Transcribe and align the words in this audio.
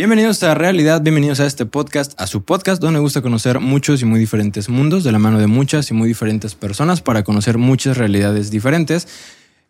Bienvenidos 0.00 0.42
a 0.44 0.54
Realidad, 0.54 1.02
bienvenidos 1.02 1.40
a 1.40 1.46
este 1.46 1.66
podcast, 1.66 2.18
a 2.18 2.26
su 2.26 2.42
podcast 2.42 2.80
donde 2.80 2.94
me 2.94 3.02
gusta 3.02 3.20
conocer 3.20 3.60
muchos 3.60 4.00
y 4.00 4.06
muy 4.06 4.18
diferentes 4.18 4.70
mundos 4.70 5.04
de 5.04 5.12
la 5.12 5.18
mano 5.18 5.38
de 5.38 5.46
muchas 5.46 5.90
y 5.90 5.94
muy 5.94 6.08
diferentes 6.08 6.54
personas 6.54 7.02
para 7.02 7.22
conocer 7.22 7.58
muchas 7.58 7.98
realidades 7.98 8.50
diferentes. 8.50 9.06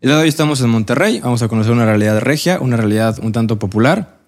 El 0.00 0.10
día 0.10 0.18
de 0.18 0.22
hoy 0.22 0.28
estamos 0.28 0.60
en 0.60 0.70
Monterrey, 0.70 1.18
vamos 1.18 1.42
a 1.42 1.48
conocer 1.48 1.72
una 1.72 1.84
realidad 1.84 2.20
regia, 2.20 2.60
una 2.60 2.76
realidad 2.76 3.18
un 3.20 3.32
tanto 3.32 3.58
popular 3.58 4.20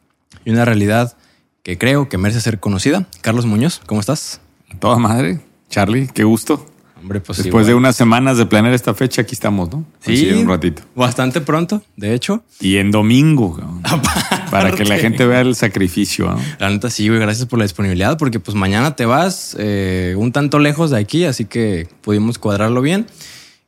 y 0.45 0.51
una 0.51 0.65
realidad 0.65 1.17
que 1.63 1.79
creo 1.79 2.09
que 2.09 2.19
merece 2.19 2.41
ser 2.41 2.59
conocida. 2.59 3.07
Carlos 3.21 3.47
Muñoz, 3.47 3.81
¿cómo 3.87 4.01
estás? 4.01 4.41
Toda 4.81 4.99
madre, 4.99 5.39
Charlie, 5.71 6.09
qué 6.13 6.25
gusto. 6.25 6.67
Hombre, 7.01 7.21
pues 7.21 7.39
Después 7.39 7.69
de 7.69 7.75
unas 7.75 7.95
semanas 7.95 8.39
de 8.39 8.47
planear 8.47 8.75
esta 8.75 8.95
fecha, 8.95 9.23
aquí 9.23 9.35
estamos, 9.35 9.71
¿no? 9.73 9.85
Sí, 10.01 10.31
un 10.33 10.49
ratito. 10.49 10.83
Bastante 10.97 11.41
pronto, 11.41 11.83
de 11.97 12.15
hecho. 12.15 12.43
Y 12.61 12.79
en 12.79 12.91
domingo, 12.91 13.57
para 14.53 14.73
que 14.73 14.85
la 14.85 14.99
gente 14.99 15.27
vea 15.27 15.41
el 15.41 15.55
sacrificio. 15.55 16.27
¿no? 16.27 16.41
La 16.59 16.71
neta, 16.71 16.91
sí, 16.91 17.09
güey, 17.09 17.21
gracias 17.21 17.49
por 17.49 17.59
la 17.59 17.65
disponibilidad, 17.65 18.19
porque 18.19 18.39
pues 18.39 18.55
mañana 18.55 18.95
te 18.95 19.07
vas 19.07 19.57
eh, 19.59 20.15
un 20.17 20.31
tanto 20.31 20.59
lejos 20.59 20.91
de 20.91 20.99
aquí, 20.99 21.25
así 21.25 21.47
que 21.47 21.89
pudimos 22.03 22.39
cuadrarlo 22.39 22.83
bien. 22.83 23.07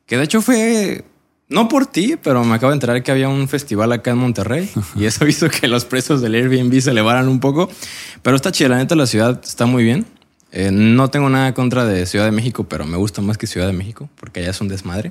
Que 0.06 0.18
de 0.18 0.24
hecho 0.24 0.42
fue, 0.42 1.04
no 1.48 1.68
por 1.68 1.86
ti, 1.86 2.16
pero 2.22 2.44
me 2.44 2.54
acabo 2.54 2.70
de 2.70 2.76
enterar 2.76 3.02
que 3.02 3.10
había 3.10 3.28
un 3.28 3.48
festival 3.48 3.92
acá 3.92 4.10
en 4.10 4.18
Monterrey 4.18 4.68
y 4.94 5.06
eso 5.06 5.26
hizo 5.26 5.48
que 5.48 5.66
los 5.66 5.86
precios 5.86 6.20
del 6.20 6.34
Airbnb 6.34 6.78
se 6.80 6.90
elevaran 6.90 7.28
un 7.28 7.40
poco. 7.40 7.70
Pero 8.22 8.36
está 8.36 8.52
chida, 8.52 8.68
la 8.68 8.76
neta, 8.76 8.94
la 8.94 9.06
ciudad 9.06 9.40
está 9.42 9.66
muy 9.66 9.84
bien. 9.84 10.06
Eh, 10.52 10.70
no 10.70 11.08
tengo 11.10 11.28
nada 11.30 11.52
contra 11.52 11.84
de 11.84 12.06
Ciudad 12.06 12.26
de 12.26 12.30
México, 12.30 12.64
pero 12.68 12.86
me 12.86 12.96
gusta 12.96 13.20
más 13.22 13.38
que 13.38 13.48
Ciudad 13.48 13.66
de 13.66 13.72
México, 13.72 14.08
porque 14.20 14.40
allá 14.40 14.50
es 14.50 14.60
un 14.60 14.68
desmadre. 14.68 15.10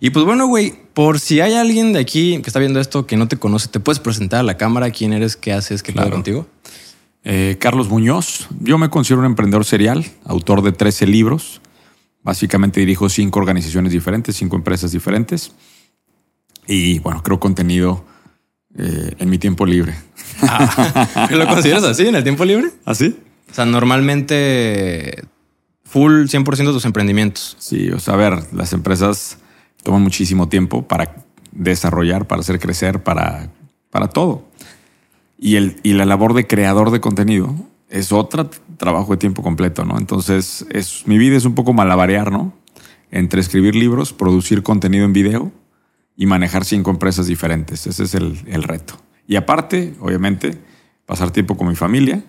Y 0.00 0.10
pues 0.10 0.24
bueno, 0.24 0.46
güey, 0.46 0.74
por 0.94 1.18
si 1.18 1.40
hay 1.40 1.54
alguien 1.54 1.92
de 1.92 2.00
aquí 2.00 2.40
que 2.42 2.48
está 2.48 2.60
viendo 2.60 2.80
esto 2.80 3.06
que 3.06 3.16
no 3.16 3.28
te 3.28 3.36
conoce, 3.36 3.68
¿te 3.68 3.80
puedes 3.80 3.98
presentar 3.98 4.40
a 4.40 4.42
la 4.44 4.56
cámara? 4.56 4.90
¿Quién 4.90 5.12
eres? 5.12 5.36
¿Qué 5.36 5.52
haces? 5.52 5.82
¿Qué 5.82 5.92
claro. 5.92 6.10
contigo? 6.10 6.46
Eh, 7.24 7.56
Carlos 7.58 7.88
Muñoz. 7.88 8.48
Yo 8.60 8.78
me 8.78 8.90
considero 8.90 9.20
un 9.20 9.26
emprendedor 9.26 9.64
serial, 9.64 10.06
autor 10.24 10.62
de 10.62 10.72
13 10.72 11.06
libros. 11.06 11.60
Básicamente 12.22 12.80
dirijo 12.80 13.08
cinco 13.08 13.40
organizaciones 13.40 13.92
diferentes, 13.92 14.36
cinco 14.36 14.56
empresas 14.56 14.92
diferentes. 14.92 15.52
Y 16.66 17.00
bueno, 17.00 17.22
creo 17.22 17.40
contenido 17.40 18.04
eh, 18.76 19.12
en 19.18 19.30
mi 19.30 19.38
tiempo 19.38 19.66
libre. 19.66 19.94
Ah, 20.42 21.28
¿Lo 21.32 21.46
consideras 21.48 21.84
así, 21.84 22.06
en 22.06 22.14
el 22.14 22.22
tiempo 22.22 22.44
libre? 22.44 22.70
¿Así? 22.84 23.16
O 23.50 23.54
sea, 23.54 23.64
normalmente 23.64 25.24
full 25.84 26.26
100% 26.26 26.56
de 26.56 26.72
tus 26.72 26.84
emprendimientos. 26.84 27.56
Sí, 27.58 27.90
o 27.90 27.98
sea, 27.98 28.14
a 28.14 28.16
ver, 28.18 28.38
las 28.52 28.72
empresas 28.72 29.38
toman 29.88 30.02
muchísimo 30.02 30.50
tiempo 30.50 30.86
para 30.86 31.16
desarrollar, 31.50 32.26
para 32.26 32.40
hacer 32.40 32.60
crecer, 32.60 33.02
para, 33.02 33.50
para 33.88 34.08
todo. 34.08 34.46
Y, 35.38 35.56
el, 35.56 35.80
y 35.82 35.94
la 35.94 36.04
labor 36.04 36.34
de 36.34 36.46
creador 36.46 36.90
de 36.90 37.00
contenido 37.00 37.54
es 37.88 38.12
otro 38.12 38.50
trabajo 38.76 39.12
de 39.12 39.16
tiempo 39.16 39.42
completo, 39.42 39.86
¿no? 39.86 39.96
Entonces, 39.96 40.66
es, 40.68 41.06
mi 41.06 41.16
vida 41.16 41.38
es 41.38 41.46
un 41.46 41.54
poco 41.54 41.72
malabarear, 41.72 42.30
¿no? 42.30 42.52
Entre 43.10 43.40
escribir 43.40 43.74
libros, 43.74 44.12
producir 44.12 44.62
contenido 44.62 45.06
en 45.06 45.14
video 45.14 45.52
y 46.18 46.26
manejar 46.26 46.66
cinco 46.66 46.90
empresas 46.90 47.26
diferentes. 47.26 47.86
Ese 47.86 48.02
es 48.02 48.14
el, 48.14 48.42
el 48.44 48.64
reto. 48.64 49.00
Y 49.26 49.36
aparte, 49.36 49.94
obviamente, 50.00 50.58
pasar 51.06 51.30
tiempo 51.30 51.56
con 51.56 51.66
mi 51.66 51.76
familia 51.76 52.22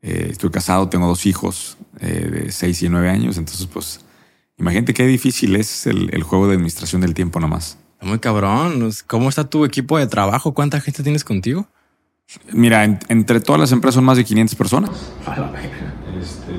eh, 0.00 0.28
estoy 0.30 0.50
casado, 0.50 0.88
tengo 0.88 1.06
dos 1.06 1.26
hijos 1.26 1.76
eh, 2.00 2.44
de 2.46 2.52
6 2.52 2.82
y 2.84 2.88
9 2.88 3.10
años, 3.10 3.36
entonces 3.36 3.66
pues 3.66 4.00
imagínate 4.58 4.94
qué 4.94 5.06
difícil 5.06 5.56
es 5.56 5.86
el, 5.86 6.10
el 6.12 6.22
juego 6.22 6.46
de 6.48 6.54
administración 6.54 7.00
del 7.00 7.14
tiempo 7.14 7.40
nomás. 7.40 7.78
Muy 8.00 8.18
cabrón. 8.18 8.90
¿Cómo 9.06 9.28
está 9.28 9.48
tu 9.48 9.64
equipo 9.64 9.98
de 9.98 10.06
trabajo? 10.06 10.54
¿Cuánta 10.54 10.80
gente 10.80 11.02
tienes 11.02 11.24
contigo? 11.24 11.68
Mira, 12.52 12.84
en, 12.84 12.98
entre 13.08 13.40
todas 13.40 13.60
las 13.60 13.72
empresas 13.72 13.96
son 13.96 14.04
más 14.04 14.16
de 14.16 14.24
500 14.24 14.54
personas. 14.54 14.90
Este, 16.20 16.52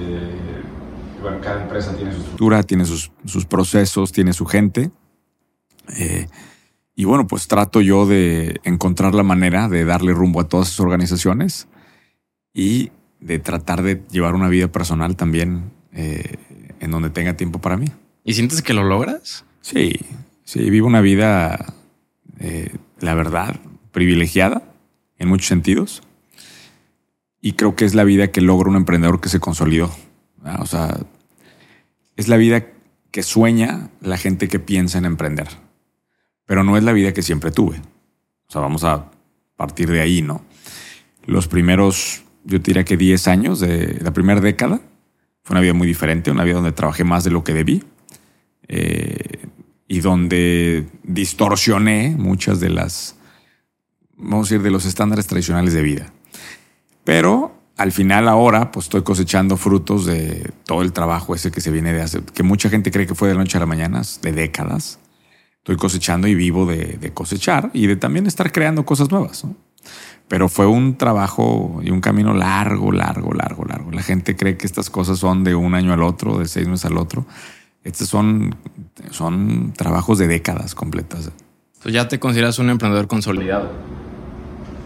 bueno, 1.22 1.40
cada 1.42 1.64
empresa 1.64 1.96
tiene 1.96 2.12
su 2.12 2.20
estructura, 2.20 2.64
tiene 2.64 2.86
sus, 2.86 3.12
sus 3.26 3.46
procesos, 3.46 4.12
tiene 4.12 4.34
su 4.34 4.46
gente. 4.46 4.92
Eh, 5.98 6.28
y 6.96 7.06
bueno, 7.06 7.28
pues 7.28 7.48
trato 7.48 7.82
yo 7.82 8.06
de 8.06 8.60
encontrar 8.64 9.16
la 9.16 9.24
manera 9.24 9.70
de 9.70 9.86
darle 9.86 10.14
rumbo 10.14 10.42
a 10.42 10.48
todas 10.48 10.68
esas 10.68 10.82
organizaciones 10.82 11.68
y 12.54 12.92
de 13.20 13.40
tratar 13.40 13.84
de 13.84 14.04
llevar 14.12 14.36
una 14.36 14.50
vida 14.50 14.70
personal 14.70 15.16
también 15.16 15.72
eh, 15.94 16.38
en 16.80 16.92
donde 16.92 17.10
tenga 17.10 17.38
tiempo 17.38 17.60
para 17.60 17.78
mí. 17.78 17.88
¿Y 18.24 18.34
sientes 18.34 18.62
que 18.62 18.74
lo 18.74 18.84
logras? 18.84 19.46
Sí, 19.62 19.94
sí, 20.44 20.70
vivo 20.70 20.88
una 20.88 21.02
vida, 21.02 21.74
eh, 22.40 22.76
la 23.00 23.14
verdad, 23.14 23.60
privilegiada 23.92 24.64
en 25.18 25.30
muchos 25.30 25.48
sentidos. 25.48 26.02
Y 27.42 27.54
creo 27.54 27.76
que 27.76 27.86
es 27.86 27.96
la 27.96 28.04
vida 28.04 28.32
que 28.32 28.42
logra 28.42 28.70
un 28.70 28.76
emprendedor 28.76 29.22
que 29.22 29.30
se 29.30 29.40
consolidó. 29.40 29.92
O 30.60 30.66
sea, 30.66 30.98
es 32.18 32.28
la 32.28 32.38
vida 32.38 32.68
que 33.12 33.24
sueña 33.24 33.90
la 34.02 34.18
gente 34.18 34.48
que 34.48 34.60
piensa 34.60 34.98
en 34.98 35.06
emprender. 35.06 35.48
Pero 36.46 36.64
no 36.64 36.78
es 36.78 36.84
la 36.84 36.94
vida 36.94 37.14
que 37.14 37.22
siempre 37.22 37.52
tuve. 37.52 37.78
O 38.48 38.52
sea, 38.52 38.62
vamos 38.62 38.84
a 38.84 39.12
partir 39.56 39.90
de 39.90 40.02
ahí, 40.02 40.22
¿no? 40.22 40.44
Los 41.26 41.48
primeros 41.48 42.24
yo 42.44 42.60
diría 42.60 42.84
que 42.84 42.98
10 42.98 43.28
años 43.28 43.60
de 43.60 44.00
la 44.02 44.12
primera 44.12 44.42
década. 44.42 44.82
Fue 45.44 45.54
una 45.54 45.62
vida 45.62 45.74
muy 45.74 45.88
diferente, 45.88 46.32
una 46.32 46.44
vida 46.44 46.56
donde 46.56 46.72
trabajé 46.72 47.04
más 47.04 47.24
de 47.24 47.32
lo 47.32 47.44
que 47.44 47.54
debí 47.54 47.84
eh, 48.70 49.48
y 49.88 50.00
donde 50.00 50.88
distorsioné 51.04 52.16
muchas 52.18 52.60
de 52.60 52.70
las, 52.70 53.16
vamos 54.16 54.48
a 54.48 54.54
decir, 54.54 54.64
de 54.64 54.72
los 54.72 54.86
estándares 54.86 55.28
tradicionales 55.28 55.74
de 55.74 55.82
vida. 55.82 56.14
Pero 57.04 57.60
al 57.76 57.92
final 57.92 58.28
ahora, 58.28 58.72
pues 58.72 58.86
estoy 58.86 59.02
cosechando 59.02 59.58
frutos 59.58 60.06
de 60.06 60.52
todo 60.66 60.84
el 60.84 60.94
trabajo 60.94 61.34
ese 61.34 61.50
que 61.50 61.60
se 61.60 61.72
viene 61.72 61.92
de 61.92 62.02
hacer, 62.02 62.22
que 62.22 62.44
mucha 62.44 62.70
gente 62.70 62.92
cree 62.92 63.08
que 63.08 63.16
fue 63.16 63.30
de 63.30 63.34
la 63.34 63.40
noche 63.40 63.58
a 63.58 63.62
la 63.62 63.66
mañana, 63.66 64.02
de 64.22 64.32
décadas. 64.32 65.00
Estoy 65.58 65.78
cosechando 65.78 66.28
y 66.28 66.36
vivo 66.36 66.66
de, 66.66 66.98
de 66.98 67.14
cosechar 67.14 67.72
y 67.74 67.88
de 67.88 67.96
también 67.96 68.28
estar 68.28 68.52
creando 68.52 68.86
cosas 68.86 69.10
nuevas. 69.10 69.44
¿no? 69.44 69.56
Pero 70.28 70.48
fue 70.48 70.68
un 70.68 70.96
trabajo 70.96 71.80
y 71.82 71.90
un 71.90 72.02
camino 72.02 72.34
largo, 72.36 72.92
largo, 72.92 73.34
largo, 73.34 73.66
largo. 73.66 73.92
La 73.92 74.04
gente 74.04 74.36
cree 74.36 74.58
que 74.58 74.68
estas 74.68 74.92
cosas 74.92 75.18
son 75.18 75.44
de 75.44 75.56
un 75.56 75.74
año 75.74 75.92
al 75.92 76.04
otro, 76.04 76.38
de 76.38 76.48
seis 76.48 76.68
meses 76.68 76.86
al 76.86 76.98
otro. 76.98 77.26
Estos 77.90 78.08
son, 78.08 78.56
son 79.10 79.74
trabajos 79.76 80.20
de 80.20 80.28
décadas 80.28 80.76
completas. 80.76 81.32
Entonces 81.74 81.94
ya 81.94 82.08
te 82.08 82.20
consideras 82.20 82.60
un 82.60 82.70
emprendedor 82.70 83.08
consolidado. 83.08 83.72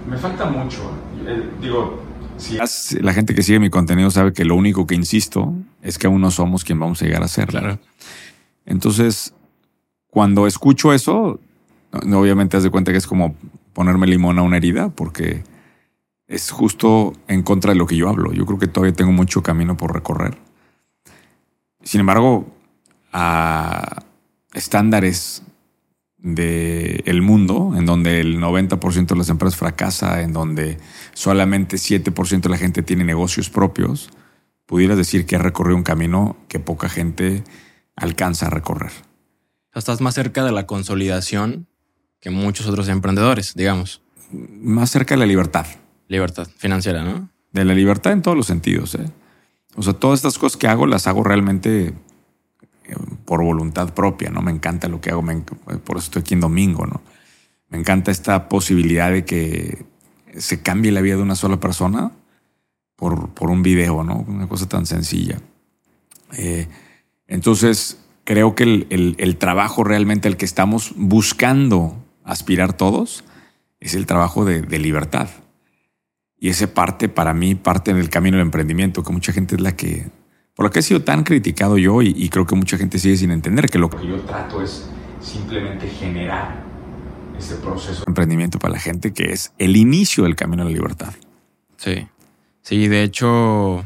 Me 0.10 0.18
falta 0.18 0.46
mucho. 0.46 0.92
Eh, 1.26 1.50
digo, 1.62 2.02
si 2.38 2.58
la 3.00 3.14
gente 3.14 3.36
que 3.36 3.44
sigue 3.44 3.60
mi 3.60 3.70
contenido 3.70 4.10
sabe 4.10 4.32
que 4.32 4.46
lo 4.46 4.56
único 4.56 4.88
que 4.88 4.96
insisto 4.96 5.54
es 5.82 5.98
que 5.98 6.08
aún 6.08 6.22
no 6.22 6.32
somos 6.32 6.64
quien 6.64 6.80
vamos 6.80 7.02
a 7.02 7.06
llegar 7.06 7.24
a 7.24 7.28
ser. 7.28 7.48
Claro. 7.48 7.78
Entonces, 8.66 9.34
cuando 10.08 10.48
escucho 10.48 10.94
eso, 10.94 11.42
obviamente 11.92 12.56
haz 12.56 12.64
de 12.64 12.70
cuenta 12.70 12.92
que 12.94 12.98
es 13.00 13.08
como 13.08 13.36
ponerme 13.74 14.08
limón 14.08 14.40
a 14.40 14.44
una 14.44 14.58
herida 14.58 14.90
porque 14.90 15.44
es 16.28 16.52
justo 16.52 17.14
en 17.28 17.44
contra 17.44 17.74
de 17.74 17.78
lo 17.78 17.86
que 17.86 17.98
yo 17.98 18.08
hablo. 18.08 18.32
Yo 18.32 18.46
creo 18.46 18.60
que 18.60 18.68
todavía 18.68 18.96
tengo 18.96 19.12
mucho 19.12 19.44
camino 19.44 19.76
por 19.76 19.94
recorrer. 19.94 20.38
Sin 21.84 22.00
embargo, 22.00 22.48
a 23.14 24.04
estándares 24.54 25.44
del 26.18 27.04
el 27.06 27.22
mundo, 27.22 27.74
en 27.76 27.86
donde 27.86 28.20
el 28.22 28.40
90% 28.40 29.08
de 29.08 29.16
las 29.16 29.30
empresas 29.30 29.58
fracasa, 29.58 30.22
en 30.22 30.34
donde 30.34 30.78
solamente 31.14 31.78
7% 31.78 32.42
de 32.42 32.50
la 32.50 32.58
gente 32.58 32.82
tiene 32.82 33.04
negocios 33.04 33.50
propios, 33.50 34.10
pudieras 34.66 34.98
decir 34.98 35.26
que 35.26 35.36
ha 35.36 35.40
recorrido 35.40 35.78
un 35.78 35.84
camino 35.84 36.38
que 36.48 36.60
poca 36.60 36.90
gente 36.90 37.44
alcanza 37.96 38.48
a 38.48 38.50
recorrer. 38.50 38.92
Estás 39.76 40.02
más 40.02 40.16
cerca 40.16 40.44
de 40.44 40.52
la 40.52 40.66
consolidación 40.66 41.68
que 42.20 42.30
muchos 42.30 42.68
otros 42.68 42.88
emprendedores, 42.88 43.54
digamos. 43.54 44.02
Más 44.32 44.92
cerca 44.92 45.16
de 45.16 45.20
la 45.20 45.26
libertad. 45.26 45.66
Libertad 46.08 46.48
financiera, 46.58 47.04
¿no? 47.04 47.30
De 47.52 47.66
la 47.66 47.74
libertad 47.74 48.14
en 48.14 48.22
todos 48.22 48.38
los 48.38 48.48
sentidos. 48.48 48.96
¿eh? 48.96 49.12
O 49.76 49.84
sea, 49.84 49.94
todas 49.94 50.20
estas 50.20 50.38
cosas 50.38 50.58
que 50.58 50.68
hago 50.68 50.86
las 50.86 51.06
hago 51.08 51.24
realmente 51.24 51.94
por 53.26 53.44
voluntad 53.44 53.94
propia, 53.94 54.30
¿no? 54.30 54.42
Me 54.42 54.52
encanta 54.52 54.88
lo 54.88 55.02
que 55.02 55.10
hago, 55.10 55.24
por 55.84 55.98
eso 55.98 56.06
estoy 56.06 56.22
aquí 56.22 56.34
en 56.34 56.40
domingo, 56.40 56.86
¿no? 56.86 57.02
Me 57.70 57.80
encanta 57.80 58.12
esta 58.12 58.50
posibilidad 58.50 59.12
de 59.12 59.26
que 59.26 59.86
se 60.38 60.62
cambie 60.62 60.92
la 60.92 61.02
vida 61.02 61.16
de 61.16 61.22
una 61.22 61.36
sola 61.36 61.60
persona 61.60 62.12
por, 62.96 63.30
por 63.30 63.50
un 63.50 63.64
video, 63.64 64.04
¿no? 64.04 64.26
Una 64.28 64.48
cosa 64.48 64.68
tan 64.68 64.86
sencilla. 64.86 65.40
Eh, 66.38 66.68
entonces, 67.28 68.00
creo 68.24 68.56
que 68.56 68.64
el, 68.64 69.16
el, 69.18 69.38
trabajo 69.38 69.84
realmente 69.84 70.28
al 70.28 70.38
que 70.38 70.46
estamos 70.46 70.94
buscando 70.96 71.98
aspirar 72.24 72.74
todos 72.74 73.24
es 73.80 73.96
el 73.96 74.06
trabajo 74.06 74.46
de, 74.46 74.62
de 74.62 74.80
libertad. 74.80 75.30
Y 76.40 76.50
ese 76.50 76.68
parte, 76.68 77.10
para 77.10 77.34
mí, 77.34 77.56
parte 77.56 77.94
del 77.94 78.10
camino 78.10 78.38
del 78.38 78.48
emprendimiento, 78.48 79.04
que 79.04 79.14
mucha 79.14 79.34
gente 79.34 79.56
es 79.56 79.62
la 79.62 79.76
que, 79.76 80.08
por 80.56 80.66
lo 80.66 80.72
que 80.72 80.80
he 80.80 80.84
sido 80.84 81.02
tan 81.02 81.24
criticado 81.24 81.78
yo 81.78 82.02
y, 82.02 82.14
y 82.16 82.30
creo 82.30 82.46
que 82.46 82.56
mucha 82.56 82.78
gente 82.78 83.00
sigue 83.00 83.18
sin 83.18 83.32
entender 83.32 83.70
que 83.70 83.80
lo 83.80 83.90
que 83.90 84.06
yo 84.08 84.20
trato 84.22 84.62
es 84.62 84.88
simplemente 85.22 85.88
generar 85.88 86.64
ese 87.38 87.56
proceso 87.56 88.00
de 88.00 88.06
emprendimiento 88.08 88.60
para 88.60 88.74
la 88.74 88.80
gente, 88.80 89.14
que 89.14 89.32
es 89.32 89.54
el 89.58 89.76
inicio 89.76 90.26
del 90.26 90.36
camino 90.36 90.64
de 90.64 90.72
la 90.72 90.76
libertad. 90.76 91.14
Sí. 91.78 92.08
Sí, 92.62 92.88
de 92.88 93.04
hecho, 93.04 93.86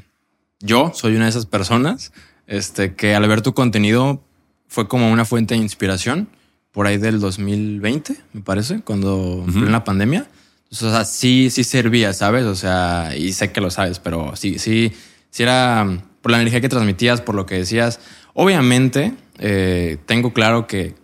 yo 0.59 0.91
soy 0.93 1.15
una 1.15 1.25
de 1.25 1.31
esas 1.31 1.45
personas 1.45 2.11
este, 2.45 2.93
que 2.93 3.15
al 3.15 3.27
ver 3.27 3.41
tu 3.41 3.53
contenido 3.53 4.21
fue 4.67 4.87
como 4.87 5.11
una 5.11 5.25
fuente 5.25 5.55
de 5.55 5.61
inspiración 5.61 6.29
por 6.71 6.85
ahí 6.85 6.97
del 6.97 7.19
2020, 7.19 8.15
me 8.33 8.41
parece, 8.41 8.81
cuando 8.81 9.43
fue 9.51 9.63
en 9.63 9.71
la 9.71 9.83
pandemia. 9.83 10.27
o 10.71 10.75
sea, 10.75 11.05
sí, 11.05 11.49
sí 11.49 11.63
servía, 11.63 12.13
¿sabes? 12.13 12.45
O 12.45 12.53
sea, 12.53 13.15
y 13.17 13.33
sé 13.33 13.51
que 13.51 13.61
lo 13.61 13.71
sabes, 13.71 13.97
pero 13.99 14.35
sí, 14.35 14.59
sí, 14.59 14.93
sí 15.31 15.43
era 15.43 16.03
por 16.21 16.31
la 16.31 16.37
energía 16.37 16.61
que 16.61 16.69
transmitías, 16.69 17.21
por 17.21 17.35
lo 17.35 17.45
que 17.45 17.55
decías. 17.55 17.99
Obviamente, 18.33 19.13
eh, 19.39 19.97
tengo 20.05 20.33
claro 20.33 20.67
que 20.67 20.95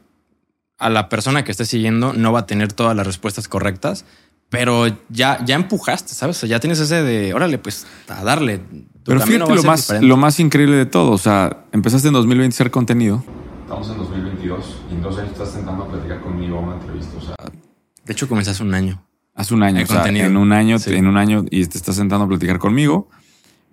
a 0.77 0.89
la 0.89 1.09
persona 1.09 1.43
que 1.43 1.51
esté 1.51 1.65
siguiendo 1.65 2.13
no 2.13 2.31
va 2.31 2.41
a 2.41 2.45
tener 2.45 2.73
todas 2.73 2.95
las 2.95 3.07
respuestas 3.07 3.47
correctas, 3.47 4.05
pero 4.49 4.85
ya, 5.09 5.43
ya 5.45 5.55
empujaste, 5.55 6.13
¿sabes? 6.13 6.37
O 6.37 6.39
sea, 6.41 6.49
ya 6.49 6.59
tienes 6.59 6.79
ese 6.79 7.01
de, 7.01 7.33
órale, 7.33 7.57
pues 7.57 7.87
a 8.07 8.23
darle. 8.23 8.61
pero 9.03 9.19
fíjate 9.21 9.55
lo 9.55 9.63
más, 9.63 10.01
lo 10.01 10.17
más 10.17 10.39
increíble 10.39 10.75
de 10.75 10.85
todo. 10.85 11.11
O 11.11 11.17
sea, 11.17 11.65
empezaste 11.71 12.09
en 12.09 12.13
2020 12.13 12.53
a 12.53 12.55
hacer 12.55 12.69
contenido. 12.69 13.23
Estamos 13.63 13.89
en 13.89 13.97
2022 13.97 14.81
y 14.91 14.93
en 14.93 15.01
dos 15.01 15.17
años 15.17 15.31
estás 15.31 15.49
intentando 15.49 15.87
platicar 15.87 16.21
conmigo 16.21 16.57
a 16.57 16.59
una 16.59 16.75
entrevista. 16.75 17.17
O 17.17 17.21
sea, 17.21 17.35
de 18.05 18.13
hecho, 18.13 18.27
comencé 18.27 18.51
hace 18.51 18.61
un 18.61 18.73
año. 18.73 19.03
Hace 19.35 19.55
un 19.55 19.63
año, 19.63 19.83
o 19.83 19.87
sea, 19.87 20.05
en 20.05 20.37
un 20.37 20.53
año, 20.53 20.77
en 20.85 21.07
un 21.07 21.17
año 21.17 21.45
y 21.49 21.65
te 21.65 21.77
estás 21.77 21.95
sentando 21.95 22.25
a 22.25 22.27
platicar 22.27 22.59
conmigo. 22.59 23.09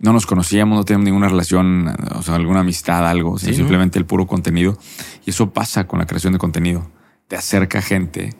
No 0.00 0.12
nos 0.12 0.26
conocíamos, 0.26 0.76
no 0.76 0.84
teníamos 0.84 1.04
ninguna 1.04 1.28
relación, 1.28 1.94
o 2.14 2.22
sea, 2.22 2.34
alguna 2.34 2.60
amistad, 2.60 3.06
algo, 3.06 3.38
simplemente 3.38 3.98
el 3.98 4.06
puro 4.06 4.26
contenido. 4.26 4.78
Y 5.26 5.30
eso 5.30 5.50
pasa 5.50 5.86
con 5.86 5.98
la 5.98 6.06
creación 6.06 6.32
de 6.32 6.38
contenido. 6.38 6.90
Te 7.28 7.36
acerca 7.36 7.82
gente 7.82 8.34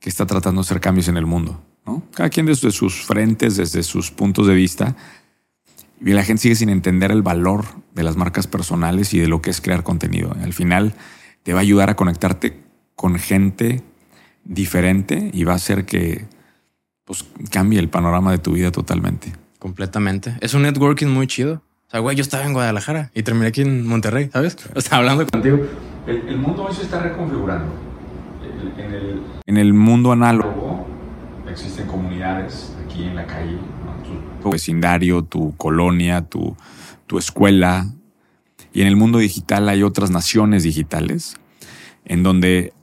que 0.00 0.10
está 0.10 0.26
tratando 0.26 0.60
de 0.60 0.66
hacer 0.66 0.80
cambios 0.80 1.08
en 1.08 1.16
el 1.16 1.24
mundo. 1.24 1.62
Cada 2.14 2.30
quien 2.30 2.46
desde 2.46 2.70
sus 2.70 3.04
frentes, 3.04 3.56
desde 3.56 3.82
sus 3.82 4.10
puntos 4.10 4.46
de 4.46 4.54
vista. 4.54 4.96
Y 6.00 6.10
la 6.10 6.24
gente 6.24 6.42
sigue 6.42 6.56
sin 6.56 6.68
entender 6.68 7.10
el 7.10 7.22
valor 7.22 7.64
de 7.94 8.02
las 8.02 8.16
marcas 8.16 8.46
personales 8.46 9.14
y 9.14 9.20
de 9.20 9.28
lo 9.28 9.40
que 9.40 9.50
es 9.50 9.60
crear 9.60 9.82
contenido. 9.82 10.34
Al 10.42 10.52
final 10.52 10.94
te 11.42 11.52
va 11.52 11.60
a 11.60 11.62
ayudar 11.62 11.90
a 11.90 11.96
conectarte 11.96 12.64
con 12.96 13.18
gente 13.18 13.82
diferente 14.44 15.30
y 15.32 15.44
va 15.44 15.52
a 15.52 15.56
hacer 15.56 15.84
que 15.84 16.26
pues, 17.04 17.24
cambie 17.50 17.78
el 17.78 17.88
panorama 17.88 18.32
de 18.32 18.38
tu 18.38 18.52
vida 18.52 18.72
totalmente. 18.72 19.32
Completamente. 19.64 20.36
Es 20.42 20.52
un 20.52 20.60
networking 20.60 21.06
muy 21.06 21.26
chido. 21.26 21.62
O 21.86 21.90
sea, 21.90 22.00
güey, 22.00 22.14
yo 22.14 22.20
estaba 22.20 22.44
en 22.44 22.52
Guadalajara 22.52 23.10
y 23.14 23.22
terminé 23.22 23.46
aquí 23.46 23.62
en 23.62 23.86
Monterrey, 23.86 24.28
¿sabes? 24.30 24.58
Estaba 24.74 24.98
hablando 24.98 25.26
contigo. 25.26 25.58
El, 26.06 26.36
mundo 26.36 26.64
hoy 26.64 26.74
se 26.74 26.82
está 26.82 27.00
reconfigurando. 27.00 27.72
en, 28.76 28.92
el, 28.92 29.22
en 29.46 29.56
el 29.56 29.72
mundo 29.72 30.12
análogo 30.12 30.86
existen 31.48 31.86
comunidades 31.86 32.74
aquí 32.84 33.04
en 33.04 33.16
la 33.16 33.26
calle, 33.26 33.56
tu 34.42 34.50
vecindario, 34.50 35.22
tu 35.24 35.56
colonia, 35.56 36.20
tu, 36.20 36.54
tu 37.06 37.16
escuela. 37.16 37.86
Y 38.74 38.82
en 38.82 38.86
el 38.86 38.96
mundo 38.96 39.18
digital 39.18 39.70
hay 39.70 39.82
otras 39.82 40.10
naciones 40.10 40.64
digitales 40.64 41.38
en 42.04 42.22
donde, 42.22 42.74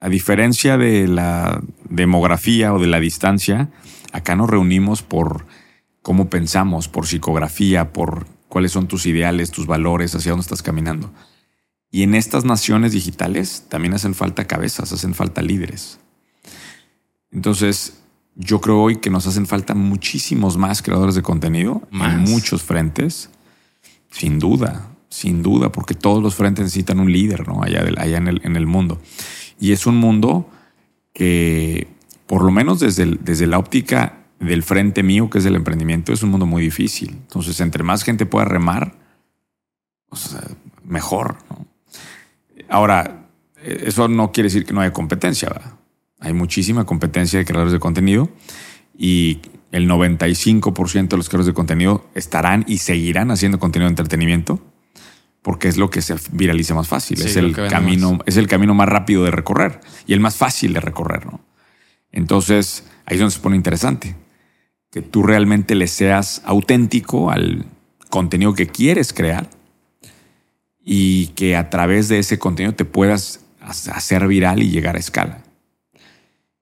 a 0.00 0.10
diferencia 0.10 0.76
de 0.76 1.08
la 1.08 1.62
demografía 1.88 2.74
o 2.74 2.78
de 2.78 2.88
la 2.88 3.00
distancia, 3.00 3.70
acá 4.12 4.36
nos 4.36 4.50
reunimos 4.50 5.00
por 5.00 5.46
cómo 6.04 6.28
pensamos, 6.28 6.86
por 6.86 7.06
psicografía, 7.06 7.94
por 7.94 8.26
cuáles 8.50 8.72
son 8.72 8.88
tus 8.88 9.06
ideales, 9.06 9.50
tus 9.50 9.66
valores, 9.66 10.14
hacia 10.14 10.32
dónde 10.32 10.42
estás 10.42 10.62
caminando. 10.62 11.10
Y 11.90 12.02
en 12.02 12.14
estas 12.14 12.44
naciones 12.44 12.92
digitales 12.92 13.64
también 13.70 13.94
hacen 13.94 14.14
falta 14.14 14.46
cabezas, 14.46 14.92
hacen 14.92 15.14
falta 15.14 15.40
líderes. 15.40 15.98
Entonces, 17.32 18.02
yo 18.34 18.60
creo 18.60 18.82
hoy 18.82 18.96
que 18.96 19.08
nos 19.08 19.26
hacen 19.26 19.46
falta 19.46 19.74
muchísimos 19.74 20.58
más 20.58 20.82
creadores 20.82 21.14
de 21.14 21.22
contenido 21.22 21.88
en 21.90 22.18
muchos 22.18 22.62
frentes. 22.62 23.30
Sin 24.10 24.38
duda, 24.38 24.90
sin 25.08 25.42
duda, 25.42 25.72
porque 25.72 25.94
todos 25.94 26.22
los 26.22 26.34
frentes 26.34 26.66
necesitan 26.66 27.00
un 27.00 27.10
líder, 27.10 27.48
¿no? 27.48 27.62
Allá, 27.62 27.82
allá 27.96 28.18
en, 28.18 28.28
el, 28.28 28.42
en 28.44 28.56
el 28.56 28.66
mundo. 28.66 29.00
Y 29.58 29.72
es 29.72 29.86
un 29.86 29.96
mundo 29.96 30.50
que, 31.14 31.88
por 32.26 32.44
lo 32.44 32.50
menos 32.50 32.80
desde, 32.80 33.06
desde 33.06 33.46
la 33.46 33.58
óptica 33.58 34.23
del 34.40 34.62
frente 34.62 35.02
mío, 35.02 35.30
que 35.30 35.38
es 35.38 35.46
el 35.46 35.56
emprendimiento, 35.56 36.12
es 36.12 36.22
un 36.22 36.30
mundo 36.30 36.46
muy 36.46 36.62
difícil. 36.62 37.10
Entonces, 37.10 37.60
entre 37.60 37.82
más 37.82 38.02
gente 38.02 38.26
pueda 38.26 38.44
remar, 38.44 38.94
mejor. 40.84 41.36
Ahora, 42.68 43.28
eso 43.62 44.08
no 44.08 44.32
quiere 44.32 44.48
decir 44.48 44.64
que 44.64 44.72
no 44.72 44.80
haya 44.80 44.92
competencia. 44.92 45.48
¿verdad? 45.48 45.74
Hay 46.20 46.32
muchísima 46.32 46.84
competencia 46.84 47.38
de 47.38 47.44
creadores 47.44 47.72
de 47.72 47.80
contenido 47.80 48.28
y 48.96 49.40
el 49.72 49.88
95% 49.88 51.08
de 51.08 51.16
los 51.16 51.28
creadores 51.28 51.46
de 51.46 51.54
contenido 51.54 52.08
estarán 52.14 52.64
y 52.68 52.78
seguirán 52.78 53.30
haciendo 53.30 53.58
contenido 53.58 53.88
de 53.88 53.92
entretenimiento 53.92 54.60
porque 55.42 55.68
es 55.68 55.76
lo 55.76 55.90
que 55.90 56.00
se 56.00 56.16
viraliza 56.32 56.74
más 56.74 56.88
fácil. 56.88 57.20
es, 57.20 57.36
el 57.36 57.54
camino, 57.54 58.18
es 58.24 58.38
el 58.38 58.46
camino 58.46 58.72
más 58.72 58.88
rápido 58.88 59.24
de 59.24 59.30
recorrer 59.30 59.80
y 60.06 60.14
el 60.14 60.20
más 60.20 60.36
fácil 60.36 60.72
de 60.72 60.80
recorrer. 60.80 61.26
¿no? 61.26 61.40
Entonces, 62.12 62.84
ahí 63.04 63.16
es 63.16 63.20
donde 63.20 63.34
se 63.34 63.40
pone 63.40 63.54
interesante. 63.54 64.16
Que 64.94 65.02
tú 65.02 65.24
realmente 65.24 65.74
le 65.74 65.88
seas 65.88 66.40
auténtico 66.44 67.32
al 67.32 67.66
contenido 68.10 68.54
que 68.54 68.68
quieres 68.68 69.12
crear 69.12 69.50
y 70.84 71.26
que 71.34 71.56
a 71.56 71.68
través 71.68 72.06
de 72.08 72.20
ese 72.20 72.38
contenido 72.38 72.76
te 72.76 72.84
puedas 72.84 73.40
hacer 73.60 74.28
viral 74.28 74.62
y 74.62 74.70
llegar 74.70 74.94
a 74.94 75.00
escala. 75.00 75.42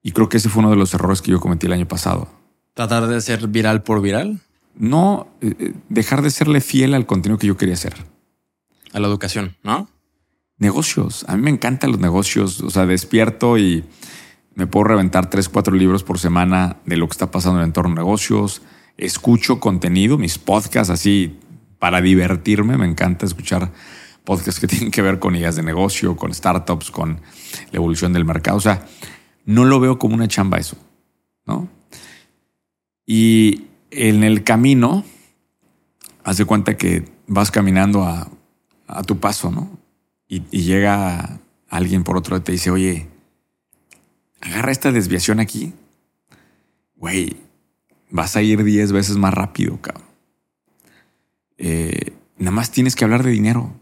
Y 0.02 0.12
creo 0.12 0.31
que 0.31 0.38
ese 0.38 0.49
fue 0.49 0.61
uno 0.61 0.70
de 0.70 0.76
los 0.76 0.94
errores 0.94 1.20
que 1.20 1.31
yo 1.31 1.40
cometí 1.40 1.67
el 1.67 1.75
año 1.75 1.87
pasado. 1.87 2.26
¿Tratar 2.73 3.06
de 3.06 3.20
ser 3.20 3.49
viral 3.49 3.82
por 3.82 4.00
viral? 4.00 4.40
No, 4.75 5.29
eh, 5.43 5.55
eh, 5.58 5.75
dejar 5.90 6.23
de 6.23 6.31
serle 6.31 6.62
fiel 6.62 6.94
al 6.94 7.05
contenido 7.05 7.38
que 7.38 7.49
yo 7.49 7.58
quería 7.58 7.75
hacer. 7.75 7.94
A 8.94 8.99
la 8.99 9.08
educación, 9.08 9.56
¿no? 9.62 9.90
Negocios. 10.56 11.26
A 11.29 11.37
mí 11.37 11.43
me 11.43 11.50
encantan 11.50 11.93
los 11.93 12.00
negocios. 12.00 12.62
O 12.62 12.70
sea, 12.70 12.87
despierto 12.87 13.58
y 13.58 13.84
me 14.54 14.66
puedo 14.66 14.84
reventar 14.84 15.31
tres, 15.31 15.49
cuatro 15.49 15.75
libros 15.75 16.04
por 16.04 16.19
semana 16.19 16.76
de 16.84 16.96
lo 16.96 17.08
que 17.08 17.12
está 17.12 17.31
pasando 17.31 17.58
en 17.58 17.62
el 17.62 17.69
entorno 17.69 17.90
de 17.90 17.96
negocios. 17.96 18.62
Escucho 18.96 19.60
contenido, 19.60 20.19
mis 20.19 20.38
podcasts 20.38 20.90
así 20.90 21.38
para 21.78 22.00
divertirme. 22.00 22.76
Me 22.76 22.87
encanta 22.87 23.26
escuchar 23.26 23.72
podcasts 24.25 24.60
que 24.60 24.66
tienen 24.69 24.90
que 24.90 25.02
ver 25.02 25.19
con 25.19 25.34
ideas 25.34 25.56
de 25.56 25.62
negocio, 25.62 26.16
con 26.16 26.32
startups, 26.32 26.90
con 26.90 27.20
la 27.70 27.76
evolución 27.76 28.12
del 28.12 28.25
mercado. 28.25 28.58
O 28.58 28.60
sea, 28.60 28.87
no 29.44 29.64
lo 29.64 29.81
veo 29.81 29.99
como 29.99 30.14
una 30.14 30.28
chamba 30.28 30.58
eso, 30.58 30.76
¿no? 31.46 31.69
Y 33.06 33.64
en 33.90 34.22
el 34.25 34.44
camino, 34.44 35.05
haz 36.24 36.36
de 36.36 36.44
cuenta 36.44 36.76
que 36.76 37.05
vas 37.26 37.50
caminando 37.50 38.05
a, 38.05 38.31
tu 39.06 39.19
paso, 39.19 39.50
¿no? 39.50 39.70
Y, 40.29 40.41
llega 40.50 41.41
alguien 41.69 42.05
por 42.05 42.17
otro 42.17 42.36
y 42.36 42.41
te 42.41 42.53
dice, 42.53 42.70
oye, 42.70 43.08
agarra 44.43 44.70
esta 44.72 44.93
desviación 44.93 45.41
aquí. 45.41 45.72
Güey, 46.96 47.37
vas 48.11 48.37
a 48.37 48.43
ir 48.43 48.63
10 48.63 48.93
veces 48.93 49.17
más 49.17 49.32
rápido, 49.32 49.81
cabrón. 49.81 50.05
Eh, 51.56 52.13
nada 52.37 52.51
más 52.51 52.70
tienes 52.70 52.94
que 52.94 53.05
hablar 53.05 53.22
de 53.22 53.31
dinero. 53.31 53.72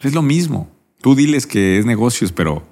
Es 0.00 0.14
lo 0.14 0.22
mismo. 0.22 0.70
Tú 1.00 1.14
diles 1.14 1.46
que 1.46 1.78
es 1.78 1.86
negocios, 1.86 2.32
pero 2.32 2.66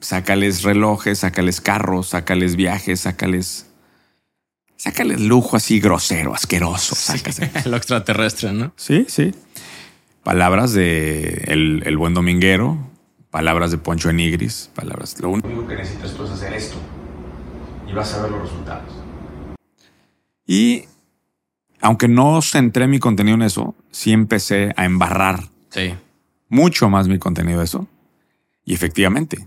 sácales 0.00 0.62
relojes, 0.62 1.20
sácales 1.20 1.60
carros, 1.60 2.08
sácales 2.08 2.56
viajes, 2.56 3.00
sácales. 3.00 3.66
Sácales 4.76 5.20
lujo 5.20 5.56
así 5.56 5.80
grosero, 5.80 6.34
asqueroso. 6.34 6.94
lo 7.64 7.76
extraterrestre, 7.76 8.52
¿no? 8.52 8.72
Sí, 8.76 9.06
sí. 9.08 9.34
Palabras 10.22 10.72
de 10.72 11.44
el, 11.48 11.96
buen 11.96 12.14
dominguero, 12.14 12.78
palabras 13.30 13.70
de 13.70 13.78
Poncho 13.78 14.10
Enigris, 14.10 14.70
palabras. 14.74 15.20
Lo 15.20 15.30
único 15.30 15.66
que 15.66 15.76
necesitas 15.76 16.14
tú 16.14 16.24
es 16.24 16.30
hacer 16.30 16.52
esto 16.54 16.76
y 17.86 17.92
vas 17.92 18.14
a 18.14 18.22
ver 18.22 18.30
los 18.30 18.42
resultados. 18.42 18.92
Y 20.46 20.84
aunque 21.80 22.08
no 22.08 22.40
centré 22.42 22.86
mi 22.86 22.98
contenido 22.98 23.34
en 23.36 23.42
eso, 23.42 23.74
sí 23.90 24.12
empecé 24.12 24.72
a 24.76 24.84
embarrar 24.84 25.48
sí. 25.70 25.94
mucho 26.48 26.88
más 26.88 27.08
mi 27.08 27.18
contenido 27.18 27.58
de 27.58 27.64
eso. 27.64 27.86
Y 28.64 28.74
efectivamente, 28.74 29.46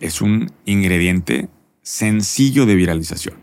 es 0.00 0.20
un 0.20 0.52
ingrediente 0.64 1.48
sencillo 1.82 2.66
de 2.66 2.74
viralización. 2.74 3.36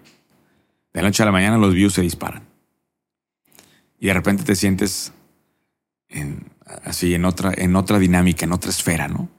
De 0.94 1.02
la 1.02 1.08
noche 1.08 1.24
a 1.24 1.26
la 1.26 1.32
mañana 1.32 1.58
los 1.58 1.74
views 1.74 1.94
se 1.94 2.02
disparan. 2.02 2.44
Y 4.00 4.08
de 4.08 4.14
repente 4.14 4.44
te 4.44 4.56
sientes 4.56 5.14
así 6.84 7.14
en 7.14 7.26
otra, 7.26 7.54
en 7.56 7.76
otra 7.76 8.00
dinámica, 8.00 8.46
en 8.46 8.52
otra 8.52 8.72
esfera, 8.72 9.08
¿no? 9.08 9.30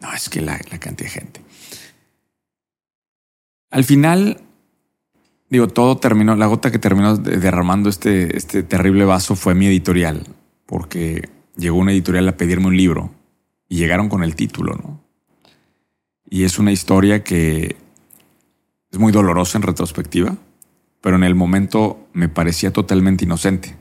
No, 0.00 0.12
es 0.12 0.28
que 0.28 0.40
la, 0.40 0.58
cantidad 0.58 0.96
de 0.96 1.08
gente. 1.08 1.40
Al 3.70 3.84
final, 3.84 4.40
digo, 5.50 5.68
todo 5.68 5.98
terminó, 5.98 6.36
la 6.36 6.46
gota 6.46 6.70
que 6.70 6.78
terminó 6.78 7.16
derramando 7.16 7.88
este, 7.88 8.36
este 8.36 8.62
terrible 8.62 9.04
vaso 9.04 9.34
fue 9.34 9.54
mi 9.54 9.66
editorial, 9.66 10.26
porque 10.66 11.28
llegó 11.56 11.78
una 11.78 11.92
editorial 11.92 12.28
a 12.28 12.36
pedirme 12.36 12.68
un 12.68 12.76
libro 12.76 13.10
y 13.68 13.76
llegaron 13.76 14.08
con 14.08 14.22
el 14.22 14.34
título, 14.34 14.74
¿no? 14.74 15.00
Y 16.30 16.44
es 16.44 16.58
una 16.58 16.72
historia 16.72 17.24
que 17.24 17.76
es 18.90 18.98
muy 18.98 19.12
dolorosa 19.12 19.58
en 19.58 19.62
retrospectiva, 19.62 20.36
pero 21.00 21.16
en 21.16 21.24
el 21.24 21.34
momento 21.34 22.08
me 22.12 22.28
parecía 22.28 22.72
totalmente 22.72 23.24
inocente. 23.24 23.76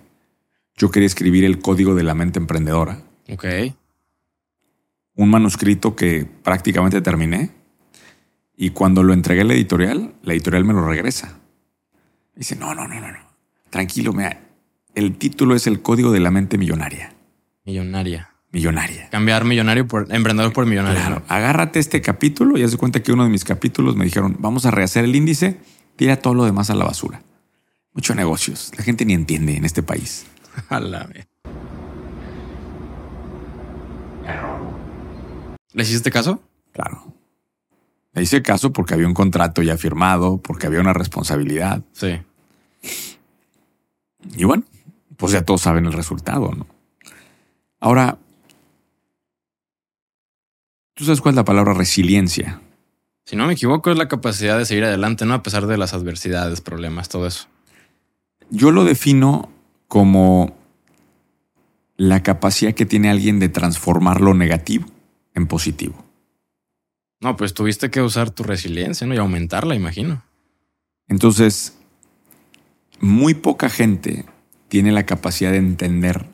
Yo 0.75 0.91
quería 0.91 1.07
escribir 1.07 1.43
el 1.43 1.59
código 1.59 1.95
de 1.95 2.03
la 2.03 2.13
mente 2.13 2.39
emprendedora. 2.39 3.01
Ok. 3.29 3.45
Un 5.17 5.29
manuscrito 5.29 5.95
que 5.95 6.25
prácticamente 6.25 7.01
terminé. 7.01 7.51
Y 8.55 8.69
cuando 8.69 9.03
lo 9.03 9.13
entregué 9.13 9.41
a 9.41 9.45
la 9.45 9.53
editorial, 9.53 10.13
la 10.24 10.33
editorial 10.33 10.63
me 10.63 10.74
lo 10.74 10.88
regresa. 10.88 11.39
Dice, 12.36 12.55
no, 12.55 12.74
no, 12.74 12.88
no, 12.88 13.01
no, 13.01 13.12
no. 13.12 13.19
Tranquilo, 13.69 14.13
mira, 14.13 14.41
el 14.95 15.17
título 15.17 15.55
es 15.55 15.67
el 15.67 15.81
código 15.81 16.12
de 16.12 16.19
la 16.19 16.31
mente 16.31 16.57
millonaria. 16.57 17.13
Millonaria. 17.65 18.31
Millonaria. 18.51 19.09
Cambiar 19.09 19.43
millonario 19.43 19.88
por 19.88 20.07
emprendedor 20.13 20.53
por 20.53 20.65
millonario. 20.65 21.00
Claro, 21.00 21.24
agárrate 21.27 21.79
este 21.79 22.01
capítulo 22.01 22.57
y 22.57 22.63
haz 22.63 22.71
de 22.71 22.77
cuenta 22.77 23.03
que 23.03 23.12
uno 23.12 23.24
de 23.24 23.29
mis 23.29 23.43
capítulos 23.43 23.95
me 23.95 24.05
dijeron, 24.05 24.38
vamos 24.39 24.65
a 24.65 24.71
rehacer 24.71 25.03
el 25.03 25.15
índice, 25.15 25.59
tira 25.95 26.15
todo 26.17 26.33
lo 26.33 26.45
demás 26.45 26.69
a 26.69 26.75
la 26.75 26.86
basura. 26.86 27.21
Mucho 27.93 28.15
negocios. 28.15 28.71
La 28.77 28.83
gente 28.83 29.05
ni 29.05 29.13
entiende 29.13 29.57
en 29.57 29.65
este 29.65 29.83
país 29.83 30.25
la 30.69 31.03
vez. 31.05 31.27
¿Le 35.77 35.84
hiciste 35.84 36.10
caso? 36.10 36.41
Claro. 36.72 37.13
Le 38.13 38.24
hice 38.24 38.41
caso 38.41 38.74
porque 38.74 38.96
había 38.96 39.05
un 39.05 39.13
contrato 39.13 39.62
ya 39.62 39.77
firmado, 39.77 40.39
porque 40.39 40.65
había 40.65 40.79
una 40.79 40.91
responsabilidad. 40.91 41.84
Sí. 41.91 42.19
Y 44.36 44.43
bueno, 44.43 44.63
pues 45.17 45.34
ya 45.34 45.43
todos 45.43 45.62
saben 45.62 45.86
el 45.86 45.93
resultado, 45.93 46.51
¿no? 46.51 46.65
Ahora, 47.79 48.17
¿tú 50.96 51.03
sabes 51.03 51.22
cuál 51.22 51.34
es 51.34 51.36
la 51.36 51.46
palabra 51.46 51.75
resiliencia? 51.75 52.60
Si 53.25 53.36
no 53.36 53.46
me 53.46 53.53
equivoco, 53.53 53.91
es 53.91 54.00
la 54.00 54.07
capacidad 54.07 54.57
de 54.57 54.65
seguir 54.65 54.86
adelante, 54.86 55.25
¿no? 55.27 55.36
A 55.36 55.43
pesar 55.43 55.67
de 55.67 55.77
las 55.77 55.93
adversidades, 55.93 56.60
problemas, 56.60 57.07
todo 57.07 57.27
eso. 57.27 57.50
Yo 58.50 58.72
lo 58.72 58.84
defino 58.84 59.51
como 59.88 60.57
la 61.98 62.24
capacidad 62.24 62.74
que 62.74 62.88
tiene 62.88 63.12
alguien 63.12 63.38
de 63.38 63.50
transformar 63.50 64.22
lo 64.22 64.34
negativo 64.34 64.88
en 65.38 65.48
positivo. 65.48 66.03
No, 67.22 67.38
pues 67.38 67.53
tuviste 67.53 67.89
que 67.89 68.01
usar 68.01 68.32
tu 68.32 68.44
resiliencia, 68.44 69.08
¿no? 69.08 69.13
Y 69.13 69.17
aumentarla, 69.17 69.75
imagino. 69.75 70.24
Entonces, 71.08 71.77
muy 73.00 73.34
poca 73.34 73.70
gente 73.70 74.25
tiene 74.67 74.91
la 74.91 75.06
capacidad 75.06 75.51
de 75.51 75.58
entender 75.58 76.25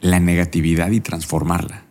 la 0.00 0.18
negatividad 0.18 0.90
y 0.90 1.00
transformarla. 1.00 1.84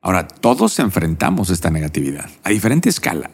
Ahora, 0.00 0.28
todos 0.28 0.78
enfrentamos 0.78 1.50
esta 1.50 1.70
negatividad 1.70 2.30
a 2.42 2.50
diferente 2.50 2.88
escala 2.88 3.30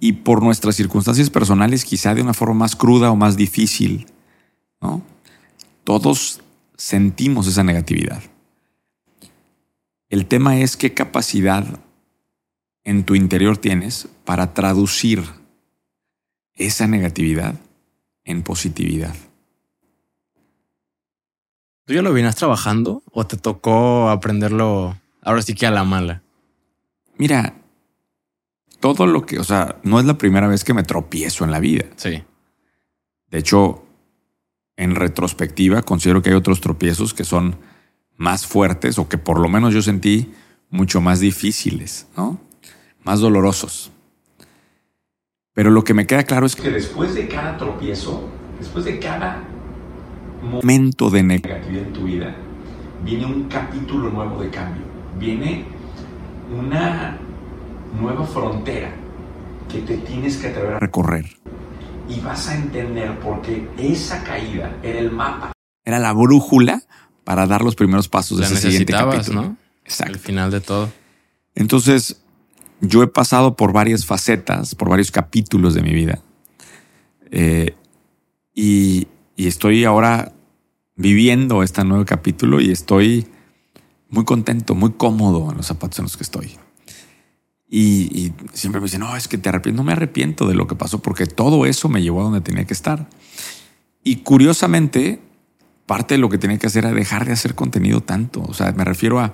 y 0.00 0.12
por 0.12 0.42
nuestras 0.42 0.76
circunstancias 0.76 1.30
personales 1.30 1.84
quizá 1.84 2.14
de 2.14 2.22
una 2.22 2.34
forma 2.34 2.54
más 2.54 2.76
cruda 2.76 3.10
o 3.10 3.16
más 3.16 3.36
difícil, 3.36 4.06
¿no? 4.80 5.02
Todos 5.84 6.40
sentimos 6.76 7.46
esa 7.46 7.62
negatividad. 7.64 8.22
El 10.08 10.26
tema 10.26 10.58
es 10.58 10.76
qué 10.76 10.94
capacidad 10.94 11.80
en 12.84 13.04
tu 13.04 13.14
interior 13.14 13.58
tienes 13.58 14.08
para 14.24 14.54
traducir 14.54 15.22
esa 16.54 16.86
negatividad 16.86 17.60
en 18.24 18.42
positividad. 18.42 19.14
¿Tú 21.84 21.94
ya 21.94 22.02
lo 22.02 22.12
vienes 22.12 22.36
trabajando 22.36 23.02
o 23.12 23.26
te 23.26 23.36
tocó 23.36 24.10
aprenderlo 24.10 24.98
ahora 25.22 25.42
sí 25.42 25.54
que 25.54 25.66
a 25.66 25.70
la 25.70 25.84
mala? 25.84 26.22
Mira, 27.16 27.54
todo 28.80 29.06
lo 29.06 29.26
que, 29.26 29.38
o 29.38 29.44
sea, 29.44 29.76
no 29.82 29.98
es 29.98 30.06
la 30.06 30.18
primera 30.18 30.48
vez 30.48 30.64
que 30.64 30.74
me 30.74 30.82
tropiezo 30.82 31.44
en 31.44 31.50
la 31.50 31.60
vida. 31.60 31.84
Sí. 31.96 32.22
De 33.30 33.38
hecho, 33.38 33.84
en 34.76 34.94
retrospectiva, 34.94 35.82
considero 35.82 36.22
que 36.22 36.30
hay 36.30 36.36
otros 36.36 36.60
tropiezos 36.60 37.12
que 37.12 37.24
son 37.24 37.56
más 38.18 38.46
fuertes 38.46 38.98
o 38.98 39.08
que 39.08 39.16
por 39.16 39.40
lo 39.40 39.48
menos 39.48 39.72
yo 39.72 39.80
sentí 39.80 40.34
mucho 40.68 41.00
más 41.00 41.20
difíciles, 41.20 42.08
¿no? 42.16 42.38
Más 43.04 43.20
dolorosos. 43.20 43.90
Pero 45.54 45.70
lo 45.70 45.82
que 45.82 45.94
me 45.94 46.06
queda 46.06 46.24
claro 46.24 46.44
es 46.44 46.54
que 46.54 46.68
después 46.68 47.14
de 47.14 47.26
cada 47.26 47.56
tropiezo, 47.56 48.28
después 48.58 48.84
de 48.84 48.98
cada 48.98 49.42
momento 50.42 51.10
de 51.10 51.22
negatividad 51.22 51.86
en 51.86 51.92
tu 51.92 52.04
vida, 52.04 52.36
viene 53.04 53.24
un 53.24 53.44
capítulo 53.44 54.10
nuevo 54.10 54.42
de 54.42 54.50
cambio. 54.50 54.82
Viene 55.18 55.64
una 56.56 57.18
nueva 58.00 58.26
frontera 58.26 58.90
que 59.68 59.80
te 59.80 59.96
tienes 59.98 60.36
que 60.36 60.48
atrever 60.48 60.74
a 60.74 60.78
recorrer. 60.80 61.26
Y 62.08 62.20
vas 62.20 62.48
a 62.48 62.56
entender 62.56 63.18
por 63.20 63.42
qué 63.42 63.68
esa 63.78 64.22
caída 64.24 64.76
era 64.82 64.98
el 64.98 65.10
mapa. 65.10 65.52
Era 65.84 65.98
la 65.98 66.12
brújula 66.12 66.82
para 67.28 67.46
dar 67.46 67.60
los 67.60 67.74
primeros 67.74 68.08
pasos 68.08 68.38
de 68.38 68.44
La 68.44 68.54
ese 68.54 68.70
siguiente 68.70 68.90
capítulo. 68.90 69.42
¿no? 69.42 69.56
Exacto. 69.84 70.14
Al 70.14 70.18
final 70.18 70.50
de 70.50 70.62
todo. 70.62 70.90
Entonces, 71.54 72.22
yo 72.80 73.02
he 73.02 73.06
pasado 73.06 73.54
por 73.54 73.74
varias 73.74 74.06
facetas, 74.06 74.74
por 74.74 74.88
varios 74.88 75.10
capítulos 75.10 75.74
de 75.74 75.82
mi 75.82 75.92
vida. 75.92 76.22
Eh, 77.30 77.76
y, 78.54 79.08
y 79.36 79.46
estoy 79.46 79.84
ahora 79.84 80.32
viviendo 80.96 81.62
este 81.62 81.84
nuevo 81.84 82.06
capítulo 82.06 82.62
y 82.62 82.70
estoy 82.70 83.26
muy 84.08 84.24
contento, 84.24 84.74
muy 84.74 84.92
cómodo 84.92 85.50
en 85.50 85.58
los 85.58 85.66
zapatos 85.66 85.98
en 85.98 86.04
los 86.04 86.16
que 86.16 86.22
estoy. 86.22 86.56
Y, 87.68 88.08
y 88.18 88.32
siempre 88.54 88.80
me 88.80 88.86
dicen, 88.86 89.00
no, 89.00 89.14
es 89.14 89.28
que 89.28 89.36
te 89.36 89.50
arrepiento. 89.50 89.76
No 89.76 89.84
me 89.84 89.92
arrepiento 89.92 90.48
de 90.48 90.54
lo 90.54 90.66
que 90.66 90.76
pasó 90.76 91.00
porque 91.00 91.26
todo 91.26 91.66
eso 91.66 91.90
me 91.90 92.00
llevó 92.00 92.22
a 92.22 92.24
donde 92.24 92.40
tenía 92.40 92.64
que 92.64 92.72
estar. 92.72 93.06
Y 94.02 94.16
curiosamente, 94.22 95.27
parte 95.88 96.14
de 96.14 96.18
lo 96.18 96.28
que 96.28 96.38
tenía 96.38 96.58
que 96.58 96.68
hacer 96.68 96.84
era 96.84 96.94
dejar 96.94 97.24
de 97.26 97.32
hacer 97.32 97.56
contenido 97.56 98.00
tanto. 98.00 98.42
O 98.42 98.54
sea, 98.54 98.70
me 98.72 98.84
refiero 98.84 99.18
a 99.18 99.32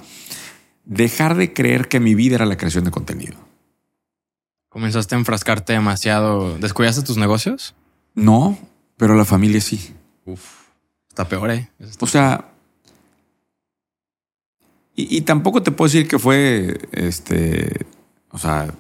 dejar 0.87 1.34
de 1.37 1.52
creer 1.52 1.88
que 1.88 2.00
mi 2.00 2.14
vida 2.14 2.37
era 2.37 2.46
la 2.46 2.56
creación 2.56 2.84
de 2.84 2.90
contenido. 2.90 3.34
Comenzaste 4.70 5.14
a 5.14 5.18
enfrascarte 5.18 5.73
demasiado. 5.75 6.56
¿Descuidaste 6.58 7.02
tus 7.02 7.16
negocios? 7.18 7.75
No, 8.14 8.56
pero 8.96 9.14
la 9.14 9.25
familia 9.25 9.61
sí. 9.61 9.92
Uf. 10.25 10.42
Está 11.08 11.28
peor, 11.28 11.50
¿eh? 11.50 11.68
Está- 11.78 12.04
O 12.04 12.08
sea, 12.08 12.49
y, 14.96 15.16
y 15.16 15.20
tampoco 15.23 15.62
te 15.62 15.70
puedo 15.73 15.88
decir 15.92 16.08
que 16.08 16.18
fue, 16.18 16.78
este, 16.92 17.87
o 18.30 18.38
sea, 18.38 18.73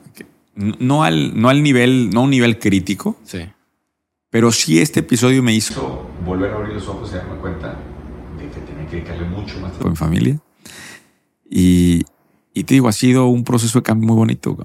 no 0.56 1.02
al, 1.04 1.40
no 1.40 1.48
al 1.48 1.62
nivel, 1.62 2.10
no 2.10 2.20
a 2.20 2.22
un 2.24 2.30
nivel 2.30 2.58
crítico, 2.58 3.16
Sí. 3.24 3.40
Pero 4.34 4.50
sí 4.50 4.80
este 4.80 4.98
episodio 4.98 5.44
me 5.44 5.54
hizo 5.54 6.10
volver 6.24 6.50
a 6.50 6.56
abrir 6.56 6.74
los 6.74 6.88
ojos 6.88 7.08
y 7.12 7.14
darme 7.14 7.36
cuenta 7.36 7.76
de 8.36 8.48
que 8.48 8.60
tenía 8.62 8.84
que 8.84 8.96
dedicarle 8.96 9.28
mucho 9.28 9.60
más 9.60 9.70
tiempo 9.70 9.86
a 9.86 9.90
mi 9.90 9.96
familia. 9.96 10.40
Y, 11.48 12.02
y 12.52 12.64
te 12.64 12.74
digo, 12.74 12.88
ha 12.88 12.92
sido 12.92 13.28
un 13.28 13.44
proceso 13.44 13.78
de 13.78 13.84
cambio 13.84 14.08
muy 14.08 14.16
bonito. 14.16 14.58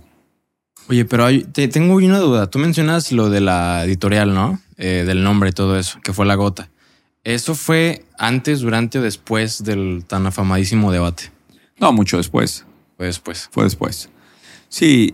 Oye, 0.89 1.05
pero 1.05 1.23
hay- 1.23 1.43
te, 1.43 1.67
tengo 1.67 1.93
una 1.97 2.17
duda. 2.17 2.49
Tú 2.49 2.57
mencionas 2.57 3.11
lo 3.11 3.29
de 3.29 3.41
la 3.41 3.85
editorial, 3.85 4.33
¿no? 4.33 4.59
Eh, 4.77 5.03
del 5.05 5.23
nombre 5.23 5.49
y 5.49 5.53
todo 5.53 5.77
eso, 5.77 5.99
que 6.03 6.13
fue 6.13 6.25
la 6.25 6.33
gota. 6.33 6.71
¿Eso 7.23 7.53
fue 7.53 8.05
antes, 8.17 8.61
durante 8.61 8.97
o 8.97 9.03
después 9.03 9.63
del 9.63 10.03
tan 10.07 10.25
afamadísimo 10.25 10.91
debate? 10.91 11.25
No, 11.79 11.93
mucho 11.93 12.17
después. 12.17 12.65
Fue 12.97 13.05
después. 13.05 13.47
Fue 13.51 13.65
después. 13.65 14.09
Sí, 14.67 15.13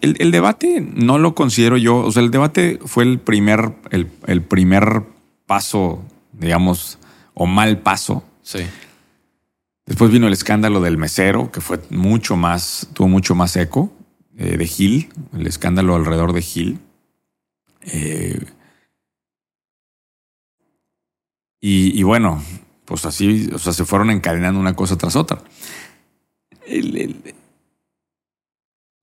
el, 0.00 0.16
el 0.18 0.30
debate 0.30 0.80
no 0.80 1.18
lo 1.18 1.34
considero 1.34 1.76
yo. 1.76 1.96
O 1.98 2.12
sea, 2.12 2.22
el 2.22 2.30
debate 2.30 2.78
fue 2.84 3.04
el 3.04 3.18
primer, 3.18 3.72
el, 3.90 4.10
el 4.26 4.42
primer 4.42 5.02
paso, 5.46 6.02
digamos, 6.32 6.98
o 7.34 7.46
mal 7.46 7.78
paso. 7.78 8.24
Sí. 8.42 8.60
Después 9.86 10.10
vino 10.10 10.26
el 10.26 10.32
escándalo 10.32 10.80
del 10.80 10.98
mesero, 10.98 11.50
que 11.50 11.60
fue 11.60 11.80
mucho 11.90 12.36
más, 12.36 12.88
tuvo 12.92 13.08
mucho 13.08 13.34
más 13.34 13.56
eco, 13.56 13.92
eh, 14.36 14.56
de 14.56 14.66
Gil, 14.66 15.08
el 15.32 15.46
escándalo 15.46 15.94
alrededor 15.96 16.32
de 16.32 16.42
Gil. 16.42 16.78
Eh, 17.82 18.38
y, 21.60 21.98
y 21.98 22.02
bueno, 22.04 22.42
pues 22.84 23.04
así, 23.04 23.50
o 23.52 23.58
sea, 23.58 23.72
se 23.72 23.84
fueron 23.84 24.10
encadenando 24.10 24.60
una 24.60 24.74
cosa 24.76 24.96
tras 24.96 25.16
otra. 25.16 25.42
El- 26.66 26.96
el- 26.96 27.34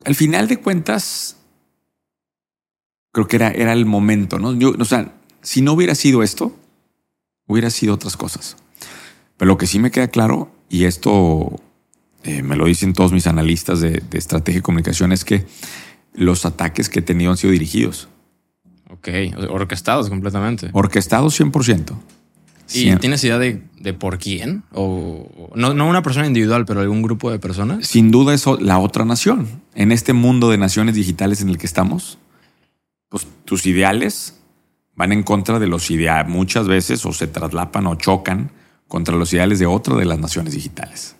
al 0.05 0.15
final 0.15 0.47
de 0.47 0.57
cuentas, 0.57 1.37
creo 3.11 3.27
que 3.27 3.35
era, 3.37 3.51
era 3.51 3.73
el 3.73 3.85
momento, 3.85 4.39
¿no? 4.39 4.53
Yo, 4.53 4.73
o 4.77 4.85
sea, 4.85 5.13
si 5.41 5.61
no 5.61 5.73
hubiera 5.73 5.95
sido 5.95 6.23
esto, 6.23 6.55
hubiera 7.47 7.69
sido 7.69 7.93
otras 7.93 8.17
cosas. 8.17 8.57
Pero 9.37 9.47
lo 9.49 9.57
que 9.57 9.67
sí 9.67 9.79
me 9.79 9.91
queda 9.91 10.07
claro, 10.07 10.51
y 10.69 10.85
esto 10.85 11.59
eh, 12.23 12.41
me 12.41 12.55
lo 12.55 12.65
dicen 12.65 12.93
todos 12.93 13.11
mis 13.11 13.27
analistas 13.27 13.79
de, 13.81 14.01
de 14.09 14.17
estrategia 14.17 14.59
y 14.59 14.63
comunicación, 14.63 15.11
es 15.11 15.23
que 15.25 15.45
los 16.13 16.45
ataques 16.45 16.89
que 16.89 16.99
he 16.99 17.03
tenido 17.03 17.31
han 17.31 17.37
sido 17.37 17.51
dirigidos, 17.51 18.09
Ok. 18.89 19.09
Orquestados 19.49 20.09
completamente. 20.09 20.69
orquestados 20.73 21.39
100%. 21.39 21.93
¿Y 22.73 22.95
tienes 22.97 23.23
idea 23.23 23.37
de, 23.37 23.61
de 23.79 23.93
por 23.93 24.17
quién? 24.17 24.63
O 24.73 25.51
no, 25.55 25.73
no 25.73 25.87
una 25.87 26.01
persona 26.01 26.27
individual, 26.27 26.65
pero 26.65 26.81
algún 26.81 27.01
grupo 27.01 27.31
de 27.31 27.39
personas. 27.39 27.87
Sin 27.87 28.11
duda 28.11 28.33
es 28.33 28.45
la 28.59 28.79
otra 28.79 29.05
nación. 29.05 29.47
En 29.75 29.91
este 29.91 30.13
mundo 30.13 30.49
de 30.49 30.57
naciones 30.57 30.95
digitales 30.95 31.41
en 31.41 31.49
el 31.49 31.57
que 31.57 31.67
estamos, 31.67 32.17
tus 33.45 33.65
ideales 33.65 34.39
van 34.95 35.11
en 35.11 35.23
contra 35.23 35.59
de 35.59 35.67
los 35.67 35.89
ideales, 35.91 36.31
muchas 36.31 36.67
veces 36.67 37.05
o 37.05 37.13
se 37.13 37.27
traslapan 37.27 37.87
o 37.87 37.95
chocan 37.95 38.51
contra 38.87 39.15
los 39.15 39.31
ideales 39.31 39.59
de 39.59 39.65
otra 39.65 39.95
de 39.95 40.05
las 40.05 40.19
naciones 40.19 40.53
digitales. 40.53 41.15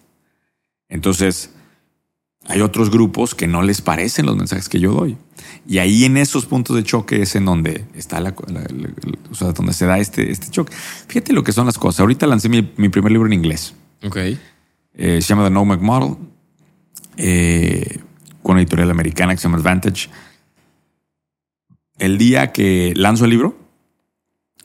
Entonces, 0.89 1.51
hay 2.47 2.61
otros 2.61 2.89
grupos 2.89 3.35
que 3.35 3.47
no 3.47 3.61
les 3.61 3.81
parecen 3.81 4.25
los 4.25 4.35
mensajes 4.35 4.69
que 4.69 4.79
yo 4.79 4.93
doy. 4.93 5.17
Y 5.67 5.79
ahí 5.79 6.05
en 6.05 6.17
esos 6.17 6.45
puntos 6.45 6.75
de 6.75 6.83
choque 6.83 7.21
es 7.21 7.35
en 7.35 7.45
donde 7.45 7.85
está 7.93 8.19
la, 8.19 8.33
o 9.31 9.35
sea, 9.35 9.51
donde 9.51 9.73
se 9.73 9.85
da 9.85 9.99
este, 9.99 10.31
este 10.31 10.49
choque. 10.49 10.73
Fíjate 11.07 11.33
lo 11.33 11.43
que 11.43 11.51
son 11.51 11.65
las 11.65 11.77
cosas. 11.77 12.01
Ahorita 12.01 12.27
lancé 12.27 12.49
mi, 12.49 12.61
primer 12.61 13.11
libro 13.11 13.27
en 13.27 13.33
inglés. 13.33 13.73
Ok. 14.03 14.17
Eh, 14.17 14.37
se 14.93 15.21
llama 15.21 15.43
The 15.43 15.49
No 15.51 15.65
Mac 15.65 15.81
Model. 15.81 16.15
Eh, 17.17 17.99
con 18.43 18.53
una 18.53 18.61
editorial 18.61 18.89
americana 18.91 19.33
que 19.33 19.41
se 19.41 19.43
llama 19.43 19.57
Advantage. 19.57 20.09
El 21.99 22.17
día 22.17 22.53
que 22.53 22.93
lanzo 22.95 23.25
el 23.25 23.31
libro, 23.31 23.57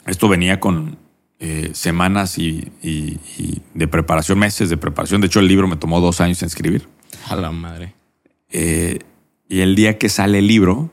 esto 0.07 0.29
venía 0.29 0.61
con 0.61 0.99
eh, 1.41 1.71
semanas 1.75 2.39
y, 2.39 2.71
de 3.75 3.89
preparación, 3.89 4.39
meses 4.39 4.71
de 4.71 4.77
preparación. 4.77 5.21
De 5.21 5.27
hecho, 5.27 5.41
el 5.41 5.49
libro 5.49 5.67
me 5.67 5.75
tomó 5.75 6.01
dos 6.01 6.21
años 6.21 6.41
en 6.43 6.47
escribir. 6.47 6.87
A 7.29 7.35
la 7.35 7.51
madre. 7.51 7.95
Eh, 8.51 9.01
y 9.53 9.61
el 9.61 9.75
día 9.75 9.99
que 9.99 10.09
sale 10.09 10.39
el 10.39 10.47
libro, 10.47 10.91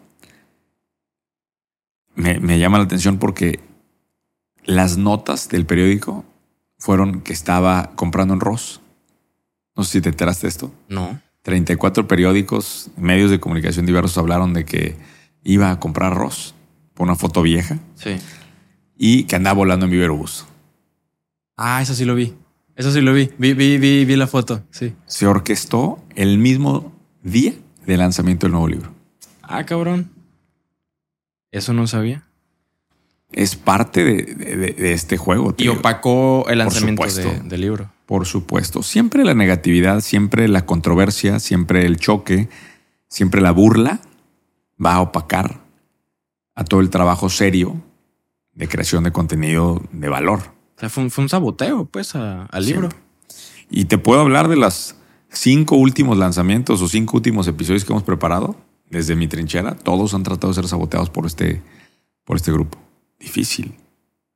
me, 2.13 2.41
me, 2.41 2.59
llama 2.59 2.77
la 2.77 2.83
atención 2.83 3.17
porque 3.17 3.61
las 4.65 4.97
notas 4.97 5.47
del 5.47 5.65
periódico 5.65 6.25
fueron 6.77 7.21
que 7.21 7.31
estaba 7.31 7.91
comprando 7.95 8.33
en 8.33 8.41
Ross. 8.41 8.81
No 9.77 9.85
sé 9.85 9.93
si 9.93 10.01
te 10.01 10.09
enteraste 10.09 10.47
de 10.47 10.49
esto. 10.49 10.73
No. 10.89 11.21
34 11.43 12.05
periódicos, 12.09 12.91
medios 12.97 13.31
de 13.31 13.39
comunicación 13.39 13.85
diversos 13.85 14.17
hablaron 14.17 14.53
de 14.53 14.65
que 14.65 14.97
iba 15.45 15.71
a 15.71 15.79
comprar 15.79 16.13
Ross 16.13 16.53
por 16.95 17.07
una 17.07 17.15
foto 17.15 17.41
vieja. 17.41 17.79
Sí. 17.95 18.17
Y 18.97 19.23
que 19.23 19.37
andaba 19.37 19.55
volando 19.55 19.85
en 19.85 19.93
Viverbus. 19.93 20.45
Ah, 21.55 21.81
eso 21.81 21.93
sí 21.93 22.03
lo 22.03 22.13
vi. 22.13 22.33
Eso 22.75 22.91
sí 22.91 22.99
lo 22.99 23.13
vi. 23.13 23.29
Vi, 23.37 23.53
vi, 23.53 23.77
vi, 23.77 24.03
vi 24.03 24.15
la 24.17 24.27
foto. 24.27 24.63
Sí. 24.69 24.93
Se 25.05 25.27
orquestó 25.27 26.03
el 26.17 26.39
mismo 26.39 26.91
día 27.23 27.53
de 27.85 27.97
lanzamiento 27.97 28.45
del 28.45 28.51
nuevo 28.51 28.67
libro. 28.67 28.91
Ah, 29.41 29.65
cabrón. 29.65 30.11
Eso 31.51 31.73
no 31.73 31.87
sabía. 31.87 32.23
Es 33.31 33.55
parte 33.55 34.03
de, 34.03 34.93
este 34.93 35.17
juego. 35.17 35.53
Y 35.57 35.67
opacó 35.67 36.47
el 36.49 36.59
lanzamiento 36.59 37.03
del 37.43 37.61
libro. 37.61 37.91
Por 38.05 38.25
supuesto. 38.25 38.81
Siempre 38.81 39.23
la 39.23 39.35
negatividad, 39.35 40.01
siempre 40.01 40.47
la 40.47 40.65
controversia, 40.65 41.39
siempre 41.39 41.85
el 41.85 41.97
choque, 41.97 42.49
siempre 43.07 43.41
la 43.41 43.51
burla 43.51 44.01
va 44.83 44.95
a 44.95 45.01
opacar 45.01 45.61
a 46.55 46.63
todo 46.63 46.79
el 46.79 46.89
trabajo 46.89 47.29
serio 47.29 47.81
de 48.53 48.67
creación 48.67 49.03
de 49.03 49.11
contenido 49.11 49.81
de 49.91 50.09
valor. 50.09 50.39
O 50.77 50.79
sea, 50.79 50.89
fue 50.89 51.03
un, 51.03 51.29
saboteo, 51.29 51.85
pues, 51.85 52.15
al 52.15 52.65
libro. 52.65 52.89
Y 53.69 53.85
te 53.85 53.97
puedo 53.97 54.21
hablar 54.21 54.47
de 54.47 54.55
las 54.55 54.95
cinco 55.31 55.75
últimos 55.75 56.17
lanzamientos 56.17 56.81
o 56.81 56.87
cinco 56.87 57.17
últimos 57.17 57.47
episodios 57.47 57.85
que 57.85 57.93
hemos 57.93 58.03
preparado 58.03 58.55
desde 58.89 59.15
mi 59.15 59.27
trinchera. 59.27 59.75
Todos 59.75 60.13
han 60.13 60.23
tratado 60.23 60.49
de 60.49 60.55
ser 60.55 60.67
saboteados 60.67 61.09
por 61.09 61.25
este, 61.25 61.61
por 62.25 62.37
este 62.37 62.51
grupo. 62.51 62.77
Difícil. 63.19 63.75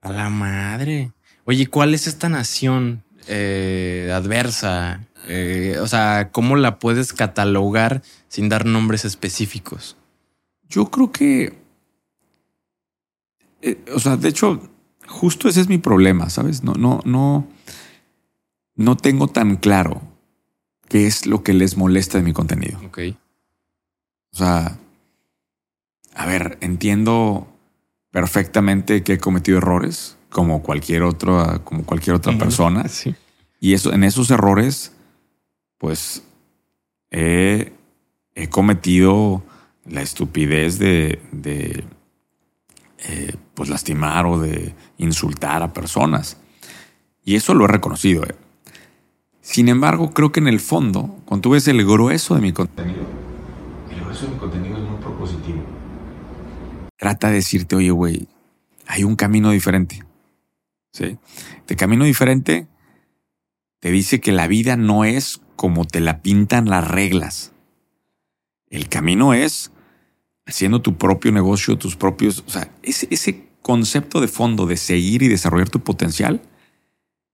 A 0.01 0.12
la 0.12 0.29
madre. 0.29 1.12
Oye, 1.45 1.67
¿cuál 1.67 1.93
es 1.93 2.07
esta 2.07 2.29
nación 2.29 3.03
eh, 3.27 4.12
adversa? 4.13 5.05
Eh, 5.27 5.77
o 5.81 5.88
sea, 5.88 6.29
¿cómo 6.31 6.55
la 6.55 6.79
puedes 6.79 7.13
catalogar 7.13 8.01
sin 8.27 8.50
dar 8.50 8.65
nombres 8.65 9.05
específicos? 9.05 9.97
Yo 10.69 10.89
creo 10.91 11.12
que, 11.12 11.57
eh, 13.62 13.77
o 13.93 14.00
sea, 14.00 14.17
de 14.17 14.29
hecho, 14.29 14.69
justo 15.07 15.47
ese 15.47 15.62
es 15.62 15.69
mi 15.69 15.77
problema, 15.77 16.29
¿sabes? 16.29 16.63
No, 16.63 16.73
no, 16.73 17.00
no, 17.05 17.47
no 18.75 18.97
tengo 18.97 19.27
tan 19.27 19.56
claro 19.56 20.12
qué 20.93 21.08
es 21.08 21.25
lo 21.25 21.41
que 21.41 21.53
les 21.53 21.75
molesta 21.75 22.19
de 22.19 22.23
mi 22.23 22.34
contenido. 22.34 22.79
Ok. 22.86 22.99
O 24.32 24.38
sea, 24.38 24.77
a 26.13 26.25
ver, 26.27 26.60
entiendo 26.62 27.47
perfectamente 28.12 29.01
que 29.01 29.13
he 29.13 29.17
cometido 29.17 29.58
errores 29.58 30.17
como 30.29 30.62
cualquier 30.62 31.01
otra, 31.01 31.63
como 31.63 31.84
cualquier 31.84 32.17
otra 32.17 32.38
persona. 32.38 32.88
Sí. 32.89 33.15
Y 33.60 33.73
eso, 33.73 33.91
en 33.91 34.03
esos 34.03 34.29
errores, 34.29 34.93
pues 35.79 36.21
he, 37.10 37.73
cometido 38.51 39.41
la 39.86 40.03
estupidez 40.03 40.77
de, 40.77 41.19
eh, 42.99 43.36
pues 43.56 43.67
lastimar 43.67 44.27
o 44.27 44.38
de 44.38 44.75
insultar 44.99 45.63
a 45.63 45.73
personas. 45.73 46.38
Y 47.25 47.36
eso 47.36 47.56
lo 47.56 47.65
he 47.65 47.69
reconocido. 47.69 48.25
Eh. 48.25 48.36
Sin 49.43 49.67
embargo, 49.67 50.12
creo 50.13 50.32
que 50.32 50.39
en 50.39 50.47
el 50.47 50.62
fondo, 50.62 51.19
cuando 51.25 51.41
tú 51.41 51.49
ves 51.49 51.67
el 51.67 51.86
grueso 51.86 52.34
de 52.34 52.39
mi 52.39 52.53
contenido, 52.53 53.06
el 53.91 53.99
grueso 53.99 54.25
de 54.25 54.32
mi 54.32 54.39
contenido 54.39 54.77
es 54.77 54.89
muy 54.89 55.01
propositivo. 55.01 55.62
Trata 56.97 57.27
de 57.27 57.36
decirte, 57.36 57.75
oye, 57.75 57.91
güey, 57.91 58.29
hay 58.88 59.03
un 59.03 59.17
camino 59.17 59.51
diferente. 59.51 60.01
¿Sí? 60.93 61.17
De 61.67 61.75
camino 61.75 62.06
diferente 62.06 62.67
te 63.82 63.91
dice 63.91 64.21
que 64.21 64.32
la 64.32 64.47
vida 64.47 64.77
no 64.77 65.03
es 65.03 65.41
como 65.58 65.84
te 65.84 65.99
la 65.99 66.21
pintan 66.21 66.69
las 66.69 66.88
reglas. 66.88 67.51
El 68.69 68.88
camino 68.88 69.34
es 69.34 69.71
haciendo 70.45 70.82
tu 70.82 70.97
propio 70.97 71.34
negocio, 71.34 71.77
tus 71.77 71.97
propios, 71.97 72.45
o 72.47 72.49
sea, 72.49 72.71
ese, 72.82 73.10
ese 73.12 73.49
concepto 73.62 74.21
de 74.21 74.29
fondo 74.29 74.67
de 74.67 74.77
seguir 74.77 75.21
y 75.21 75.27
desarrollar 75.27 75.69
tu 75.69 75.82
potencial 75.82 76.41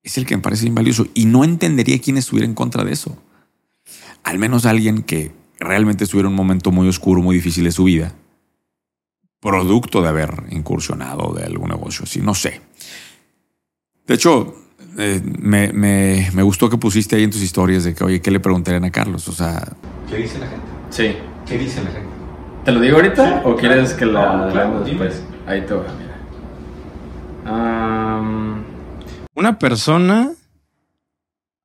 es 0.04 0.18
el 0.18 0.26
que 0.26 0.36
me 0.36 0.42
parece 0.42 0.68
invalioso 0.68 1.08
y 1.14 1.26
no 1.26 1.44
entendería 1.44 2.00
quién 2.00 2.18
estuviera 2.18 2.46
en 2.46 2.54
contra 2.54 2.84
de 2.84 2.94
eso. 2.94 3.18
Al 4.24 4.40
menos 4.40 4.66
alguien 4.66 5.04
que 5.04 5.32
realmente 5.60 6.04
estuviera 6.04 6.28
en 6.28 6.34
un 6.34 6.38
momento 6.38 6.72
muy 6.72 6.88
oscuro, 6.88 7.22
muy 7.22 7.36
difícil 7.36 7.64
de 7.64 7.72
su 7.72 7.84
vida, 7.84 8.14
producto 9.40 10.02
de 10.02 10.10
haber 10.10 10.44
incursionado 10.52 11.34
de 11.34 11.44
algún 11.44 11.70
negocio 11.70 12.04
así, 12.04 12.22
no 12.22 12.34
sé. 12.34 12.62
De 14.08 14.16
hecho, 14.16 14.56
eh, 14.98 15.22
me, 15.40 15.72
me, 15.72 16.30
me, 16.34 16.44
gustó 16.44 16.70
que 16.70 16.78
pusiste 16.78 17.16
ahí 17.16 17.24
en 17.24 17.32
tus 17.32 17.42
historias 17.42 17.84
de 17.84 17.94
que, 17.94 18.04
oye, 18.04 18.22
¿qué 18.22 18.32
le 18.32 18.40
preguntarían 18.40 18.86
a 18.86 18.92
Carlos? 18.92 19.28
O 19.28 19.32
sea, 19.32 19.76
¿qué 20.10 20.18
dice 20.18 20.40
la 20.40 20.48
gente? 20.48 20.66
Sí. 20.90 21.16
¿Qué 21.50 21.58
dice 21.58 21.84
la 21.84 21.92
gente? 21.92 22.10
¿Te 22.64 22.72
lo 22.72 22.80
digo 22.80 22.98
ahorita 22.98 23.42
o 23.46 23.56
quieres 23.56 23.94
que 23.94 24.06
la 24.06 24.52
no, 24.54 24.84
después? 24.84 25.24
Ahí 25.48 25.62
te 25.62 25.74
mira. 25.74 26.20
Una 29.40 29.58
persona. 29.58 30.32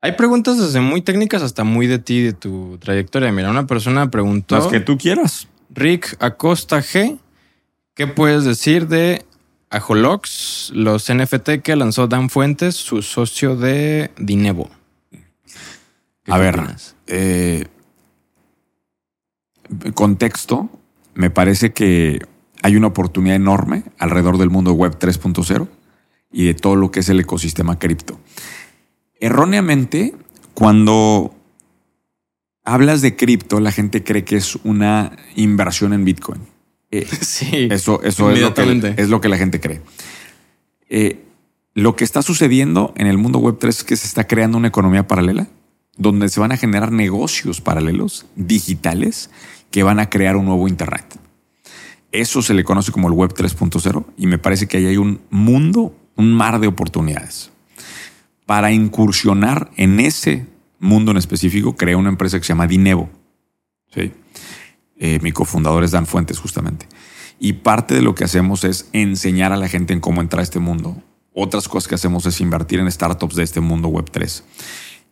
Hay 0.00 0.12
preguntas 0.12 0.58
desde 0.58 0.80
muy 0.80 1.02
técnicas 1.02 1.42
hasta 1.42 1.64
muy 1.64 1.87
de 1.87 1.98
ti, 1.98 2.22
de 2.22 2.32
tu 2.32 2.78
trayectoria. 2.78 3.32
Mira, 3.32 3.50
una 3.50 3.66
persona 3.66 4.10
preguntó. 4.10 4.56
Las 4.56 4.68
que 4.68 4.80
tú 4.80 4.96
quieras. 4.96 5.48
Rick 5.70 6.16
Acosta 6.20 6.78
G. 6.78 7.18
¿Qué 7.94 8.06
puedes 8.06 8.44
decir 8.44 8.88
de 8.88 9.24
Ajolox, 9.70 10.70
los 10.74 11.12
NFT 11.12 11.62
que 11.62 11.76
lanzó 11.76 12.06
Dan 12.06 12.28
Fuentes, 12.28 12.76
su 12.76 13.02
socio 13.02 13.56
de 13.56 14.10
Dinevo? 14.18 14.70
A 16.26 16.38
ver, 16.38 16.60
eh, 17.06 17.66
contexto, 19.94 20.70
me 21.14 21.30
parece 21.30 21.72
que 21.72 22.20
hay 22.62 22.76
una 22.76 22.88
oportunidad 22.88 23.37
enorme 23.37 23.84
alrededor 23.98 24.38
del 24.38 24.50
mundo 24.50 24.72
web 24.72 24.98
3.0 24.98 25.68
y 26.35 26.44
de 26.44 26.55
todo 26.55 26.77
lo 26.77 26.90
que 26.90 27.01
es 27.01 27.09
el 27.09 27.20
ecosistema 27.20 27.79
cripto. 27.79 28.18
Erróneamente, 29.20 30.14
cuando 30.53 31.35
hablas 32.64 33.01
de 33.01 33.16
cripto, 33.16 33.61
la 33.61 33.73
gente 33.73 34.03
cree 34.03 34.25
que 34.25 34.37
es 34.37 34.57
una 34.64 35.16
inversión 35.37 35.92
en 35.92 36.05
Bitcoin. 36.05 36.42
Eh, 36.90 37.07
sí. 37.20 37.68
Eso, 37.70 38.03
eso 38.03 38.31
es, 38.31 38.40
lo 38.40 38.53
que, 38.53 38.94
es 38.97 39.09
lo 39.09 39.20
que 39.20 39.29
la 39.29 39.38
gente 39.38 39.61
cree. 39.61 39.81
Eh, 40.88 41.25
lo 41.75 41.97
que 41.97 42.05
está 42.05 42.20
sucediendo 42.20 42.92
en 42.97 43.07
el 43.07 43.16
mundo 43.16 43.38
web 43.38 43.57
3 43.59 43.79
es 43.79 43.85
que 43.85 43.97
se 43.97 44.07
está 44.07 44.27
creando 44.27 44.59
una 44.59 44.68
economía 44.68 45.07
paralela 45.07 45.49
donde 45.97 46.29
se 46.29 46.40
van 46.40 46.53
a 46.53 46.57
generar 46.57 46.92
negocios 46.92 47.61
paralelos 47.61 48.27
digitales 48.35 49.31
que 49.70 49.83
van 49.83 50.01
a 50.01 50.11
crear 50.11 50.37
un 50.37 50.47
nuevo 50.47 50.68
Internet. 50.68 51.18
Eso 52.12 52.42
se 52.42 52.55
le 52.55 52.62
conoce 52.62 52.92
como 52.92 53.09
el 53.09 53.14
Web 53.14 53.35
3.0 53.35 54.05
y 54.16 54.29
me 54.29 54.38
parece 54.38 54.68
que 54.68 54.77
ahí 54.77 54.87
hay 54.87 54.97
un 54.97 55.20
mundo, 55.31 55.97
un 56.16 56.33
mar 56.33 56.61
de 56.61 56.66
oportunidades. 56.66 57.50
Para 58.46 58.72
incursionar 58.72 59.70
en 59.77 60.00
ese 60.00 60.46
mundo 60.79 61.11
en 61.11 61.16
específico, 61.16 61.77
creé 61.77 61.96
una 61.96 62.11
empresa 62.11 62.38
que 62.38 62.44
se 62.44 62.53
llama 62.53 62.66
Dinevo. 62.66 63.11
¿sí? 63.94 64.12
Eh, 64.96 65.18
mi 65.22 65.33
cofundador 65.33 65.85
es 65.85 65.92
Dan 65.92 66.07
Fuentes, 66.07 66.38
justamente. 66.38 66.87
Y 67.40 67.55
parte 67.55 67.94
de 67.94 68.03
lo 68.03 68.14
que 68.14 68.24
hacemos 68.24 68.64
es 68.64 68.88
enseñar 68.92 69.53
a 69.53 69.57
la 69.57 69.68
gente 69.68 69.92
en 69.92 70.00
cómo 70.00 70.20
entrar 70.20 70.40
a 70.40 70.44
este 70.44 70.61
mundo. 70.61 71.03
Otras 71.33 71.68
cosas 71.68 71.88
que 71.88 71.94
hacemos 71.96 72.27
es 72.27 72.40
invertir 72.40 72.79
en 72.79 72.90
startups 72.90 73.35
de 73.35 73.42
este 73.42 73.61
mundo 73.61 73.88
Web 73.88 74.11
3. 74.11 74.44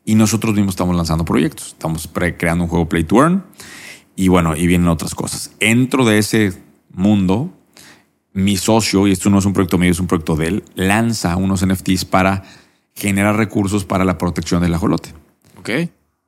Y 0.04 0.14
nosotros 0.14 0.54
mismos 0.54 0.74
estamos 0.74 0.94
lanzando 0.94 1.24
proyectos. 1.24 1.68
Estamos 1.68 2.08
creando 2.12 2.64
un 2.64 2.70
juego 2.70 2.88
Play 2.88 3.04
to 3.04 3.16
Earn 3.16 3.44
y 4.14 4.28
bueno, 4.28 4.56
y 4.56 4.66
vienen 4.66 4.88
otras 4.88 5.14
cosas. 5.14 5.52
Dentro 5.58 6.04
de 6.04 6.18
ese 6.18 6.52
mundo 6.90 7.52
mi 8.34 8.56
socio, 8.56 9.06
y 9.06 9.12
esto 9.12 9.28
no 9.30 9.38
es 9.38 9.44
un 9.44 9.52
proyecto 9.52 9.78
mío, 9.78 9.90
es 9.90 10.00
un 10.00 10.06
proyecto 10.06 10.36
de 10.36 10.46
él, 10.48 10.64
lanza 10.74 11.36
unos 11.36 11.64
NFTs 11.66 12.04
para 12.04 12.42
generar 12.94 13.36
recursos 13.36 13.84
para 13.84 14.04
la 14.04 14.18
protección 14.18 14.62
del 14.62 14.74
ajolote. 14.74 15.14
Ok. 15.58 15.70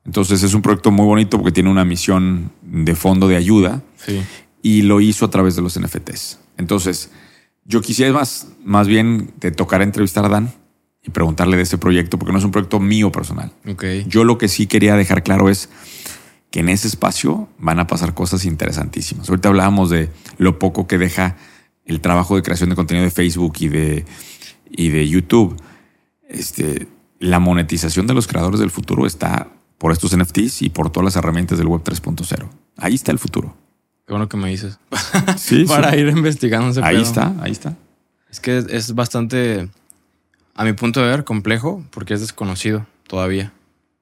Entonces 0.05 0.43
es 0.43 0.53
un 0.55 0.63
proyecto 0.63 0.91
muy 0.91 1.07
bonito 1.07 1.39
porque 1.39 1.53
tiene 1.53 1.71
una 1.71 1.85
misión 1.85 2.51
de 2.63 2.95
fondo 2.95 3.27
de 3.29 3.37
ayuda 3.37 3.83
Sí. 3.97 4.23
y 4.63 4.83
lo 4.83 5.01
hizo 5.01 5.25
a 5.25 5.31
través 5.31 5.57
de 5.57 5.63
los 5.63 5.79
NFTs. 5.79 6.39
Entonces, 6.59 7.11
yo 7.65 7.81
quisiera 7.81 8.13
más, 8.13 8.49
más 8.65 8.87
bien 8.87 9.33
te 9.39 9.51
tocar 9.51 9.81
entrevistar 9.81 10.27
a 10.27 10.29
Dan 10.29 10.53
y 11.03 11.11
preguntarle 11.11 11.57
de 11.57 11.63
ese 11.63 11.79
proyecto 11.79 12.19
porque 12.19 12.33
no 12.33 12.39
es 12.39 12.45
un 12.45 12.51
proyecto 12.51 12.81
mío 12.81 13.11
personal. 13.11 13.53
Ok. 13.67 13.85
Yo 14.07 14.25
lo 14.25 14.37
que 14.37 14.49
sí 14.49 14.67
quería 14.67 14.95
dejar 14.97 15.23
claro 15.23 15.49
es 15.49 15.71
que 16.51 16.61
en 16.61 16.69
ese 16.69 16.87
espacio 16.87 17.49
van 17.59 17.79
a 17.79 17.87
pasar 17.87 18.13
cosas 18.15 18.45
interesantísimas. 18.45 19.29
Ahorita 19.29 19.49
hablábamos 19.49 19.89
de 19.91 20.11
lo 20.39 20.59
poco 20.59 20.87
que 20.87 20.99
deja 20.99 21.37
el 21.87 22.01
trabajo 22.01 22.37
de 22.37 22.43
creación 22.43 22.71
de 22.71 22.77
contenido 22.77 23.05
de 23.05 23.11
Facebook 23.11 23.55
y 23.61 23.69
de, 23.69 24.05
y 24.71 24.89
de 24.91 25.09
YouTube. 25.09 25.57
Este, 26.29 26.89
la 27.19 27.39
monetización 27.39 28.07
de 28.07 28.15
los 28.15 28.27
creadores 28.27 28.61
del 28.61 28.71
futuro 28.71 29.07
está 29.07 29.49
por 29.79 29.93
estos 29.93 30.17
NFTs 30.17 30.63
y 30.63 30.71
por 30.71 30.91
todas 30.91 31.05
las 31.05 31.17
herramientas 31.17 31.59
del 31.59 31.67
Web 31.69 31.83
3.0. 31.85 32.49
Ahí 32.77 32.95
está 32.95 33.13
el 33.13 33.19
futuro. 33.19 33.57
Qué 34.07 34.13
bueno 34.13 34.29
que 34.29 34.37
me 34.37 34.49
dices. 34.51 34.79
Sí, 35.37 35.65
Para 35.69 35.91
sí. 35.93 35.99
ir 35.99 36.09
investigando 36.09 36.71
ese 36.71 36.81
Ahí 36.83 36.97
pedo. 36.97 37.05
está, 37.05 37.35
ahí 37.41 37.53
está. 37.53 37.77
Es 38.31 38.41
que 38.41 38.59
es- 38.59 38.67
es 38.69 38.95
bastante, 38.95 39.69
a 40.55 40.65
mi 40.65 40.73
punto 40.73 41.01
de 41.03 41.09
ver, 41.09 41.25
complejo 41.25 41.85
porque 41.91 42.15
es 42.15 42.21
desconocido 42.21 42.87
todavía. 43.07 43.53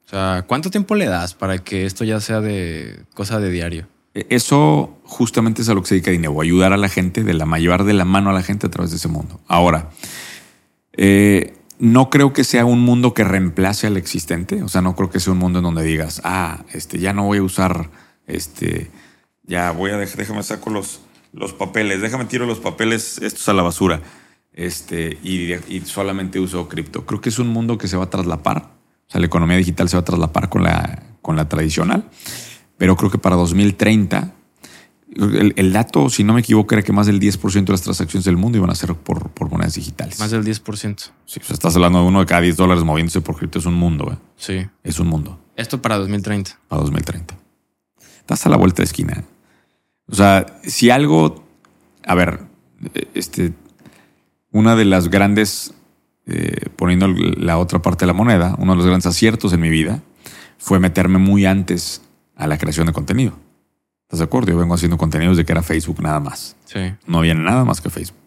O 0.07 0.09
sea, 0.09 0.45
¿cuánto 0.47 0.71
tiempo 0.71 0.95
le 0.95 1.07
das 1.07 1.35
para 1.35 1.59
que 1.59 1.87
esto 1.87 2.05
ya 2.05 2.21
sea 2.21 2.41
de 2.41 3.01
cosa 3.15 3.41
de 3.41 3.51
diario? 3.51 3.89
E, 4.15 4.27
Eso 4.31 4.99
justamente 5.05 5.63
es 5.63 5.69
a 5.69 5.75
lo 5.75 5.83
que 5.83 5.89
se 5.89 5.95
dedica 5.97 6.11
Dinero, 6.11 6.41
ayudar 6.41 6.73
a 6.73 6.77
la 6.77 6.89
gente, 6.89 7.25
de 7.25 7.35
la 7.35 7.47
llevar 7.59 7.85
de 7.85 7.93
la 7.93 8.05
mano 8.05 8.31
a 8.31 8.33
la 8.33 8.43
gente 8.43 8.67
a 8.67 8.71
través 8.71 8.91
de 8.91 8.97
ese 8.97 9.09
mundo. 9.09 9.41
Ahora, 9.47 9.91
eh, 10.93 11.55
no 11.79 12.11
creo 12.11 12.33
que 12.33 12.45
sea 12.45 12.65
un 12.65 12.81
mundo 12.81 13.13
que 13.13 13.25
reemplace 13.25 13.87
al 13.87 13.97
existente. 13.97 14.63
O 14.63 14.69
sea, 14.69 14.83
no 14.83 14.95
creo 14.95 15.11
que 15.11 15.21
sea 15.21 15.33
un 15.33 15.41
mundo 15.41 15.59
en 15.59 15.65
donde 15.65 15.83
digas, 15.83 16.21
ah, 16.25 16.65
este, 16.73 16.99
ya 16.99 17.13
no 17.13 17.25
voy 17.25 17.39
a 17.39 17.43
usar, 17.43 17.91
este, 18.27 18.91
ya 19.43 19.73
voy 19.73 19.91
a 19.91 19.97
dejar, 19.97 20.19
déjame 20.19 20.43
saco 20.45 20.71
los, 20.71 21.01
los 21.33 21.53
papeles, 21.53 22.01
déjame 22.01 22.27
tiro 22.27 22.47
los 22.47 22.61
papeles 22.61 23.19
estos 23.21 23.49
a 23.49 23.53
la 23.53 23.63
basura, 23.63 24.01
este, 24.53 25.19
y, 25.25 25.55
y 25.55 25.81
solamente 25.85 26.39
uso 26.39 26.69
cripto. 26.69 27.05
Creo 27.05 27.21
que 27.21 27.31
es 27.31 27.39
un 27.39 27.49
mundo 27.49 27.79
que 27.79 27.89
se 27.89 27.97
va 27.97 28.05
a 28.05 28.11
traslapar. 28.11 28.71
O 29.09 29.11
sea, 29.13 29.21
la 29.21 29.27
economía 29.27 29.57
digital 29.57 29.89
se 29.89 29.97
va 29.97 30.03
a 30.03 30.05
traslapar 30.05 30.49
con 30.49 30.63
la, 30.63 31.03
con 31.21 31.37
la 31.37 31.49
tradicional. 31.49 32.05
Pero 32.79 32.97
creo 32.97 33.11
que 33.11 33.19
para 33.19 33.37
2030 33.37 34.35
el, 35.15 35.53
el 35.57 35.73
dato, 35.73 36.09
si 36.09 36.25
no 36.25 36.33
me 36.33 36.41
equivoco, 36.41 36.75
era 36.75 36.83
que 36.83 36.93
más 36.93 37.07
del 37.07 37.21
10% 37.21 37.65
de 37.65 37.73
las 37.73 37.83
transacciones 37.83 38.25
del 38.25 38.37
mundo 38.39 38.57
iban 38.59 38.71
a 38.71 38.75
ser 38.75 38.95
por, 38.95 39.29
por 39.31 39.51
monedas 39.51 39.75
digitales. 39.75 40.19
Más 40.19 40.31
del 40.31 40.43
10%. 40.45 41.11
Sí, 41.27 41.41
o 41.41 41.45
sea, 41.45 41.53
estás 41.55 41.75
hablando 41.77 42.01
de 42.01 42.07
uno 42.09 42.21
de 42.21 42.27
cada 42.27 42.41
10 42.41 42.57
dólares 42.57 42.83
moviéndose 42.83 43.21
por 43.21 43.37
cripto. 43.37 43.59
Es 43.59 43.67
un 43.67 43.75
mundo, 43.75 44.11
¿eh? 44.13 44.17
Sí. 44.37 44.67
Es 44.83 44.99
un 44.99 45.09
mundo 45.09 45.39
Esto 45.57 45.83
para 45.83 45.99
2030. 45.99 46.59
para 46.67 46.81
2030. 46.83 47.37
Estás 48.21 48.47
a 48.47 48.49
la 48.49 48.57
vuelta 48.57 48.79
de 48.83 48.85
esquina. 48.85 49.23
O 50.09 50.15
sea, 50.15 50.47
si 50.65 50.89
algo. 50.91 51.45
A 52.07 52.15
ver, 52.15 52.41
este. 53.15 53.53
Una 54.51 54.77
de 54.77 54.85
las 54.87 55.09
grandes. 55.11 55.75
eh, 56.27 56.69
poniendo 56.77 57.09
la 57.09 57.59
otra 57.59 57.83
parte 57.83 58.05
de 58.05 58.07
la 58.07 58.13
moneda, 58.15 58.55
uno 58.59 58.73
de 58.73 58.77
los 58.77 58.87
grandes 58.87 59.07
aciertos 59.07 59.53
en 59.53 59.61
mi 59.61 59.69
vida 59.69 60.03
fue 60.57 60.79
meterme 60.79 61.19
muy 61.19 61.45
antes 61.47 62.01
a 62.37 62.47
la 62.47 62.59
creación 62.59 62.87
de 62.87 62.93
contenido. 62.93 63.39
¿Estás 64.03 64.19
de 64.19 64.25
acuerdo? 64.25 64.51
Yo 64.51 64.59
vengo 64.59 64.75
haciendo 64.75 64.99
contenidos 64.99 65.37
de 65.37 65.45
que 65.45 65.53
era 65.53 65.63
Facebook 65.63 66.03
nada 66.03 66.21
más. 66.21 66.57
Sí. 66.67 66.81
No 67.07 67.19
había 67.19 67.35
nada 67.35 67.65
más 67.65 67.81
que 67.81 67.91
Facebook. 67.91 68.19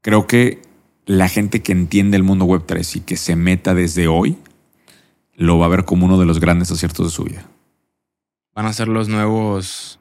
Creo 0.00 0.26
que 0.26 0.62
la 1.06 1.28
gente 1.28 1.62
que 1.62 1.72
entiende 1.72 2.16
el 2.16 2.22
mundo 2.22 2.44
web 2.44 2.62
3 2.66 2.96
y 2.96 3.00
que 3.00 3.16
se 3.16 3.34
meta 3.34 3.74
desde 3.74 4.08
hoy 4.08 4.38
lo 5.34 5.58
va 5.58 5.66
a 5.66 5.68
ver 5.68 5.84
como 5.84 6.04
uno 6.04 6.18
de 6.18 6.26
los 6.26 6.40
grandes 6.40 6.70
aciertos 6.70 7.06
de 7.06 7.10
su 7.10 7.24
vida. 7.24 7.44
Van 8.54 8.66
a 8.66 8.72
ser 8.72 8.88
los 8.88 9.08
nuevos. 9.08 9.98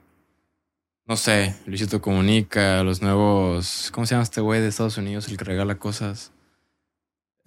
No 1.05 1.15
sé, 1.15 1.55
Luisito 1.65 2.01
Comunica, 2.01 2.83
los 2.83 3.01
nuevos. 3.01 3.89
¿Cómo 3.93 4.05
se 4.05 4.15
llama 4.15 4.23
este 4.23 4.41
güey 4.41 4.61
de 4.61 4.67
Estados 4.67 4.97
Unidos, 4.97 5.27
el 5.29 5.37
que 5.37 5.45
regala 5.45 5.75
cosas? 5.75 6.31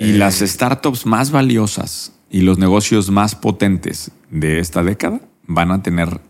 Y 0.01 0.13
Eh, 0.13 0.15
las 0.15 0.39
startups 0.39 1.05
más 1.05 1.31
valiosas 1.31 2.13
y 2.31 2.41
los 2.41 2.59
negocios 2.59 3.11
más 3.11 3.35
potentes 3.35 4.11
de 4.31 4.59
esta 4.59 4.83
década 4.83 5.21
van 5.47 5.71
a 5.71 5.83
tener 5.83 6.23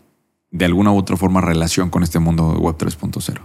de 0.51 0.65
alguna 0.65 0.91
u 0.91 0.97
otra 0.97 1.15
forma 1.15 1.39
relación 1.39 1.89
con 1.89 2.03
este 2.03 2.19
mundo 2.19 2.51
web 2.59 2.75
3.0. 2.77 3.39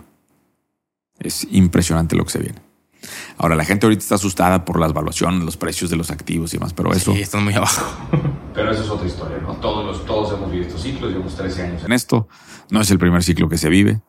Es 1.20 1.46
impresionante 1.52 2.16
lo 2.16 2.24
que 2.24 2.30
se 2.30 2.40
viene. 2.40 2.58
Ahora, 3.38 3.54
la 3.54 3.64
gente 3.64 3.86
ahorita 3.86 4.02
está 4.02 4.16
asustada 4.16 4.64
por 4.64 4.80
las 4.80 4.92
valuaciones, 4.92 5.44
los 5.44 5.56
precios 5.56 5.90
de 5.90 5.96
los 5.96 6.10
activos 6.10 6.52
y 6.52 6.56
demás, 6.56 6.72
pero 6.72 6.92
eso... 6.92 7.12
Sí, 7.12 7.20
están 7.20 7.44
muy 7.44 7.54
abajo. 7.54 7.86
Pero 8.52 8.72
eso 8.72 8.84
es 8.84 8.88
otra 8.88 9.06
historia, 9.06 9.36
¿no? 9.42 9.52
Todos, 9.56 9.84
los, 9.84 10.06
todos 10.06 10.32
hemos 10.32 10.50
vivido 10.50 10.66
estos 10.68 10.82
ciclos, 10.82 11.10
llevamos 11.10 11.36
13 11.36 11.62
años 11.62 11.84
en 11.84 11.92
esto. 11.92 12.26
No 12.70 12.80
es 12.80 12.90
el 12.90 12.98
primer 12.98 13.22
ciclo 13.22 13.50
que 13.50 13.58
se 13.58 13.68
vive. 13.68 14.00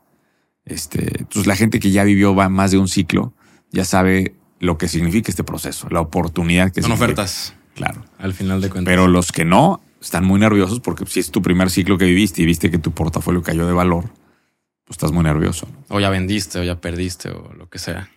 Este, 0.64 1.20
entonces, 1.20 1.48
la 1.48 1.58
gente 1.58 1.82
que 1.82 1.92
ya 1.92 2.06
vivió 2.06 2.34
va 2.34 2.48
más 2.48 2.72
de 2.72 2.78
un 2.78 2.88
ciclo 2.88 3.34
ya 3.72 3.84
sabe 3.84 4.38
lo 4.60 4.78
que 4.78 4.88
significa 4.88 5.30
este 5.32 5.44
proceso, 5.44 5.88
la 5.90 6.02
oportunidad 6.02 6.72
que 6.72 6.82
Son 6.82 6.92
significa. 6.92 7.22
ofertas, 7.22 7.54
Claro. 7.76 8.04
al 8.18 8.34
final 8.34 8.60
de 8.62 8.70
cuentas. 8.70 8.92
Pero 8.92 9.08
los 9.08 9.32
que 9.32 9.46
no 9.46 9.82
están 10.02 10.26
muy 10.26 10.40
nerviosos 10.40 10.80
porque 10.80 11.06
si 11.06 11.20
es 11.20 11.32
tu 11.32 11.42
primer 11.42 11.70
ciclo 11.70 11.98
que 11.98 12.06
viviste 12.06 12.42
y 12.42 12.46
viste 12.46 12.72
que 12.72 12.78
tu 12.80 12.92
portafolio 12.92 13.42
cayó 13.44 13.68
de 13.68 13.74
valor, 13.74 14.06
pues 14.86 14.96
estás 14.96 15.12
muy 15.12 15.24
nervioso. 15.24 15.68
¿no? 15.90 15.96
O 15.96 16.00
ya 16.00 16.10
vendiste, 16.10 16.60
o 16.60 16.64
ya 16.64 16.80
perdiste, 16.80 17.30
o 17.30 17.54
lo 17.58 17.70
que 17.70 17.78
sea. 17.80 18.10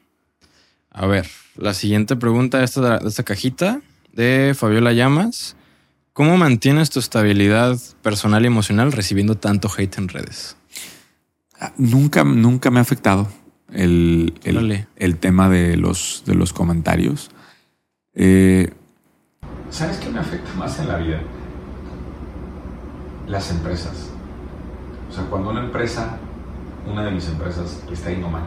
A 0.91 1.07
ver, 1.07 1.29
la 1.57 1.75
siguiente 1.75 2.17
pregunta 2.17 2.63
esta 2.65 2.81
de, 2.81 3.03
de 3.05 3.09
esta 3.09 3.23
cajita 3.23 3.81
de 4.13 4.55
Fabiola 4.57 4.93
Llamas. 4.93 5.57
¿Cómo 6.13 6.37
mantienes 6.37 6.91
tu 6.91 6.99
estabilidad 6.99 7.79
personal 8.03 8.43
y 8.45 8.47
emocional 8.49 8.93
recibiendo 8.93 9.37
tanto 9.37 9.71
hate 9.77 9.99
en 9.99 10.09
redes? 10.09 10.57
Ah, 11.61 11.73
Nunca, 11.77 12.25
nunca 12.25 12.71
me 12.71 12.79
ha 12.79 12.83
afectado 12.83 13.31
el, 13.73 14.35
el, 14.97 15.17
tema 15.19 15.49
de 15.49 15.77
los, 15.77 16.23
de 16.27 16.35
los 16.35 16.53
comentarios. 16.53 17.31
Eh, 18.15 18.73
¿Sabes 19.71 19.99
qué 19.99 20.11
me 20.11 20.19
afecta 20.19 20.53
más 20.55 20.79
en 20.81 20.89
la 20.89 20.97
vida? 20.97 21.21
Las 23.27 23.51
empresas. 23.51 24.11
O 25.09 25.13
sea, 25.13 25.25
cuando 25.25 25.51
una 25.51 25.65
empresa, 25.65 26.19
una 26.87 27.05
de 27.05 27.11
mis 27.13 27.29
empresas, 27.29 27.83
le 27.87 27.95
está 27.95 28.11
yendo 28.11 28.29
mal. 28.29 28.45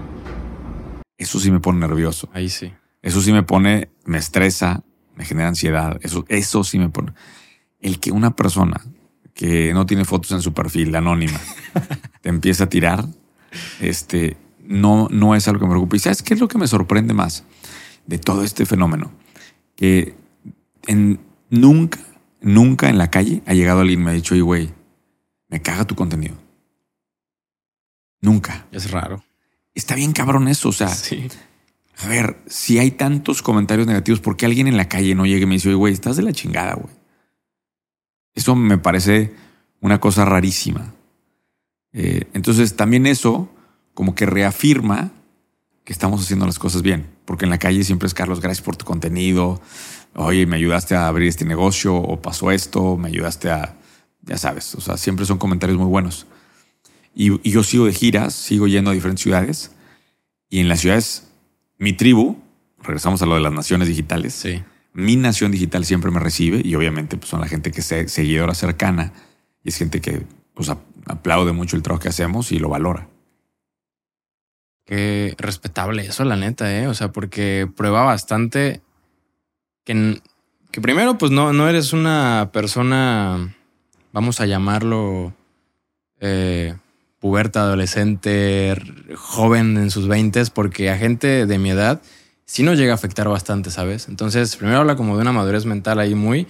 eso 1.18 1.40
sí 1.40 1.52
me 1.52 1.60
pone 1.60 1.80
nervioso. 1.80 2.30
Ahí 2.34 2.50
sí. 2.50 2.74
Eso 3.02 3.22
sí 3.22 3.34
me 3.34 3.44
pone, 3.44 3.90
me 4.06 4.18
estresa, 4.18 4.84
me 5.16 5.26
genera 5.26 5.50
ansiedad. 5.50 6.00
Eso, 6.02 6.26
eso 6.30 6.64
sí 6.64 6.80
me 6.80 6.90
pone. 6.90 7.14
El 7.80 8.00
que 8.00 8.12
una 8.12 8.36
persona 8.36 8.82
que 9.34 9.74
no 9.74 9.86
tiene 9.86 10.06
fotos 10.06 10.32
en 10.32 10.42
su 10.42 10.54
perfil, 10.54 10.96
anónima, 10.96 11.40
te 12.22 12.30
empieza 12.30 12.66
a 12.66 12.70
tirar, 12.70 13.06
este, 13.82 14.38
no, 14.66 15.08
no 15.12 15.36
es 15.36 15.48
algo 15.48 15.60
que 15.60 15.66
me 15.66 15.72
preocupe. 15.72 15.98
¿Y 15.98 16.00
sabes 16.00 16.24
qué 16.24 16.34
es 16.34 16.40
lo 16.40 16.48
que 16.48 16.58
me 16.58 16.68
sorprende 16.68 17.14
más 17.14 17.44
de 18.08 18.18
todo 18.18 18.44
este 18.44 18.66
fenómeno? 18.66 19.12
Que 19.76 20.16
en, 20.88 21.20
nunca, 21.50 22.00
nunca 22.42 22.90
en 22.90 22.98
la 22.98 23.10
calle 23.12 23.42
ha 23.46 23.54
llegado 23.54 23.82
alguien 23.82 24.00
y 24.02 24.04
me 24.04 24.12
ha 24.12 24.14
dicho, 24.14 24.34
oye, 24.34 24.42
güey, 24.44 24.74
me 25.50 25.62
caga 25.62 25.86
tu 25.86 25.96
contenido. 25.96 26.36
Nunca. 28.22 28.66
Es 28.72 28.92
raro. 28.92 29.24
Está 29.76 29.96
bien 29.96 30.14
cabrón 30.14 30.48
eso. 30.48 30.70
O 30.70 30.74
sea, 30.74 30.88
Sí. 30.90 31.28
a 31.98 32.08
ver, 32.08 32.42
si 32.48 32.80
hay 32.80 32.92
tantos 32.92 33.42
comentarios 33.42 33.88
negativos, 33.88 34.20
¿por 34.22 34.38
qué 34.38 34.46
alguien 34.46 34.68
en 34.68 34.78
la 34.78 34.88
calle 34.88 35.16
no 35.16 35.26
llega 35.26 35.44
y 35.44 35.48
me 35.48 35.56
dice, 35.56 35.70
oye, 35.70 35.76
güey, 35.78 35.94
estás 35.94 36.16
de 36.18 36.24
la 36.24 36.32
chingada, 36.32 36.76
güey? 36.76 36.94
Eso 38.36 38.56
me 38.56 38.78
parece 38.78 39.34
una 39.82 40.00
cosa 40.00 40.26
rarísima. 40.26 40.94
Eh, 41.92 42.24
entonces, 42.34 42.76
también 42.76 43.06
eso 43.06 43.50
como 43.94 44.16
que 44.16 44.26
reafirma 44.26 45.12
que 45.84 45.94
estamos 45.94 46.22
haciendo 46.22 46.46
las 46.46 46.60
cosas 46.60 46.82
bien, 46.82 47.08
porque 47.26 47.46
en 47.46 47.52
la 47.52 47.58
calle 47.60 47.84
siempre 47.84 48.08
es 48.08 48.14
Carlos, 48.14 48.40
gracias 48.42 48.64
por 48.64 48.76
tu 48.78 48.86
contenido. 48.86 49.62
Oye, 50.16 50.46
me 50.46 50.56
ayudaste 50.56 50.96
a 50.96 51.08
abrir 51.08 51.28
este 51.28 51.44
negocio 51.46 51.96
o 51.96 52.22
pasó 52.22 52.52
esto, 52.52 52.98
me 52.98 53.10
ayudaste 53.10 53.50
a, 53.52 53.76
ya 54.22 54.38
sabes, 54.38 54.76
o 54.76 54.82
sea, 54.82 54.96
siempre 54.98 55.26
son 55.26 55.38
comentarios 55.38 55.78
muy 55.78 55.88
buenos. 55.88 56.26
Y, 57.16 57.34
y 57.48 57.52
yo 57.52 57.64
sigo 57.64 57.86
de 57.86 57.94
giras, 57.94 58.34
sigo 58.34 58.68
yendo 58.68 58.92
a 58.92 58.94
diferentes 58.94 59.22
ciudades 59.24 59.72
y 60.50 60.60
en 60.60 60.70
las 60.70 60.80
ciudades, 60.80 61.28
mi 61.78 61.94
tribu, 61.94 62.38
regresamos 62.82 63.22
a 63.22 63.26
lo 63.26 63.36
de 63.36 63.42
las 63.42 63.52
naciones 63.54 63.88
digitales, 63.88 64.34
Sí. 64.34 64.64
mi 64.94 65.16
nación 65.16 65.52
digital 65.52 65.84
siempre 65.86 66.12
me 66.12 66.20
recibe 66.20 66.62
y 66.64 66.76
obviamente 66.76 67.18
pues, 67.18 67.30
son 67.30 67.42
la 67.42 67.48
gente 67.48 67.72
que 67.72 67.82
es 67.82 68.12
seguidora 68.12 68.54
cercana 68.56 69.12
y 69.64 69.70
es 69.70 69.78
gente 69.78 70.00
que 70.02 70.24
pues, 70.54 70.70
ap- 70.70 70.82
aplaude 71.08 71.52
mucho 71.52 71.76
el 71.76 71.82
trabajo 71.84 72.04
que 72.04 72.10
hacemos 72.10 72.52
y 72.52 72.60
lo 72.60 72.70
valora. 72.70 73.10
Qué 74.86 75.36
respetable 75.38 76.06
eso, 76.06 76.26
la 76.26 76.36
neta, 76.36 76.78
¿eh? 76.78 76.88
O 76.88 76.94
sea, 76.94 77.12
porque 77.12 77.70
prueba 77.76 78.04
bastante 78.04 78.82
que, 79.86 80.22
que 80.72 80.82
primero, 80.82 81.18
pues 81.18 81.32
no, 81.32 81.54
no 81.54 81.70
eres 81.70 81.94
una 81.94 82.50
persona, 82.52 83.56
vamos 84.12 84.42
a 84.42 84.46
llamarlo, 84.46 85.34
eh, 86.20 86.76
puberta, 87.20 87.62
adolescente, 87.62 88.76
joven 89.16 89.78
en 89.78 89.92
sus 89.92 90.10
20 90.10 90.44
porque 90.54 90.90
a 90.90 90.98
gente 90.98 91.46
de 91.46 91.58
mi 91.58 91.72
edad 91.72 92.02
sí 92.46 92.64
nos 92.64 92.78
llega 92.78 92.92
a 92.92 92.96
afectar 92.96 93.30
bastante, 93.30 93.72
¿sabes? 93.72 94.10
Entonces, 94.10 94.56
primero 94.58 94.80
habla 94.80 94.98
como 94.98 95.16
de 95.16 95.22
una 95.22 95.32
madurez 95.32 95.66
mental 95.66 96.00
ahí 96.00 96.16
muy, 96.16 96.48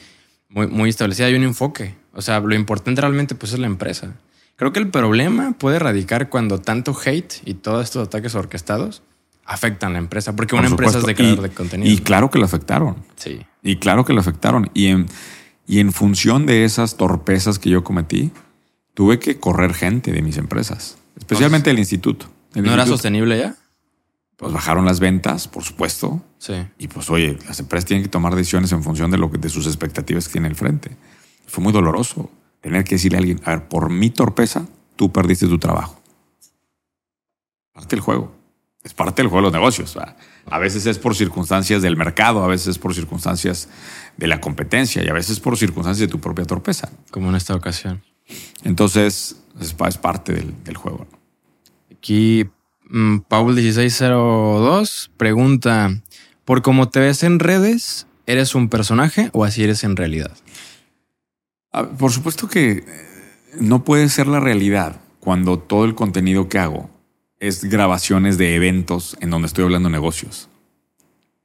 muy, 0.49 0.65
muy 0.67 0.89
establecida 0.89 1.29
y 1.29 1.35
un 1.35 1.43
enfoque. 1.43 1.95
O 2.13 2.21
sea, 2.21 2.39
lo 2.39 2.55
importante 2.55 3.01
realmente 3.01 3.35
pues 3.35 3.53
es 3.53 3.59
la 3.59 3.67
empresa. 3.67 4.15
Creo 4.55 4.71
que 4.71 4.79
el 4.79 4.89
problema 4.89 5.53
puede 5.57 5.79
radicar 5.79 6.29
cuando 6.29 6.59
tanto 6.59 6.95
hate 7.05 7.33
y 7.45 7.55
todos 7.55 7.83
estos 7.83 8.07
ataques 8.07 8.35
orquestados 8.35 9.01
afectan 9.45 9.89
a 9.91 9.93
la 9.93 9.99
empresa, 9.99 10.35
porque 10.35 10.55
una 10.55 10.67
empresa 10.67 10.99
es 10.99 11.05
de 11.05 11.15
creador 11.15 11.39
Y- 11.39 11.41
de 11.41 11.49
contenido. 11.49 11.91
Y 11.91 11.97
claro 11.97 12.29
que 12.29 12.39
lo 12.39 12.45
afectaron. 12.45 12.97
Sí. 13.15 13.41
Y 13.61 13.77
claro 13.77 14.05
que 14.05 14.13
lo 14.13 14.21
afectaron. 14.21 14.69
Y 14.73 14.87
en, 14.87 15.07
y 15.67 15.79
en 15.79 15.91
función 15.91 16.45
de 16.45 16.63
esas 16.65 16.95
torpezas 16.97 17.59
que 17.59 17.69
yo 17.69 17.83
cometí, 17.83 18.31
tuve 18.93 19.19
que 19.19 19.39
correr 19.39 19.73
gente 19.73 20.11
de 20.11 20.21
mis 20.21 20.37
empresas, 20.37 20.97
especialmente 21.17 21.69
del 21.71 21.79
instituto. 21.79 22.27
El 22.53 22.63
¿No 22.63 22.73
era 22.73 22.85
sostenible 22.85 23.37
ya? 23.39 23.55
Pues 24.37 24.53
bajaron 24.53 24.85
las 24.85 24.99
ventas, 24.99 25.47
por 25.47 25.63
supuesto. 25.63 26.21
Sí. 26.37 26.53
Y 26.77 26.87
pues, 26.87 27.09
oye, 27.09 27.37
las 27.47 27.59
empresas 27.59 27.85
tienen 27.85 28.03
que 28.03 28.09
tomar 28.09 28.35
decisiones 28.35 28.71
en 28.71 28.83
función 28.83 29.09
de 29.11 29.17
lo 29.17 29.31
que, 29.31 29.37
de 29.39 29.49
sus 29.49 29.65
expectativas 29.67 30.27
que 30.27 30.33
tiene 30.33 30.47
el 30.47 30.55
frente. 30.55 30.95
Fue 31.47 31.63
muy 31.63 31.73
doloroso 31.73 32.29
tener 32.63 32.83
que 32.85 32.95
decirle 32.95 33.17
a 33.17 33.19
alguien, 33.19 33.39
a 33.45 33.51
ver, 33.51 33.67
por 33.67 33.91
mi 33.91 34.09
torpeza, 34.09 34.65
tú 34.95 35.11
perdiste 35.11 35.45
tu 35.47 35.59
trabajo. 35.59 36.01
Parte 37.73 37.95
del 37.95 37.99
juego. 37.99 38.35
Es 38.83 38.93
parte 38.93 39.21
del 39.21 39.29
juego 39.29 39.41
de 39.47 39.51
los 39.51 39.53
negocios. 39.53 39.93
¿verdad? 39.95 40.17
A 40.47 40.57
veces 40.59 40.85
es 40.85 40.97
por 40.97 41.15
circunstancias 41.15 41.81
del 41.81 41.95
mercado, 41.97 42.43
a 42.43 42.47
veces 42.47 42.67
es 42.67 42.77
por 42.79 42.93
circunstancias 42.95 43.69
de 44.17 44.27
la 44.27 44.41
competencia 44.41 45.03
y 45.03 45.07
a 45.09 45.13
veces 45.13 45.39
por 45.39 45.57
circunstancias 45.57 46.07
de 46.07 46.11
tu 46.11 46.19
propia 46.19 46.45
torpeza. 46.45 46.89
Como 47.11 47.29
en 47.29 47.35
esta 47.35 47.53
ocasión. 47.55 48.01
Entonces, 48.63 49.37
es, 49.59 49.73
pa- 49.73 49.87
es 49.89 49.97
parte 49.97 50.33
del, 50.33 50.63
del 50.63 50.77
juego. 50.77 51.05
¿no? 51.11 51.17
Aquí 51.97 52.45
mm, 52.89 53.17
Paul1602 53.29 55.09
pregunta, 55.17 56.01
¿por 56.45 56.61
cómo 56.61 56.89
te 56.89 56.99
ves 56.99 57.23
en 57.23 57.39
redes, 57.39 58.07
eres 58.25 58.55
un 58.55 58.69
personaje 58.69 59.29
o 59.33 59.43
así 59.45 59.63
eres 59.63 59.83
en 59.83 59.95
realidad? 59.95 60.31
Ah, 61.73 61.89
Por 61.89 62.11
supuesto 62.11 62.47
que 62.47 62.71
eh, 62.71 62.83
no 63.59 63.83
puede 63.83 64.07
ser 64.07 64.27
la 64.27 64.39
realidad 64.39 65.01
cuando 65.19 65.57
todo 65.57 65.85
el 65.85 65.95
contenido 65.95 66.47
que 66.47 66.59
hago 66.59 66.89
es 67.39 67.63
grabaciones 67.63 68.37
de 68.37 68.55
eventos 68.55 69.17
en 69.19 69.31
donde 69.31 69.47
estoy 69.47 69.63
hablando 69.65 69.89
de 69.89 69.93
negocios. 69.93 70.49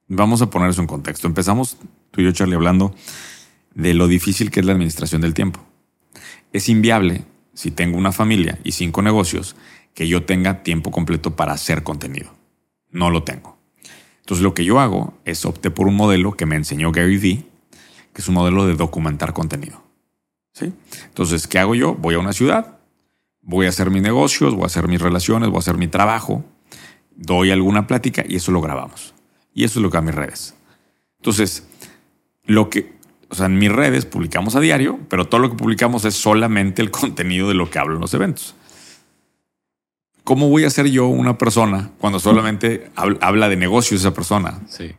Vamos 0.07 0.43
a 0.43 0.51
poner 0.51 0.69
eso 0.69 0.83
en 0.83 0.87
contexto. 0.87 1.27
Empezamos 1.27 1.79
tú 2.11 2.21
y 2.21 2.25
yo, 2.25 2.33
Charlie, 2.33 2.57
hablando 2.57 2.95
de 3.75 3.95
lo 3.95 4.07
difícil 4.07 4.51
que 4.51 4.61
es 4.61 4.67
la 4.67 4.73
administración 4.73 5.23
del 5.23 5.35
tiempo. 5.35 5.61
Es 6.53 6.69
inviable, 6.69 7.25
si 7.55 7.71
tengo 7.71 7.97
una 7.97 8.12
familia 8.12 8.59
y 8.64 8.73
cinco 8.73 9.01
negocios, 9.01 9.57
que 9.95 10.09
yo 10.09 10.25
tenga 10.25 10.62
tiempo 10.62 10.91
completo 10.91 11.37
para 11.37 11.55
hacer 11.55 11.83
contenido. 11.83 12.35
No 12.91 13.11
lo 13.11 13.23
tengo. 13.23 13.59
Entonces 14.21 14.43
lo 14.45 14.53
que 14.53 14.64
yo 14.64 14.79
hago 14.79 15.14
es 15.25 15.47
opté 15.47 15.71
por 15.71 15.88
un 15.88 15.97
modelo 15.97 16.37
que 16.37 16.47
me 16.47 16.57
enseñó 16.57 16.93
Gary 16.93 17.17
Vee, 17.17 17.47
que 18.12 18.21
es 18.21 18.29
un 18.29 18.35
modelo 18.35 18.67
de 18.67 18.75
documentar 18.75 19.33
contenido. 19.33 19.88
¿Sí? 20.59 20.73
Entonces, 21.05 21.47
¿qué 21.47 21.59
hago 21.59 21.75
yo? 21.75 21.94
Voy 21.94 22.14
a 22.14 22.18
una 22.18 22.33
ciudad, 22.33 22.79
voy 23.42 23.66
a 23.66 23.68
hacer 23.68 23.90
mis 23.90 24.03
negocios, 24.03 24.55
voy 24.55 24.64
a 24.64 24.66
hacer 24.66 24.88
mis 24.88 25.01
relaciones, 25.01 25.49
voy 25.51 25.57
a 25.57 25.61
hacer 25.61 25.77
mi 25.77 25.87
trabajo, 25.88 26.44
doy 27.14 27.51
alguna 27.53 27.87
plática 27.87 28.25
y 28.27 28.37
eso 28.37 28.51
lo 28.51 28.61
grabamos. 28.61 29.14
Y 29.55 29.64
eso 29.64 29.79
es 29.79 29.83
lo 29.83 29.90
que 29.90 29.99
a 29.99 30.03
mis 30.03 30.14
redes. 30.14 30.55
Entonces, 31.18 31.66
lo 32.44 32.71
que, 32.71 32.92
o 33.29 33.35
sea, 33.37 33.47
en 33.47 33.59
mis 33.59 33.71
redes 33.71 34.05
publicamos 34.07 34.57
a 34.57 34.61
diario, 34.61 34.99
pero 35.09 35.27
todo 35.29 35.40
lo 35.40 35.51
que 35.51 35.57
publicamos 35.57 36.05
es 36.05 36.14
solamente 36.14 36.83
el 36.83 36.90
contenido 36.92 37.47
de 37.49 37.55
lo 37.55 37.71
que 37.71 37.79
hablo 37.79 37.94
en 37.94 38.01
los 38.01 38.14
eventos. 38.14 38.55
¿Cómo 40.25 40.49
voy 40.51 40.64
a 40.64 40.71
ser 40.71 40.87
yo 40.90 41.07
una 41.07 41.38
persona 41.38 41.90
cuando 41.99 42.21
solamente 42.21 42.90
habl- 42.97 43.18
habla 43.21 43.49
de 43.49 43.57
negocios 43.57 44.01
esa 44.01 44.12
persona? 44.12 44.61
Sí. 44.68 44.94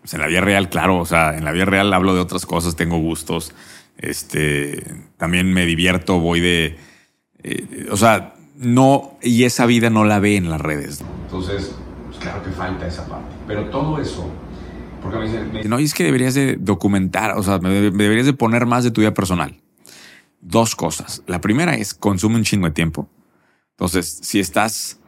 Pues 0.00 0.14
en 0.14 0.20
la 0.20 0.26
vida 0.28 0.40
real, 0.40 0.68
claro, 0.70 0.98
o 0.98 1.06
sea, 1.06 1.36
en 1.36 1.44
la 1.44 1.52
vida 1.52 1.64
real 1.66 1.92
hablo 1.92 2.14
de 2.14 2.20
otras 2.20 2.46
cosas, 2.46 2.74
tengo 2.74 2.98
gustos, 2.98 3.52
este, 3.98 4.82
también 5.16 5.52
me 5.52 5.66
divierto, 5.66 6.18
voy 6.20 6.40
de, 6.40 6.76
eh, 7.42 7.86
o 7.90 7.96
sea, 7.96 8.34
no, 8.56 9.18
y 9.22 9.44
esa 9.44 9.66
vida 9.66 9.90
no 9.90 10.04
la 10.04 10.18
ve 10.20 10.36
en 10.36 10.50
las 10.50 10.60
redes. 10.60 11.02
Entonces, 11.24 11.74
pues 12.06 12.18
claro 12.18 12.42
que 12.42 12.50
falta 12.50 12.86
esa 12.86 13.06
parte. 13.08 13.34
Pero 13.46 13.66
todo 13.70 14.00
eso, 14.00 14.28
porque 15.02 15.18
me 15.18 15.24
dicen, 15.24 15.52
me- 15.52 15.64
No, 15.64 15.80
y 15.80 15.84
es 15.84 15.94
que 15.94 16.04
deberías 16.04 16.34
de 16.34 16.56
documentar, 16.56 17.36
o 17.36 17.42
sea, 17.42 17.58
me, 17.58 17.70
deberías 17.70 18.26
de 18.26 18.32
poner 18.34 18.66
más 18.66 18.84
de 18.84 18.90
tu 18.90 19.00
vida 19.00 19.14
personal. 19.14 19.60
Dos 20.40 20.74
cosas. 20.74 21.22
La 21.26 21.40
primera 21.40 21.74
es 21.76 21.94
consume 21.94 22.36
un 22.36 22.44
chingo 22.44 22.66
de 22.66 22.72
tiempo. 22.72 23.08
Entonces, 23.72 24.20
si 24.22 24.40
estás 24.40 24.98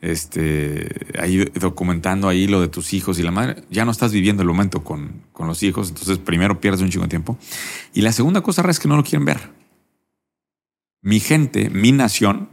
este, 0.00 0.88
ahí 1.18 1.44
documentando 1.54 2.28
ahí 2.28 2.46
lo 2.46 2.60
de 2.60 2.68
tus 2.68 2.92
hijos 2.92 3.18
y 3.18 3.22
la 3.22 3.30
madre, 3.30 3.62
ya 3.70 3.84
no 3.84 3.90
estás 3.90 4.12
viviendo 4.12 4.42
el 4.42 4.48
momento 4.48 4.84
con, 4.84 5.22
con 5.32 5.46
los 5.46 5.62
hijos. 5.62 5.88
Entonces, 5.88 6.18
primero 6.18 6.60
pierdes 6.60 6.80
un 6.80 6.90
chingo 6.90 7.04
de 7.04 7.10
tiempo. 7.10 7.38
Y 7.94 8.02
la 8.02 8.12
segunda 8.12 8.40
cosa 8.40 8.68
es 8.68 8.78
que 8.78 8.88
no 8.88 8.96
lo 8.96 9.02
quieren 9.02 9.24
ver. 9.24 9.50
Mi 11.00 11.20
gente, 11.20 11.70
mi 11.70 11.92
nación, 11.92 12.48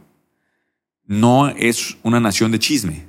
no 1.04 1.48
es 1.48 1.96
una 2.02 2.20
nación 2.20 2.52
de 2.52 2.58
chisme. 2.58 3.04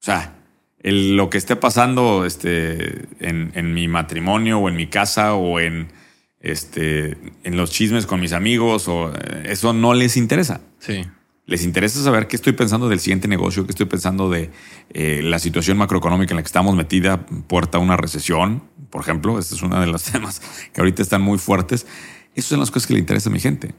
O 0.00 0.04
sea, 0.04 0.36
lo 0.82 1.30
que 1.30 1.38
esté 1.38 1.56
pasando 1.56 2.24
este, 2.24 3.06
en, 3.20 3.52
en 3.54 3.74
mi 3.74 3.86
matrimonio 3.86 4.58
o 4.58 4.68
en 4.68 4.76
mi 4.76 4.86
casa 4.86 5.34
o 5.34 5.60
en, 5.60 5.88
este, 6.40 7.18
en 7.44 7.56
los 7.56 7.70
chismes 7.70 8.06
con 8.06 8.20
mis 8.20 8.32
amigos, 8.32 8.88
o 8.88 9.12
eh, 9.14 9.44
eso 9.46 9.72
no 9.72 9.94
les 9.94 10.16
interesa. 10.16 10.60
Sí. 10.78 11.04
Les 11.50 11.64
interesa 11.64 12.00
saber 12.00 12.28
qué 12.28 12.36
estoy 12.36 12.52
pensando 12.52 12.88
del 12.88 13.00
siguiente 13.00 13.26
negocio, 13.26 13.66
qué 13.66 13.72
estoy 13.72 13.86
pensando 13.86 14.30
de 14.30 14.52
eh, 14.90 15.20
la 15.20 15.40
situación 15.40 15.78
macroeconómica 15.78 16.32
en 16.32 16.36
la 16.36 16.42
que 16.42 16.46
estamos 16.46 16.76
metida, 16.76 17.26
puerta 17.26 17.78
a 17.78 17.80
una 17.80 17.96
recesión, 17.96 18.62
por 18.88 19.00
ejemplo. 19.00 19.36
Este 19.36 19.56
es 19.56 19.62
uno 19.62 19.80
de 19.80 19.88
los 19.88 20.04
temas 20.12 20.40
que 20.72 20.80
ahorita 20.80 21.02
están 21.02 21.22
muy 21.22 21.38
fuertes. 21.38 21.88
Esas 22.36 22.50
son 22.50 22.60
las 22.60 22.70
cosas 22.70 22.86
que 22.86 22.92
le 22.94 23.00
interesan 23.00 23.32
a 23.32 23.34
mi 23.34 23.40
gente. 23.40 23.74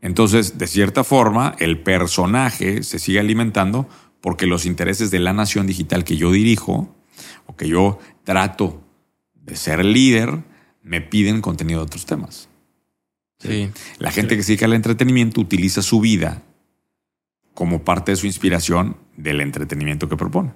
Entonces, 0.00 0.56
de 0.56 0.66
cierta 0.66 1.04
forma, 1.04 1.54
el 1.58 1.78
personaje 1.80 2.82
se 2.82 2.98
sigue 2.98 3.20
alimentando 3.20 3.86
porque 4.22 4.46
los 4.46 4.64
intereses 4.64 5.10
de 5.10 5.18
la 5.18 5.34
nación 5.34 5.66
digital 5.66 6.02
que 6.02 6.16
yo 6.16 6.32
dirijo 6.32 6.96
o 7.44 7.56
que 7.56 7.68
yo 7.68 7.98
trato 8.24 8.82
de 9.34 9.54
ser 9.56 9.84
líder 9.84 10.44
me 10.82 11.02
piden 11.02 11.42
contenido 11.42 11.80
de 11.80 11.84
otros 11.84 12.06
temas. 12.06 12.48
Sí. 13.38 13.68
La 13.98 14.10
gente 14.12 14.34
que 14.34 14.42
se 14.42 14.52
dedica 14.52 14.64
al 14.64 14.72
entretenimiento 14.72 15.42
utiliza 15.42 15.82
su 15.82 16.00
vida 16.00 16.42
como 17.56 17.82
parte 17.82 18.12
de 18.12 18.16
su 18.16 18.26
inspiración 18.26 18.96
del 19.16 19.40
entretenimiento 19.40 20.08
que 20.08 20.16
propone. 20.16 20.52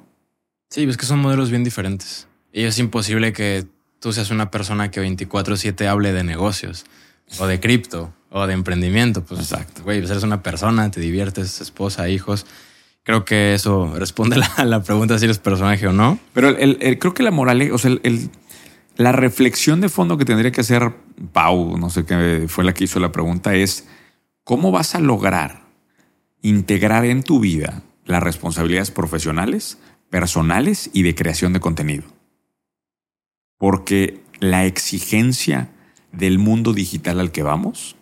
Sí, 0.68 0.84
es 0.84 0.96
que 0.96 1.06
son 1.06 1.18
modelos 1.18 1.50
bien 1.50 1.64
diferentes. 1.64 2.28
Y 2.52 2.64
es 2.64 2.78
imposible 2.78 3.32
que 3.32 3.66
tú 4.00 4.12
seas 4.12 4.30
una 4.30 4.50
persona 4.52 4.90
que 4.92 5.00
24/7 5.00 5.88
hable 5.88 6.12
de 6.12 6.22
negocios 6.22 6.84
o 7.38 7.46
de 7.46 7.58
cripto 7.58 8.12
o 8.30 8.46
de 8.46 8.52
emprendimiento. 8.52 9.24
Pues, 9.24 9.40
Exacto. 9.40 9.82
Güey, 9.82 10.00
pues 10.00 10.10
eres 10.10 10.22
una 10.24 10.42
persona, 10.42 10.90
te 10.90 11.00
diviertes, 11.00 11.60
esposa, 11.62 12.08
hijos. 12.10 12.44
Creo 13.02 13.24
que 13.24 13.54
eso 13.54 13.94
responde 13.98 14.36
a 14.36 14.38
la, 14.58 14.64
la 14.66 14.82
pregunta 14.82 15.18
si 15.18 15.24
eres 15.24 15.38
personaje 15.38 15.86
o 15.86 15.92
no. 15.92 16.18
Pero 16.34 16.48
el- 16.50 16.56
el- 16.58 16.78
el- 16.82 16.98
creo 16.98 17.14
que 17.14 17.22
la 17.22 17.30
moral, 17.30 17.66
o 17.72 17.78
sea, 17.78 17.90
la 18.96 19.12
reflexión 19.12 19.80
de 19.80 19.88
fondo 19.88 20.18
que 20.18 20.26
tendría 20.26 20.52
que 20.52 20.60
hacer 20.60 20.92
Pau, 21.32 21.78
no 21.78 21.88
sé 21.88 22.04
qué 22.04 22.44
fue 22.46 22.62
la 22.64 22.74
que 22.74 22.84
hizo 22.84 23.00
la 23.00 23.10
pregunta, 23.10 23.54
es 23.54 23.86
cómo 24.44 24.70
vas 24.70 24.94
a 24.94 25.00
lograr 25.00 25.62
integrar 26.42 27.04
en 27.04 27.22
tu 27.22 27.40
vida 27.40 27.82
las 28.04 28.22
responsabilidades 28.22 28.90
profesionales, 28.90 29.78
personales 30.08 30.90
y 30.92 31.02
de 31.02 31.14
creación 31.14 31.52
de 31.52 31.60
contenido. 31.60 32.04
Porque 33.58 34.22
la 34.40 34.64
exigencia 34.64 35.70
del 36.12 36.38
mundo 36.38 36.72
digital 36.72 37.20
al 37.20 37.30
que 37.30 37.42
vamos 37.42 37.96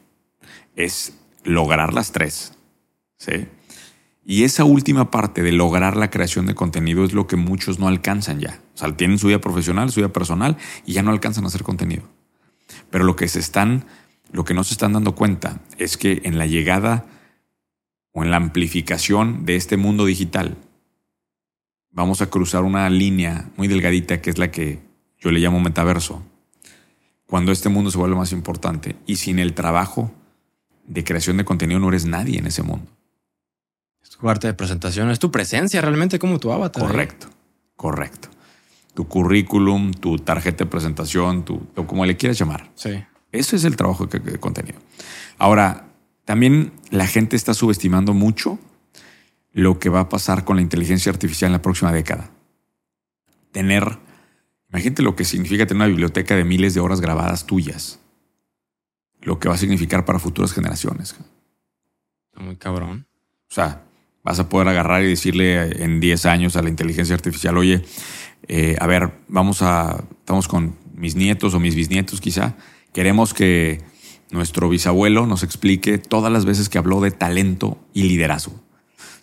es 0.77 1.15
lograr 1.45 1.93
las 1.93 2.13
tres. 2.13 2.55
¿sí? 3.19 3.49
Y 4.25 4.45
esa 4.45 4.65
última 4.65 5.11
parte 5.11 5.43
de 5.43 5.53
lograr 5.53 5.97
la 5.97 6.11
creación 6.11 6.47
de 6.47 6.55
contenido 6.55 7.05
es 7.05 7.13
lo 7.13 7.27
que 7.27 7.37
muchos 7.37 7.79
no 7.79 7.89
alcanzan 7.89 8.41
ya. 8.41 8.61
O 8.75 8.79
sea, 8.79 8.97
tienen 8.97 9.19
su 9.19 9.29
vida 9.29 9.41
profesional, 9.41 9.91
su 9.91 10.01
vida 10.01 10.13
personal 10.13 10.57
y 10.87 10.93
ya 10.93 11.03
no 11.03 11.11
alcanzan 11.11 11.45
a 11.45 11.49
hacer 11.49 11.63
contenido. 11.63 12.03
Pero 12.91 13.05
lo 13.05 13.17
que 13.17 13.27
se 13.27 13.41
están, 13.41 13.87
lo 14.31 14.45
que 14.45 14.55
no 14.55 14.65
se 14.65 14.75
están 14.75 14.93
dando 14.93 15.15
cuenta 15.15 15.61
es 15.79 15.97
que 15.97 16.21
en 16.25 16.39
la 16.39 16.47
llegada 16.47 17.07
o 18.19 18.25
en 18.25 18.33
la 18.33 18.37
amplificación 18.37 19.45
de 19.45 19.55
este 19.55 19.77
mundo 19.77 20.05
digital, 20.05 20.57
vamos 21.93 22.21
a 22.21 22.29
cruzar 22.29 22.65
una 22.65 22.91
línea 22.91 23.49
muy 23.57 23.69
delgadita 23.69 24.21
que 24.21 24.31
es 24.31 24.39
la 24.39 24.51
que 24.51 24.81
yo 25.21 25.31
le 25.31 25.39
llamo 25.39 25.61
metaverso. 25.61 26.25
Cuando 27.27 27.53
este 27.53 27.69
mundo 27.69 27.93
se 27.93 27.99
vuelve 27.99 28.17
más 28.17 28.33
importante 28.33 28.97
y 29.07 29.17
sin 29.17 29.39
el 29.39 29.55
trabajo 29.55 30.11
de 30.85 31.05
creación 31.05 31.37
de 31.37 31.45
contenido 31.45 31.79
no 31.79 31.91
eres 31.91 32.07
nadie 32.07 32.41
en 32.41 32.47
ese 32.47 32.65
mundo. 32.65 32.91
Es 34.03 34.11
tu 34.11 34.19
parte 34.19 34.49
de 34.49 34.55
presentación, 34.55 35.11
es 35.11 35.21
tu 35.21 35.31
presencia 35.31 35.81
realmente 35.81 36.19
como 36.19 36.41
tu 36.41 36.51
avatar. 36.51 36.83
¿eh? 36.83 36.87
Correcto, 36.89 37.29
correcto. 37.77 38.31
Tu 38.95 39.07
currículum, 39.07 39.93
tu 39.93 40.19
tarjeta 40.19 40.65
de 40.65 40.71
presentación, 40.71 41.45
tu, 41.45 41.69
o 41.77 41.87
como 41.87 42.05
le 42.05 42.17
quieras 42.17 42.37
llamar. 42.37 42.69
Sí. 42.75 43.01
Eso 43.31 43.55
es 43.55 43.63
el 43.63 43.77
trabajo 43.77 44.07
de 44.07 44.41
contenido. 44.41 44.81
Ahora, 45.39 45.88
También 46.29 46.73
la 46.91 47.07
gente 47.07 47.37
está 47.37 47.55
subestimando 47.55 48.13
mucho 48.13 48.59
lo 49.51 49.79
que 49.79 49.89
va 49.89 50.01
a 50.01 50.09
pasar 50.11 50.45
con 50.45 50.57
la 50.57 50.63
inteligencia 50.63 51.11
artificial 51.11 51.49
en 51.49 51.55
la 51.55 51.63
próxima 51.63 51.91
década. 51.91 52.31
Tener, 53.51 53.99
imagínate 54.69 55.03
lo 55.03 55.17
que 55.17 55.25
significa 55.25 55.65
tener 55.65 55.79
una 55.79 55.87
biblioteca 55.87 56.37
de 56.37 56.45
miles 56.45 56.75
de 56.75 56.81
horas 56.81 57.01
grabadas 57.01 57.47
tuyas. 57.47 58.01
Lo 59.23 59.39
que 59.39 59.49
va 59.49 59.55
a 59.55 59.57
significar 59.57 60.05
para 60.05 60.19
futuras 60.19 60.53
generaciones. 60.53 61.17
Está 62.27 62.45
muy 62.45 62.57
cabrón. 62.57 63.07
O 63.51 63.55
sea, 63.55 63.85
vas 64.23 64.39
a 64.39 64.51
poder 64.51 64.69
agarrar 64.69 65.03
y 65.05 65.07
decirle 65.07 65.83
en 65.83 65.99
10 65.99 66.27
años 66.27 66.57
a 66.57 66.63
la 66.63 66.69
inteligencia 66.69 67.15
artificial, 67.15 67.57
oye, 67.57 67.83
eh, 68.49 68.77
a 68.79 68.87
ver, 68.87 69.15
vamos 69.29 69.63
a, 69.63 70.05
estamos 70.11 70.47
con 70.47 70.77
mis 70.93 71.17
nietos 71.17 71.55
o 71.55 71.59
mis 71.59 71.75
bisnietos 71.75 72.21
quizá, 72.21 72.55
queremos 72.93 73.33
que 73.33 73.83
nuestro 74.31 74.69
bisabuelo 74.69 75.27
nos 75.27 75.43
explique 75.43 75.99
todas 75.99 76.33
las 76.33 76.45
veces 76.45 76.69
que 76.69 76.79
habló 76.79 77.01
de 77.01 77.11
talento 77.11 77.79
y 77.95 78.05
liderazgo. 78.05 78.55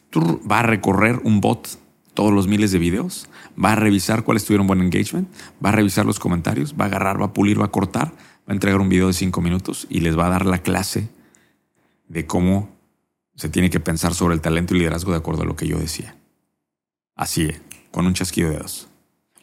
Tú 0.10 0.42
va 0.50 0.60
a 0.60 0.64
recorrer 0.64 1.22
un 1.24 1.42
bot 1.42 1.80
todos 2.14 2.34
los 2.34 2.48
miles 2.48 2.72
de 2.72 2.80
videos, 2.80 3.30
va 3.64 3.74
a 3.74 3.76
revisar 3.76 4.24
cuáles 4.24 4.46
tuvieron 4.46 4.68
buen 4.68 4.82
engagement, 4.82 5.28
va 5.64 5.70
a 5.70 5.74
revisar 5.74 6.06
los 6.06 6.20
comentarios, 6.20 6.76
va 6.80 6.86
a 6.86 6.88
agarrar, 6.88 7.22
va 7.22 7.26
a 7.26 7.34
pulir, 7.34 7.60
va 7.60 7.66
a 7.66 7.72
cortar, 7.72 8.08
va 8.08 8.52
a 8.52 8.54
entregar 8.54 8.80
un 8.80 8.90
video 8.90 9.08
de 9.08 9.14
cinco 9.14 9.42
minutos 9.42 9.86
y 9.90 10.00
les 10.00 10.18
va 10.18 10.28
a 10.28 10.30
dar 10.30 10.46
la 10.46 10.60
clase 10.60 11.10
de 12.08 12.26
cómo 12.26 12.70
se 13.36 13.50
tiene 13.50 13.70
que 13.70 13.82
pensar 13.82 14.14
sobre 14.14 14.34
el 14.34 14.42
talento 14.42 14.74
y 14.74 14.80
liderazgo 14.80 15.12
de 15.12 15.18
acuerdo 15.18 15.44
a 15.44 15.46
lo 15.46 15.56
que 15.56 15.68
yo 15.68 15.78
decía. 15.78 16.16
Así, 17.16 17.52
con 17.92 18.06
un 18.08 18.14
chasquido 18.14 18.50
de 18.50 18.56
dedos. 18.56 18.88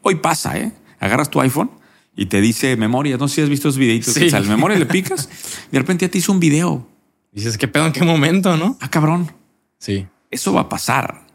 Hoy 0.02 0.16
pasa, 0.16 0.58
¿eh? 0.58 0.72
Agarras 0.98 1.30
tu 1.30 1.40
iPhone 1.40 1.70
y 2.16 2.26
te 2.26 2.40
dice 2.40 2.76
memoria. 2.76 3.16
No 3.16 3.28
sé 3.28 3.36
si 3.36 3.40
has 3.42 3.48
visto 3.48 3.68
esos 3.68 3.78
videitos. 3.78 4.14
Sí. 4.14 4.26
O 4.26 4.30
sea, 4.30 4.38
el 4.38 4.48
memoria 4.48 4.78
le 4.78 4.86
picas 4.86 5.28
y 5.68 5.72
de 5.72 5.78
repente 5.78 6.06
ya 6.06 6.10
te 6.10 6.18
hizo 6.18 6.32
un 6.32 6.40
video. 6.40 6.86
Dices, 7.32 7.56
¿qué 7.56 7.68
pedo 7.68 7.86
en 7.86 7.92
qué 7.92 8.02
momento, 8.04 8.56
no? 8.56 8.76
Ah, 8.80 8.90
cabrón. 8.90 9.32
Sí. 9.78 10.06
Eso 10.30 10.52
va 10.52 10.62
a 10.62 10.68
pasar 10.68 11.26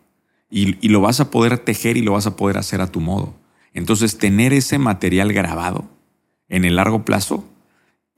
y, 0.50 0.78
y 0.86 0.90
lo 0.90 1.02
vas 1.02 1.20
a 1.20 1.30
poder 1.32 1.58
tejer 1.60 1.98
y 1.98 2.02
lo 2.02 2.14
vas 2.14 2.28
a 2.28 2.36
poder 2.36 2.58
hacer 2.58 2.82
a 2.82 2.88
tu 2.92 3.00
modo. 3.00 3.36
Entonces, 3.74 4.18
tener 4.18 4.54
ese 4.54 4.78
material 4.80 5.34
grabado 5.34 5.90
en 6.50 6.66
el 6.66 6.76
largo 6.78 7.04
plazo 7.06 7.48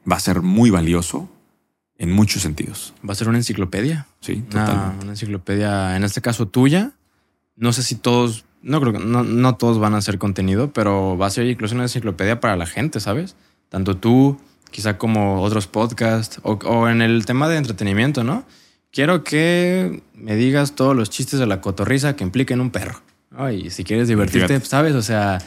va 0.09 0.15
a 0.17 0.19
ser 0.19 0.41
muy 0.41 0.69
valioso 0.69 1.29
en 1.97 2.11
muchos 2.11 2.41
sentidos. 2.41 2.93
Va 3.07 3.11
a 3.11 3.15
ser 3.15 3.27
una 3.27 3.37
enciclopedia. 3.37 4.07
Sí, 4.21 4.43
Una, 4.51 4.65
totalmente. 4.65 5.03
una 5.03 5.13
enciclopedia, 5.13 5.95
en 5.97 6.03
este 6.03 6.21
caso 6.21 6.47
tuya. 6.47 6.91
No 7.57 7.73
sé 7.73 7.83
si 7.83 7.95
todos, 7.95 8.45
no 8.61 8.81
creo 8.81 8.93
que, 8.93 8.99
no, 8.99 9.23
no 9.23 9.55
todos 9.55 9.79
van 9.79 9.93
a 9.93 9.97
hacer 9.97 10.17
contenido, 10.17 10.71
pero 10.73 11.17
va 11.17 11.27
a 11.27 11.29
ser 11.29 11.47
incluso 11.47 11.75
una 11.75 11.83
enciclopedia 11.83 12.39
para 12.39 12.55
la 12.55 12.65
gente, 12.65 12.99
¿sabes? 12.99 13.35
Tanto 13.69 13.97
tú, 13.97 14.39
quizá 14.71 14.97
como 14.97 15.41
otros 15.41 15.67
podcasts, 15.67 16.39
o, 16.43 16.53
o 16.53 16.89
en 16.89 17.01
el 17.01 17.25
tema 17.25 17.47
de 17.47 17.57
entretenimiento, 17.57 18.23
¿no? 18.23 18.45
Quiero 18.91 19.23
que 19.23 20.01
me 20.15 20.35
digas 20.35 20.73
todos 20.73 20.95
los 20.95 21.09
chistes 21.09 21.39
de 21.39 21.45
la 21.45 21.61
cotorriza 21.61 22.15
que 22.15 22.23
impliquen 22.23 22.59
un 22.59 22.71
perro. 22.71 23.01
¿no? 23.29 23.51
Y 23.51 23.69
si 23.69 23.83
quieres 23.83 24.07
divertirte, 24.07 24.47
Fíjate. 24.47 24.65
¿sabes? 24.65 24.95
O 24.95 25.03
sea, 25.03 25.39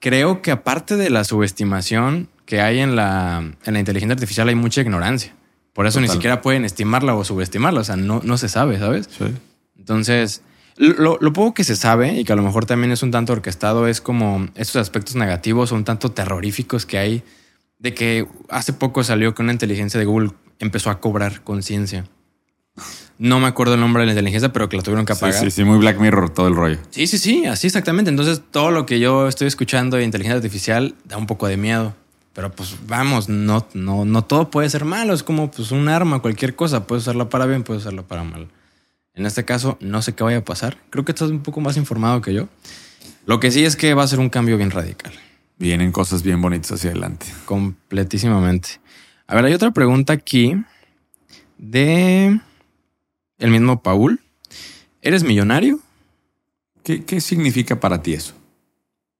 creo 0.00 0.42
que 0.42 0.50
aparte 0.50 0.96
de 0.96 1.10
la 1.10 1.22
subestimación 1.24 2.28
que 2.44 2.60
hay 2.60 2.80
en 2.80 2.96
la, 2.96 3.52
en 3.64 3.74
la 3.74 3.78
inteligencia 3.78 4.14
artificial, 4.14 4.48
hay 4.48 4.54
mucha 4.56 4.80
ignorancia. 4.80 5.34
Por 5.72 5.86
eso 5.86 6.00
ni 6.00 6.08
siquiera 6.08 6.40
pueden 6.40 6.64
estimarla 6.64 7.14
o 7.14 7.22
subestimarla. 7.22 7.80
O 7.80 7.84
sea, 7.84 7.96
no, 7.96 8.20
no 8.24 8.38
se 8.38 8.48
sabe, 8.48 8.78
¿sabes? 8.78 9.08
Sí. 9.16 9.26
Entonces, 9.78 10.42
lo, 10.76 11.18
lo 11.20 11.32
poco 11.32 11.54
que 11.54 11.64
se 11.64 11.76
sabe 11.76 12.18
y 12.20 12.24
que 12.24 12.32
a 12.32 12.36
lo 12.36 12.42
mejor 12.42 12.66
también 12.66 12.92
es 12.92 13.02
un 13.02 13.10
tanto 13.10 13.32
orquestado 13.32 13.86
es 13.88 14.00
como 14.00 14.48
estos 14.54 14.76
aspectos 14.76 15.14
negativos 15.16 15.72
o 15.72 15.74
un 15.74 15.84
tanto 15.84 16.10
terroríficos 16.12 16.86
que 16.86 16.98
hay 16.98 17.22
de 17.78 17.94
que 17.94 18.26
hace 18.48 18.72
poco 18.72 19.04
salió 19.04 19.34
que 19.34 19.42
una 19.42 19.52
inteligencia 19.52 19.98
de 20.00 20.06
Google 20.06 20.30
empezó 20.58 20.90
a 20.90 21.00
cobrar 21.00 21.42
conciencia. 21.42 22.06
No 23.18 23.40
me 23.40 23.46
acuerdo 23.46 23.74
el 23.74 23.80
nombre 23.80 24.02
de 24.02 24.06
la 24.06 24.12
inteligencia, 24.12 24.52
pero 24.52 24.68
que 24.68 24.76
la 24.76 24.82
tuvieron 24.82 25.06
que 25.06 25.14
Sí, 25.14 25.18
apagar. 25.24 25.40
sí, 25.42 25.50
sí, 25.50 25.64
muy 25.64 25.78
Black 25.78 25.98
Mirror 25.98 26.28
todo 26.30 26.48
el 26.48 26.54
rollo. 26.54 26.78
Sí, 26.90 27.06
sí, 27.06 27.16
sí, 27.18 27.46
así 27.46 27.66
exactamente. 27.66 28.10
Entonces, 28.10 28.42
todo 28.50 28.70
lo 28.70 28.84
que 28.84 29.00
yo 29.00 29.28
estoy 29.28 29.46
escuchando 29.46 29.96
de 29.96 30.04
inteligencia 30.04 30.36
artificial 30.36 30.94
da 31.04 31.16
un 31.16 31.26
poco 31.26 31.46
de 31.46 31.56
miedo. 31.56 31.94
Pero 32.34 32.52
pues 32.52 32.76
vamos, 32.86 33.30
no, 33.30 33.66
no, 33.72 34.04
no 34.04 34.22
todo 34.24 34.50
puede 34.50 34.68
ser 34.68 34.84
malo. 34.84 35.14
Es 35.14 35.22
como 35.22 35.50
pues 35.50 35.70
un 35.70 35.88
arma, 35.88 36.20
cualquier 36.20 36.54
cosa. 36.54 36.86
Puedes 36.86 37.04
usarla 37.04 37.30
para 37.30 37.46
bien, 37.46 37.62
puedes 37.62 37.84
usarla 37.84 38.02
para 38.02 38.24
mal. 38.24 38.48
En 39.16 39.26
este 39.26 39.44
caso, 39.44 39.78
no 39.80 40.02
sé 40.02 40.14
qué 40.14 40.22
vaya 40.22 40.38
a 40.38 40.44
pasar. 40.44 40.76
Creo 40.90 41.04
que 41.04 41.12
estás 41.12 41.30
un 41.30 41.42
poco 41.42 41.60
más 41.60 41.76
informado 41.76 42.20
que 42.20 42.34
yo. 42.34 42.48
Lo 43.24 43.40
que 43.40 43.50
sí 43.50 43.64
es 43.64 43.74
que 43.74 43.94
va 43.94 44.02
a 44.02 44.06
ser 44.06 44.20
un 44.20 44.28
cambio 44.28 44.56
bien 44.56 44.70
radical. 44.70 45.12
Vienen 45.58 45.90
cosas 45.90 46.22
bien 46.22 46.40
bonitas 46.42 46.72
hacia 46.72 46.90
adelante. 46.90 47.26
Completísimamente. 47.46 48.78
A 49.26 49.34
ver, 49.34 49.46
hay 49.46 49.54
otra 49.54 49.70
pregunta 49.72 50.12
aquí 50.12 50.54
de 51.58 52.38
el 53.38 53.50
mismo 53.50 53.82
Paul. 53.82 54.20
¿Eres 55.00 55.24
millonario? 55.24 55.80
¿Qué, 56.84 57.04
qué 57.04 57.20
significa 57.20 57.80
para 57.80 58.02
ti 58.02 58.12
eso? 58.12 58.34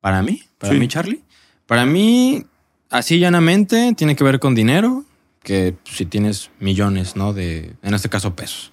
Para 0.01 0.23
mí, 0.23 0.43
para 0.59 0.75
Sí. 0.75 0.79
mí, 0.79 0.89
Charlie. 0.89 1.23
Para 1.67 1.87
mí, 1.87 2.45
así 2.91 3.19
llanamente, 3.19 3.95
tiene 3.97 4.15
que 4.15 4.23
ver 4.25 4.39
con 4.41 4.55
dinero, 4.55 5.05
que 5.43 5.75
si 5.85 6.05
tienes 6.07 6.51
millones, 6.61 7.17
¿no? 7.17 7.33
De, 7.33 7.75
en 7.83 7.95
este 7.95 8.09
caso, 8.09 8.37
pesos. 8.37 8.73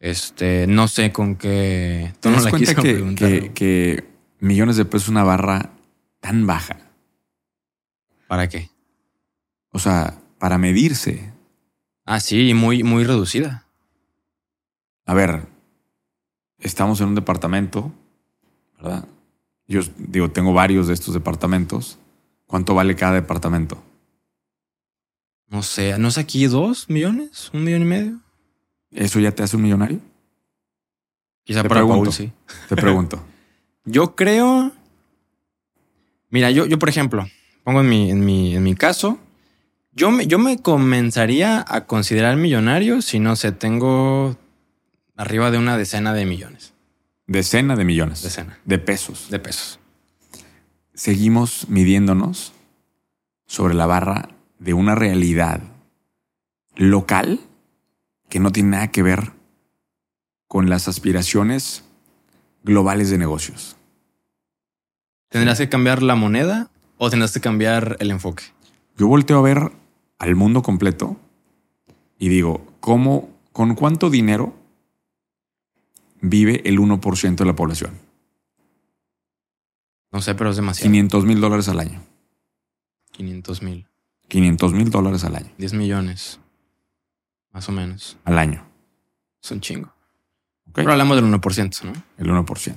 Este, 0.00 0.66
no 0.66 0.88
sé 0.88 1.12
con 1.12 1.36
qué. 1.36 2.12
¿Te 2.20 2.28
no 2.30 2.36
das 2.36 2.44
la 2.46 2.50
cuenta 2.50 2.74
que, 2.74 2.82
preguntar. 2.94 3.28
que- 3.28 3.52
que 3.52 4.04
millones 4.40 4.76
de 4.76 4.84
pesos 4.86 5.04
es 5.04 5.08
una 5.10 5.24
barra 5.24 5.70
tan 6.20 6.46
baja? 6.46 6.78
¿Para 8.26 8.48
qué? 8.48 8.70
O 9.72 9.78
sea, 9.78 10.18
para 10.38 10.56
medirse. 10.58 11.32
Ah, 12.06 12.18
sí, 12.20 12.54
muy, 12.54 12.82
muy 12.82 13.04
reducida. 13.04 13.66
A 15.04 15.12
ver, 15.14 15.46
estamos 16.58 17.00
en 17.00 17.08
un 17.08 17.14
departamento, 17.14 17.92
¿verdad? 18.76 19.06
Yo 19.68 19.80
digo, 19.98 20.30
tengo 20.30 20.52
varios 20.54 20.88
de 20.88 20.94
estos 20.94 21.12
departamentos. 21.14 21.98
¿Cuánto 22.46 22.74
vale 22.74 22.96
cada 22.96 23.14
departamento? 23.14 23.82
No 25.48 25.62
sé, 25.62 25.98
¿no 25.98 26.08
es 26.08 26.18
aquí 26.18 26.46
dos 26.46 26.88
millones? 26.88 27.50
¿Un 27.52 27.64
millón 27.64 27.82
y 27.82 27.84
medio? 27.84 28.20
¿Eso 28.90 29.20
ya 29.20 29.32
te 29.32 29.42
hace 29.42 29.56
un 29.56 29.62
millonario? 29.62 30.00
Quizá 31.44 31.62
Te 31.62 31.68
para 31.68 31.80
pregunto. 31.80 32.10
Paul, 32.10 32.12
sí. 32.12 32.32
Te 32.68 32.76
pregunto. 32.76 33.24
Yo 33.84 34.14
creo. 34.14 34.72
Mira, 36.28 36.50
yo, 36.50 36.66
yo 36.66 36.78
por 36.78 36.88
ejemplo, 36.88 37.26
pongo 37.64 37.80
en 37.80 37.88
mi, 37.88 38.10
en 38.10 38.24
mi, 38.24 38.54
en 38.54 38.62
mi 38.62 38.76
caso, 38.76 39.18
yo 39.92 40.12
me, 40.12 40.28
yo 40.28 40.38
me 40.38 40.58
comenzaría 40.58 41.64
a 41.66 41.86
considerar 41.86 42.36
millonario 42.36 43.02
si 43.02 43.18
no 43.18 43.34
sé, 43.34 43.50
tengo 43.50 44.36
arriba 45.16 45.50
de 45.50 45.58
una 45.58 45.76
decena 45.76 46.14
de 46.14 46.26
millones 46.26 46.72
Decena 47.26 47.76
de 47.76 47.84
millones. 47.84 48.22
Decena. 48.22 48.58
De 48.64 48.78
pesos. 48.78 49.28
de 49.30 49.38
pesos. 49.38 49.78
Seguimos 50.94 51.68
midiéndonos 51.68 52.52
sobre 53.46 53.74
la 53.74 53.86
barra 53.86 54.30
de 54.58 54.74
una 54.74 54.94
realidad 54.96 55.60
local 56.74 57.40
que 58.30 58.40
no 58.40 58.52
tiene 58.52 58.70
nada 58.70 58.88
que 58.90 59.02
ver 59.02 59.32
con 60.48 60.70
las 60.70 60.88
aspiraciones 60.88 61.84
globales 62.62 63.10
de 63.10 63.18
negocios. 63.18 63.76
¿Tendrás 65.28 65.58
que 65.58 65.68
cambiar 65.68 66.02
la 66.02 66.14
moneda 66.14 66.70
o 66.96 67.10
tendrás 67.10 67.32
que 67.32 67.40
cambiar 67.40 67.96
el 68.00 68.10
enfoque? 68.10 68.44
Yo 68.96 69.06
volteo 69.06 69.38
a 69.38 69.42
ver 69.42 69.72
al 70.18 70.34
mundo 70.34 70.62
completo 70.62 71.16
y 72.18 72.28
digo, 72.28 72.66
¿cómo, 72.80 73.28
con 73.52 73.74
cuánto 73.74 74.10
dinero 74.10 74.54
vive 76.20 76.62
el 76.68 76.78
1% 76.78 77.36
de 77.36 77.44
la 77.44 77.54
población? 77.54 77.92
No 80.12 80.20
sé, 80.20 80.34
pero 80.34 80.50
es 80.50 80.56
demasiado. 80.56 80.90
500 80.90 81.24
mil 81.24 81.40
dólares 81.40 81.68
al 81.68 81.80
año. 81.80 82.02
500 83.12 83.62
mil, 83.62 83.86
500 84.28 84.72
mil 84.72 84.90
dólares 84.90 85.24
al 85.24 85.36
año. 85.36 85.50
10 85.58 85.74
millones, 85.74 86.40
más 87.52 87.68
o 87.68 87.72
menos. 87.72 88.16
Al 88.24 88.38
año. 88.38 88.66
Es 89.42 89.50
un 89.50 89.60
chingo. 89.60 89.92
Pero 90.72 90.92
hablamos 90.92 91.16
del 91.16 91.24
1%, 91.26 91.82
¿no? 91.84 91.92
El 92.16 92.30
1%. 92.30 92.74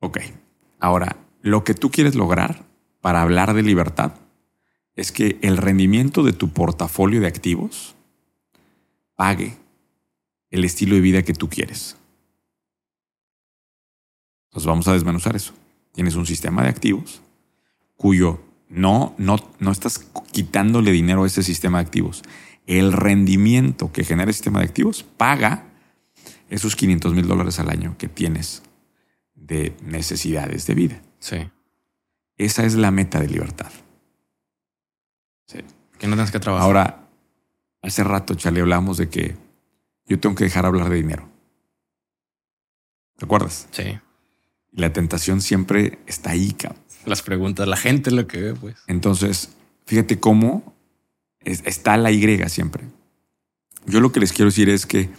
Ok. 0.00 0.18
Ahora, 0.80 1.16
lo 1.40 1.64
que 1.64 1.74
tú 1.74 1.90
quieres 1.90 2.14
lograr 2.14 2.64
para 3.00 3.22
hablar 3.22 3.54
de 3.54 3.62
libertad 3.62 4.14
es 4.96 5.12
que 5.12 5.38
el 5.42 5.56
rendimiento 5.58 6.22
de 6.22 6.32
tu 6.32 6.48
portafolio 6.48 7.20
de 7.20 7.26
activos 7.26 7.94
pague 9.14 9.56
el 10.50 10.64
estilo 10.64 10.94
de 10.94 11.00
vida 11.00 11.22
que 11.22 11.34
tú 11.34 11.48
quieres. 11.48 11.96
Entonces 14.48 14.66
vamos 14.66 14.88
a 14.88 14.94
desmenuzar 14.94 15.36
eso. 15.36 15.52
Tienes 15.92 16.14
un 16.16 16.26
sistema 16.26 16.62
de 16.62 16.68
activos 16.68 17.22
cuyo 17.96 18.40
no, 18.68 19.14
no, 19.18 19.36
no 19.58 19.70
estás 19.70 19.98
quitándole 20.32 20.92
dinero 20.92 21.24
a 21.24 21.26
ese 21.26 21.42
sistema 21.42 21.78
de 21.78 21.84
activos. 21.84 22.22
El 22.66 22.92
rendimiento 22.92 23.92
que 23.92 24.04
genera 24.04 24.28
el 24.28 24.34
sistema 24.34 24.60
de 24.60 24.66
activos 24.66 25.04
paga 25.16 25.64
esos 26.50 26.76
500 26.76 27.14
mil 27.14 27.26
dólares 27.26 27.58
al 27.58 27.70
año 27.70 27.96
que 27.98 28.08
tienes 28.08 28.62
de 29.34 29.76
necesidades 29.82 30.66
de 30.66 30.74
vida. 30.74 31.02
Sí. 31.18 31.48
Esa 32.36 32.64
es 32.64 32.74
la 32.74 32.90
meta 32.90 33.20
de 33.20 33.28
libertad. 33.28 33.70
Sí. 35.46 35.60
Que 35.98 36.06
no 36.06 36.16
tengas 36.16 36.32
que 36.32 36.40
trabajar. 36.40 36.66
Ahora, 36.66 37.06
Hace 37.86 38.02
rato, 38.02 38.34
Charlie, 38.34 38.62
hablamos 38.62 38.96
de 38.96 39.08
que 39.08 39.36
yo 40.06 40.18
tengo 40.18 40.34
que 40.34 40.42
dejar 40.42 40.66
hablar 40.66 40.90
de 40.90 40.96
dinero. 40.96 41.28
¿Te 43.16 43.24
acuerdas? 43.24 43.68
Sí. 43.70 44.00
La 44.72 44.92
tentación 44.92 45.40
siempre 45.40 46.00
está 46.06 46.30
ahí, 46.30 46.50
cabrón. 46.52 46.82
Las 47.04 47.22
preguntas, 47.22 47.68
la 47.68 47.76
gente 47.76 48.10
lo 48.10 48.26
que 48.26 48.40
ve, 48.40 48.54
pues. 48.54 48.76
Entonces, 48.88 49.50
fíjate 49.84 50.18
cómo 50.18 50.74
está 51.46 51.96
la 51.96 52.10
Y 52.10 52.48
siempre. 52.48 52.84
Yo 53.86 54.00
lo 54.00 54.12
que 54.12 54.20
les 54.20 54.32
quiero 54.32 54.50
decir 54.50 54.68
es 54.68 54.84
que 54.84 55.10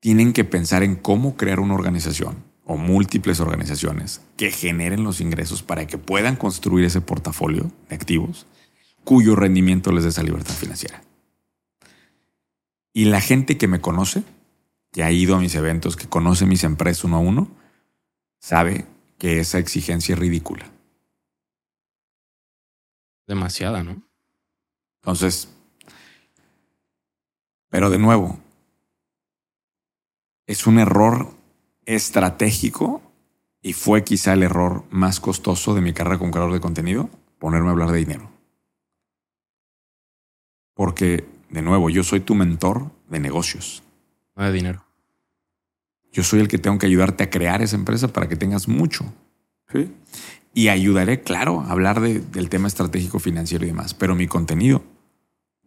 tienen 0.00 0.32
que 0.32 0.44
pensar 0.44 0.82
en 0.82 0.96
cómo 0.96 1.36
crear 1.36 1.60
una 1.60 1.74
organización 1.74 2.42
o 2.64 2.76
múltiples 2.76 3.40
organizaciones 3.40 4.20
que 4.36 4.50
generen 4.50 5.04
los 5.04 5.20
ingresos 5.20 5.62
para 5.62 5.86
que 5.86 5.98
puedan 5.98 6.36
construir 6.36 6.84
ese 6.84 7.00
portafolio 7.00 7.70
de 7.88 7.94
activos 7.94 8.46
cuyo 9.04 9.36
rendimiento 9.36 9.92
les 9.92 10.04
dé 10.04 10.10
esa 10.10 10.22
libertad 10.22 10.54
financiera. 10.54 11.02
Y 12.92 13.06
la 13.06 13.20
gente 13.20 13.56
que 13.56 13.68
me 13.68 13.80
conoce, 13.80 14.24
que 14.92 15.04
ha 15.04 15.12
ido 15.12 15.36
a 15.36 15.40
mis 15.40 15.54
eventos, 15.54 15.96
que 15.96 16.08
conoce 16.08 16.46
mis 16.46 16.64
empresas 16.64 17.04
uno 17.04 17.16
a 17.16 17.20
uno, 17.20 17.48
sabe 18.40 18.86
que 19.18 19.38
esa 19.38 19.58
exigencia 19.58 20.14
es 20.14 20.18
ridícula. 20.18 20.70
Demasiada, 23.26 23.84
¿no? 23.84 24.09
Entonces, 25.02 25.48
pero 27.70 27.88
de 27.90 27.98
nuevo, 27.98 28.38
es 30.46 30.66
un 30.66 30.78
error 30.78 31.30
estratégico 31.86 33.00
y 33.62 33.72
fue 33.72 34.04
quizá 34.04 34.32
el 34.32 34.42
error 34.42 34.84
más 34.90 35.20
costoso 35.20 35.74
de 35.74 35.80
mi 35.80 35.92
carrera 35.92 36.18
como 36.18 36.32
creador 36.32 36.52
de 36.52 36.60
contenido, 36.60 37.08
ponerme 37.38 37.68
a 37.68 37.70
hablar 37.72 37.90
de 37.92 37.98
dinero. 37.98 38.30
Porque, 40.74 41.26
de 41.50 41.62
nuevo, 41.62 41.90
yo 41.90 42.02
soy 42.02 42.20
tu 42.20 42.34
mentor 42.34 42.90
de 43.08 43.20
negocios. 43.20 43.82
No 44.36 44.44
de 44.44 44.52
dinero. 44.52 44.84
Yo 46.12 46.24
soy 46.24 46.40
el 46.40 46.48
que 46.48 46.58
tengo 46.58 46.78
que 46.78 46.86
ayudarte 46.86 47.24
a 47.24 47.30
crear 47.30 47.62
esa 47.62 47.76
empresa 47.76 48.08
para 48.08 48.28
que 48.28 48.36
tengas 48.36 48.66
mucho. 48.66 49.04
¿sí? 49.72 49.92
Y 50.54 50.68
ayudaré, 50.68 51.22
claro, 51.22 51.60
a 51.60 51.70
hablar 51.70 52.00
de- 52.00 52.20
del 52.20 52.48
tema 52.48 52.66
estratégico 52.66 53.18
financiero 53.20 53.64
y 53.64 53.68
demás. 53.68 53.94
Pero 53.94 54.14
mi 54.16 54.26
contenido 54.26 54.82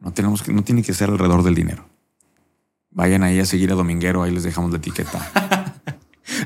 no, 0.04 0.12
tenemos 0.14 0.44
que, 0.44 0.54
no 0.54 0.64
tiene 0.64 0.84
que 0.84 0.94
ser 0.94 1.10
alrededor 1.10 1.44
del 1.44 1.56
dinero. 1.56 1.88
Vayan 2.92 3.24
ahí 3.24 3.40
a 3.40 3.46
seguir 3.46 3.72
a 3.72 3.76
Dominguero, 3.76 4.22
ahí 4.22 4.32
les 4.32 4.44
dejamos 4.44 4.70
la 4.72 4.78
etiqueta. 4.78 5.32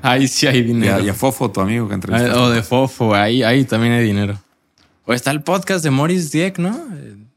Ahí 0.02 0.28
sí 0.28 0.46
hay 0.48 0.60
y, 0.60 0.64
dinero. 0.64 0.96
a, 0.96 1.02
y 1.02 1.10
a 1.10 1.14
Fofo, 1.14 1.52
tu 1.52 1.60
amigo 1.60 1.88
que 1.88 1.94
Ah, 1.94 1.96
entrevistaste. 1.96 2.38
O 2.40 2.50
de 2.50 2.62
Fofo, 2.62 3.16
ahí, 3.16 3.42
ahí 3.44 3.64
también 3.66 3.94
hay 3.94 4.04
dinero. 4.04 4.40
O 5.06 5.14
está 5.14 5.32
el 5.32 5.42
podcast 5.42 5.84
de 5.84 5.90
Morris 5.92 6.32
Dieck, 6.32 6.60
¿no? 6.60 6.80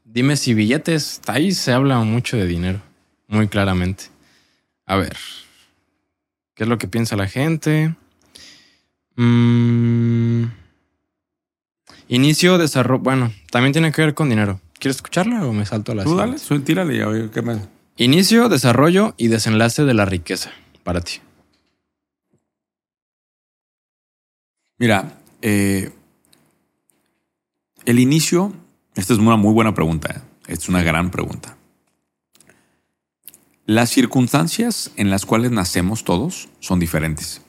Dime 0.03 0.35
si 0.37 0.53
billetes. 0.53 1.21
Ahí 1.27 1.53
se 1.53 1.71
habla 1.71 1.99
mucho 1.99 2.37
de 2.37 2.45
dinero, 2.45 2.79
muy 3.27 3.47
claramente. 3.47 4.05
A 4.85 4.95
ver, 4.97 5.15
¿qué 6.55 6.63
es 6.63 6.69
lo 6.69 6.77
que 6.77 6.87
piensa 6.87 7.15
la 7.15 7.27
gente? 7.27 7.95
Mm, 9.15 10.45
inicio, 12.09 12.57
desarrollo. 12.57 13.01
Bueno, 13.03 13.31
también 13.51 13.73
tiene 13.73 13.91
que 13.91 14.01
ver 14.01 14.13
con 14.13 14.29
dinero. 14.29 14.59
¿Quieres 14.81 14.95
escucharla 14.95 15.45
o 15.45 15.53
me 15.53 15.63
salto 15.63 15.91
a 15.91 15.95
la 15.95 16.03
Tú 16.03 16.15
dale, 16.15 16.39
siguiente? 16.39 16.65
tírale 16.65 16.95
y 16.95 17.01
a 17.01 17.05
ver 17.05 17.29
qué 17.29 17.43
me... 17.43 17.59
Inicio, 17.97 18.49
desarrollo 18.49 19.13
y 19.15 19.27
desenlace 19.27 19.83
de 19.83 19.93
la 19.93 20.05
riqueza 20.05 20.51
para 20.83 21.01
ti. 21.01 21.19
Mira, 24.79 25.19
eh, 25.43 25.91
el 27.85 27.99
inicio, 27.99 28.53
esta 28.95 29.13
es 29.13 29.19
una 29.19 29.35
muy 29.35 29.53
buena 29.53 29.75
pregunta, 29.75 30.15
¿eh? 30.15 30.21
es 30.47 30.67
una 30.67 30.81
gran 30.81 31.11
pregunta. 31.11 31.55
Las 33.67 33.91
circunstancias 33.91 34.91
en 34.95 35.11
las 35.11 35.27
cuales 35.27 35.51
nacemos 35.51 36.03
todos 36.03 36.49
son 36.59 36.79
diferentes. 36.79 37.43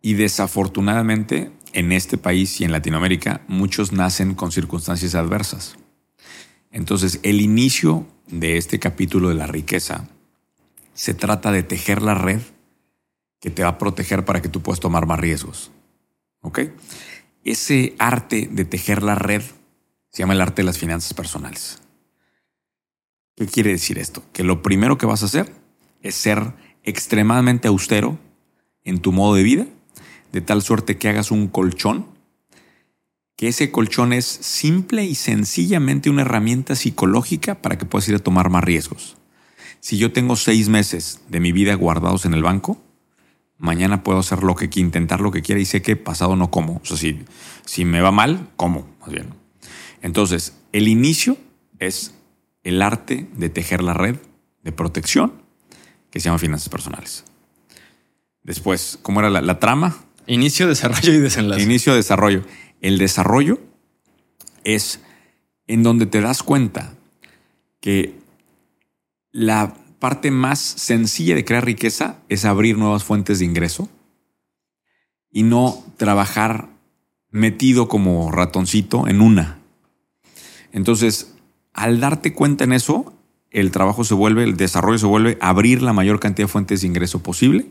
Y 0.00 0.14
desafortunadamente, 0.14 1.52
en 1.74 1.92
este 1.92 2.16
país 2.16 2.62
y 2.62 2.64
en 2.64 2.72
Latinoamérica, 2.72 3.42
muchos 3.46 3.92
nacen 3.92 4.34
con 4.34 4.52
circunstancias 4.52 5.14
adversas. 5.14 5.77
Entonces, 6.70 7.20
el 7.22 7.40
inicio 7.40 8.06
de 8.26 8.56
este 8.56 8.78
capítulo 8.78 9.28
de 9.28 9.34
la 9.34 9.46
riqueza 9.46 10.08
se 10.94 11.14
trata 11.14 11.52
de 11.52 11.62
tejer 11.62 12.02
la 12.02 12.14
red 12.14 12.40
que 13.40 13.50
te 13.50 13.62
va 13.62 13.70
a 13.70 13.78
proteger 13.78 14.24
para 14.24 14.42
que 14.42 14.48
tú 14.48 14.62
puedas 14.62 14.80
tomar 14.80 15.06
más 15.06 15.20
riesgos. 15.20 15.70
¿Ok? 16.40 16.60
Ese 17.44 17.94
arte 17.98 18.48
de 18.50 18.64
tejer 18.64 19.02
la 19.02 19.14
red 19.14 19.42
se 20.10 20.18
llama 20.18 20.34
el 20.34 20.40
arte 20.40 20.62
de 20.62 20.66
las 20.66 20.78
finanzas 20.78 21.14
personales. 21.14 21.80
¿Qué 23.36 23.46
quiere 23.46 23.70
decir 23.70 23.98
esto? 23.98 24.24
Que 24.32 24.42
lo 24.42 24.62
primero 24.62 24.98
que 24.98 25.06
vas 25.06 25.22
a 25.22 25.26
hacer 25.26 25.52
es 26.02 26.16
ser 26.16 26.54
extremadamente 26.82 27.68
austero 27.68 28.18
en 28.82 29.00
tu 29.00 29.12
modo 29.12 29.34
de 29.34 29.42
vida, 29.44 29.66
de 30.32 30.40
tal 30.40 30.62
suerte 30.62 30.98
que 30.98 31.08
hagas 31.08 31.30
un 31.30 31.46
colchón, 31.46 32.06
que 33.38 33.46
ese 33.46 33.70
colchón 33.70 34.12
es 34.12 34.26
simple 34.26 35.04
y 35.04 35.14
sencillamente 35.14 36.10
una 36.10 36.22
herramienta 36.22 36.74
psicológica 36.74 37.62
para 37.62 37.78
que 37.78 37.86
puedas 37.86 38.08
ir 38.08 38.16
a 38.16 38.18
tomar 38.18 38.50
más 38.50 38.64
riesgos. 38.64 39.16
Si 39.78 39.96
yo 39.96 40.10
tengo 40.10 40.34
seis 40.34 40.68
meses 40.68 41.20
de 41.28 41.38
mi 41.38 41.52
vida 41.52 41.74
guardados 41.74 42.24
en 42.24 42.34
el 42.34 42.42
banco, 42.42 42.82
mañana 43.56 44.02
puedo 44.02 44.18
hacer 44.18 44.42
lo 44.42 44.56
que 44.56 44.68
intentar 44.80 45.20
lo 45.20 45.30
que 45.30 45.42
quiera 45.42 45.60
y 45.60 45.66
sé 45.66 45.82
que 45.82 45.94
pasado 45.94 46.34
no 46.34 46.50
como. 46.50 46.80
O 46.82 46.84
sea, 46.84 46.96
si, 46.96 47.20
si 47.64 47.84
me 47.84 48.00
va 48.00 48.10
mal, 48.10 48.50
como, 48.56 48.88
más 49.00 49.12
bien. 49.12 49.28
Entonces, 50.02 50.56
el 50.72 50.88
inicio 50.88 51.36
es 51.78 52.14
el 52.64 52.82
arte 52.82 53.28
de 53.36 53.48
tejer 53.50 53.84
la 53.84 53.94
red 53.94 54.16
de 54.64 54.72
protección 54.72 55.32
que 56.10 56.18
se 56.18 56.24
llama 56.24 56.38
finanzas 56.38 56.70
personales. 56.70 57.22
Después, 58.42 58.98
¿cómo 59.00 59.20
era 59.20 59.30
la, 59.30 59.42
la 59.42 59.60
trama? 59.60 59.96
Inicio, 60.26 60.66
desarrollo 60.66 61.12
y 61.14 61.18
desenlace. 61.18 61.62
Inicio 61.62 61.92
de 61.92 61.98
desarrollo. 61.98 62.42
El 62.80 62.98
desarrollo 62.98 63.58
es 64.64 65.00
en 65.66 65.82
donde 65.82 66.06
te 66.06 66.20
das 66.20 66.42
cuenta 66.42 66.94
que 67.80 68.18
la 69.32 69.74
parte 69.98 70.30
más 70.30 70.58
sencilla 70.58 71.34
de 71.34 71.44
crear 71.44 71.64
riqueza 71.64 72.18
es 72.28 72.44
abrir 72.44 72.78
nuevas 72.78 73.04
fuentes 73.04 73.38
de 73.38 73.44
ingreso 73.44 73.88
y 75.30 75.42
no 75.42 75.84
trabajar 75.96 76.68
metido 77.30 77.88
como 77.88 78.30
ratoncito 78.30 79.08
en 79.08 79.20
una. 79.20 79.58
Entonces, 80.72 81.34
al 81.74 82.00
darte 82.00 82.32
cuenta 82.32 82.64
en 82.64 82.72
eso, 82.72 83.12
el 83.50 83.70
trabajo 83.70 84.04
se 84.04 84.14
vuelve, 84.14 84.44
el 84.44 84.56
desarrollo 84.56 84.98
se 84.98 85.06
vuelve 85.06 85.38
abrir 85.40 85.82
la 85.82 85.92
mayor 85.92 86.20
cantidad 86.20 86.46
de 86.46 86.52
fuentes 86.52 86.80
de 86.80 86.86
ingreso 86.86 87.22
posible 87.22 87.66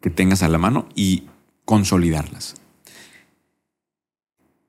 que 0.00 0.10
tengas 0.10 0.42
a 0.42 0.48
la 0.48 0.58
mano 0.58 0.88
y 0.94 1.24
consolidarlas. 1.64 2.54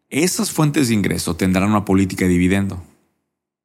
Esas 0.10 0.52
fuentes 0.52 0.88
de 0.88 0.94
ingreso 0.94 1.36
tendrán 1.36 1.70
una 1.70 1.84
política 1.84 2.26
de 2.26 2.32
dividendo, 2.32 2.82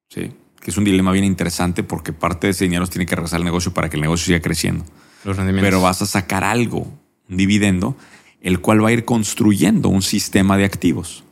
¿sí? 0.09 0.33
que 0.61 0.71
es 0.71 0.77
un 0.77 0.85
dilema 0.85 1.13
bien 1.13 1.25
interesante 1.25 1.83
porque 1.83 2.13
parte 2.13 2.47
de 2.47 2.53
ese 2.53 2.65
dinero 2.65 2.87
tiene 2.87 3.07
que 3.07 3.15
regresar 3.15 3.39
al 3.39 3.45
negocio 3.45 3.73
para 3.73 3.89
que 3.89 3.97
el 3.97 4.03
negocio 4.03 4.27
siga 4.27 4.41
creciendo. 4.41 4.85
Los 5.25 5.37
rendimientos. 5.37 5.67
Pero 5.67 5.83
vas 5.83 6.03
a 6.03 6.07
sacar 6.07 6.43
algo, 6.43 6.87
un 7.29 7.37
dividendo, 7.37 7.97
el 8.41 8.61
cual 8.61 8.85
va 8.85 8.89
a 8.89 8.93
ir 8.93 9.05
construyendo 9.05 9.89
un 9.89 10.03
sistema 10.03 10.57
de 10.57 10.65
activos. 10.65 11.25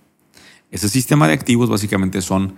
Ese 0.71 0.89
sistema 0.89 1.27
de 1.27 1.35
activos 1.35 1.69
básicamente 1.69 2.23
son 2.23 2.57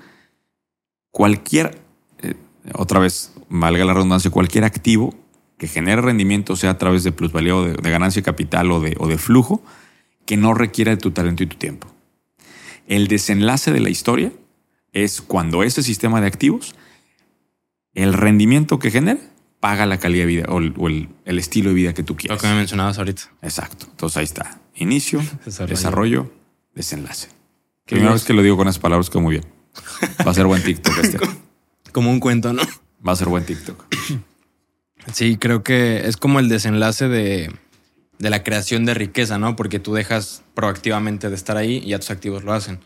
cualquier, 1.10 1.78
eh, 2.22 2.34
otra 2.74 3.00
vez, 3.00 3.32
valga 3.48 3.84
la 3.84 3.94
redundancia, 3.94 4.30
cualquier 4.30 4.64
activo 4.64 5.14
que 5.56 5.68
genere 5.68 6.02
rendimiento, 6.02 6.56
sea 6.56 6.70
a 6.70 6.78
través 6.78 7.04
de 7.04 7.12
plusvalía 7.12 7.54
o 7.54 7.64
de, 7.64 7.74
de 7.74 7.90
ganancia 7.90 8.20
de 8.20 8.24
capital 8.24 8.70
o 8.72 8.80
de, 8.80 8.96
o 8.98 9.06
de 9.06 9.16
flujo, 9.16 9.62
que 10.26 10.36
no 10.36 10.54
requiera 10.54 10.90
de 10.90 10.96
tu 10.96 11.12
talento 11.12 11.42
y 11.42 11.46
tu 11.46 11.56
tiempo. 11.56 11.91
El 12.86 13.08
desenlace 13.08 13.72
de 13.72 13.80
la 13.80 13.90
historia 13.90 14.32
es 14.92 15.20
cuando 15.20 15.62
ese 15.62 15.82
sistema 15.82 16.20
de 16.20 16.26
activos, 16.26 16.74
el 17.94 18.12
rendimiento 18.12 18.78
que 18.78 18.90
genera, 18.90 19.20
paga 19.60 19.86
la 19.86 19.98
calidad 19.98 20.22
de 20.24 20.26
vida 20.26 20.44
o 20.48 20.58
el, 20.58 20.74
o 20.76 20.88
el- 20.88 21.08
el 21.24 21.38
estilo 21.38 21.68
de 21.70 21.74
vida 21.76 21.94
que 21.94 22.02
tú 22.02 22.14
Lo 22.14 22.18
quieres. 22.18 22.40
que 22.40 22.48
me 22.48 22.54
mencionabas 22.56 22.98
ahorita. 22.98 23.22
Exacto. 23.42 23.86
Entonces 23.90 24.16
ahí 24.16 24.24
está. 24.24 24.60
Inicio, 24.74 25.20
Desarrollo. 25.44 25.70
desarrollo, 25.76 26.32
desenlace. 26.74 27.28
Qué 27.86 27.96
Primera 27.96 28.12
vez 28.14 28.24
que 28.24 28.32
lo 28.32 28.42
digo 28.42 28.56
con 28.56 28.66
esas 28.68 28.80
palabras 28.80 29.08
quedó 29.10 29.20
muy 29.22 29.32
bien. 29.34 29.44
Va 30.26 30.30
a 30.32 30.34
ser 30.34 30.46
buen 30.46 30.62
TikTok 30.62 30.98
este. 30.98 31.18
Como 31.92 32.10
un 32.10 32.20
cuento, 32.20 32.52
¿no? 32.52 32.62
Va 33.06 33.12
a 33.12 33.16
ser 33.16 33.28
buen 33.28 33.44
TikTok. 33.44 33.84
Sí, 35.12 35.36
creo 35.36 35.62
que 35.62 36.06
es 36.08 36.16
como 36.16 36.38
el 36.38 36.48
desenlace 36.48 37.08
de, 37.08 37.52
de 38.18 38.30
la 38.30 38.42
creación 38.44 38.84
de 38.84 38.94
riqueza, 38.94 39.38
¿no? 39.38 39.56
Porque 39.56 39.78
tú 39.78 39.94
dejas 39.94 40.42
proactivamente 40.54 41.28
de 41.28 41.34
estar 41.34 41.56
ahí 41.56 41.78
y 41.84 41.88
ya 41.90 41.98
tus 41.98 42.10
activos 42.10 42.44
lo 42.44 42.52
hacen. 42.52 42.80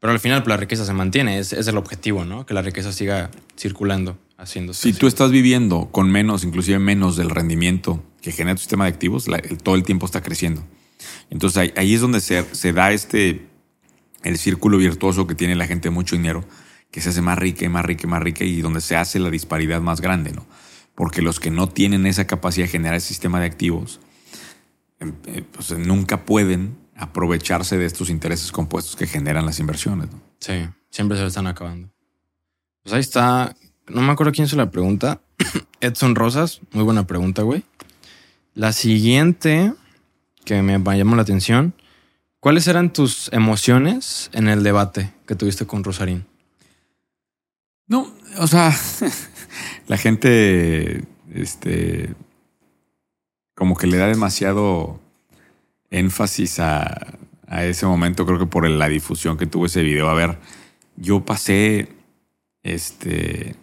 Pero 0.00 0.12
al 0.12 0.20
final 0.20 0.42
pues, 0.42 0.48
la 0.50 0.56
riqueza 0.56 0.84
se 0.84 0.92
mantiene, 0.92 1.38
es, 1.38 1.52
es 1.52 1.66
el 1.66 1.76
objetivo, 1.76 2.24
¿no? 2.24 2.46
Que 2.46 2.54
la 2.54 2.62
riqueza 2.62 2.92
siga 2.92 3.30
circulando, 3.58 4.16
haciéndose. 4.36 4.80
Si 4.82 4.90
así. 4.90 4.98
tú 4.98 5.06
estás 5.08 5.30
viviendo 5.30 5.88
con 5.90 6.10
menos, 6.10 6.44
inclusive 6.44 6.78
menos 6.78 7.16
del 7.16 7.30
rendimiento 7.30 8.02
que 8.22 8.32
genera 8.32 8.54
tu 8.54 8.60
sistema 8.60 8.84
de 8.84 8.90
activos, 8.90 9.26
la- 9.28 9.38
el- 9.38 9.58
todo 9.58 9.74
el 9.74 9.82
tiempo 9.82 10.06
está 10.06 10.22
creciendo. 10.22 10.62
Entonces 11.30 11.58
ahí, 11.58 11.72
ahí 11.76 11.94
es 11.94 12.00
donde 12.00 12.20
se, 12.20 12.44
se 12.54 12.72
da 12.72 12.92
este, 12.92 13.46
el 14.22 14.38
círculo 14.38 14.78
virtuoso 14.78 15.26
que 15.26 15.34
tiene 15.34 15.54
la 15.56 15.66
gente 15.66 15.88
de 15.88 15.94
mucho 15.94 16.16
dinero, 16.16 16.44
que 16.90 17.00
se 17.00 17.10
hace 17.10 17.20
más 17.20 17.38
rica 17.38 17.64
y 17.64 17.68
más 17.68 17.84
rica 17.84 18.02
y 18.04 18.06
más 18.10 18.22
rica 18.22 18.44
y 18.44 18.60
donde 18.62 18.80
se 18.80 18.96
hace 18.96 19.18
la 19.18 19.30
disparidad 19.30 19.80
más 19.80 20.00
grande, 20.00 20.32
¿no? 20.32 20.46
Porque 20.94 21.22
los 21.22 21.38
que 21.40 21.50
no 21.50 21.68
tienen 21.68 22.06
esa 22.06 22.26
capacidad 22.26 22.66
de 22.66 22.72
generar 22.72 22.96
ese 22.96 23.08
sistema 23.08 23.40
de 23.40 23.46
activos, 23.46 24.00
pues 25.52 25.70
nunca 25.78 26.24
pueden 26.24 26.76
aprovecharse 26.96 27.78
de 27.78 27.86
estos 27.86 28.10
intereses 28.10 28.50
compuestos 28.50 28.96
que 28.96 29.06
generan 29.06 29.46
las 29.46 29.60
inversiones, 29.60 30.10
¿no? 30.10 30.20
Sí, 30.40 30.68
siempre 30.90 31.16
se 31.16 31.22
lo 31.22 31.28
están 31.28 31.46
acabando. 31.46 31.88
Pues 32.82 32.94
ahí 32.94 33.00
está. 33.00 33.54
No 33.86 34.02
me 34.02 34.12
acuerdo 34.12 34.32
quién 34.32 34.46
hizo 34.46 34.56
la 34.56 34.70
pregunta. 34.70 35.20
Edson 35.80 36.14
Rosas, 36.14 36.60
muy 36.72 36.84
buena 36.84 37.06
pregunta, 37.06 37.42
güey. 37.42 37.64
La 38.54 38.72
siguiente 38.72 39.72
que 40.48 40.62
me 40.62 40.78
llamó 40.96 41.14
la 41.14 41.22
atención. 41.22 41.74
¿Cuáles 42.40 42.66
eran 42.68 42.92
tus 42.92 43.30
emociones 43.34 44.30
en 44.32 44.48
el 44.48 44.62
debate 44.62 45.12
que 45.26 45.34
tuviste 45.34 45.66
con 45.66 45.84
Rosarín? 45.84 46.24
No, 47.86 48.10
o 48.38 48.46
sea, 48.46 48.74
la 49.88 49.98
gente, 49.98 51.04
este, 51.34 52.14
como 53.58 53.76
que 53.76 53.88
le 53.88 53.96
da 53.96 54.06
demasiado 54.06 55.00
énfasis 55.90 56.60
a, 56.60 57.18
a 57.48 57.64
ese 57.64 57.86
momento, 57.86 58.24
creo 58.24 58.38
que 58.38 58.46
por 58.46 58.70
la 58.70 58.88
difusión 58.88 59.36
que 59.36 59.48
tuvo 59.48 59.66
ese 59.66 59.82
video. 59.82 60.08
A 60.08 60.14
ver, 60.14 60.38
yo 60.94 61.24
pasé, 61.24 61.88
este, 62.62 63.56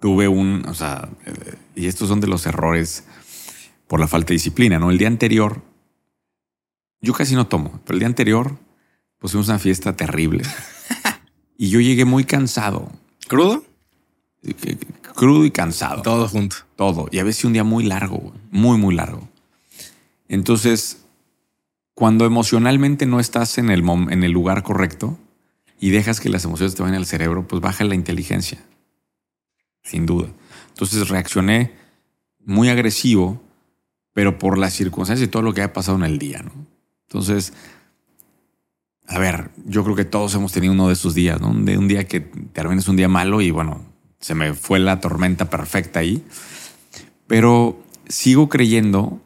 tuve 0.00 0.26
un, 0.26 0.64
o 0.66 0.74
sea, 0.74 1.08
y 1.76 1.86
estos 1.86 2.08
son 2.08 2.20
de 2.20 2.26
los 2.26 2.44
errores 2.46 3.04
por 3.86 4.00
la 4.00 4.08
falta 4.08 4.30
de 4.30 4.34
disciplina, 4.34 4.80
¿no? 4.80 4.90
El 4.90 4.98
día 4.98 5.06
anterior, 5.06 5.62
yo 7.00 7.12
casi 7.12 7.36
no 7.36 7.46
tomo, 7.46 7.80
pero 7.84 7.94
el 7.94 8.00
día 8.00 8.08
anterior, 8.08 8.58
fuimos 9.20 9.48
a 9.48 9.52
una 9.52 9.58
fiesta 9.60 9.94
terrible. 9.94 10.42
y 11.56 11.70
yo 11.70 11.78
llegué 11.78 12.04
muy 12.04 12.24
cansado. 12.24 12.90
¿Crudo? 13.28 13.64
Crudo 15.16 15.46
y 15.46 15.50
cansado. 15.50 16.02
Todo 16.02 16.28
junto. 16.28 16.56
Todo. 16.76 17.08
Y 17.10 17.18
a 17.18 17.24
veces 17.24 17.44
un 17.44 17.54
día 17.54 17.64
muy 17.64 17.84
largo, 17.84 18.32
muy, 18.50 18.78
muy 18.78 18.94
largo. 18.94 19.28
Entonces, 20.28 21.04
cuando 21.94 22.26
emocionalmente 22.26 23.06
no 23.06 23.18
estás 23.18 23.56
en 23.56 23.70
el, 23.70 23.82
en 23.88 24.22
el 24.22 24.30
lugar 24.30 24.62
correcto 24.62 25.18
y 25.80 25.90
dejas 25.90 26.20
que 26.20 26.28
las 26.28 26.44
emociones 26.44 26.74
te 26.74 26.82
vayan 26.82 26.98
al 26.98 27.06
cerebro, 27.06 27.48
pues 27.48 27.62
baja 27.62 27.84
la 27.84 27.94
inteligencia. 27.94 28.58
Sin 29.82 30.04
duda. 30.04 30.28
Entonces 30.68 31.08
reaccioné 31.08 31.72
muy 32.44 32.68
agresivo, 32.68 33.42
pero 34.12 34.38
por 34.38 34.58
las 34.58 34.74
circunstancias 34.74 35.26
y 35.26 35.30
todo 35.30 35.42
lo 35.42 35.54
que 35.54 35.62
ha 35.62 35.72
pasado 35.72 35.96
en 35.96 36.04
el 36.04 36.18
día, 36.18 36.42
¿no? 36.42 36.52
Entonces, 37.08 37.54
a 39.06 39.18
ver, 39.18 39.50
yo 39.64 39.82
creo 39.84 39.96
que 39.96 40.04
todos 40.04 40.34
hemos 40.34 40.52
tenido 40.52 40.74
uno 40.74 40.88
de 40.88 40.92
esos 40.92 41.14
días, 41.14 41.40
¿no? 41.40 41.54
De 41.54 41.78
un 41.78 41.88
día 41.88 42.04
que 42.04 42.20
termines 42.20 42.84
es 42.84 42.88
un 42.88 42.96
día 42.96 43.08
malo 43.08 43.40
y 43.40 43.50
bueno, 43.50 43.95
se 44.26 44.34
me 44.34 44.54
fue 44.54 44.80
la 44.80 45.00
tormenta 45.00 45.48
perfecta 45.48 46.00
ahí. 46.00 46.20
Pero 47.28 47.80
sigo 48.08 48.48
creyendo 48.48 49.22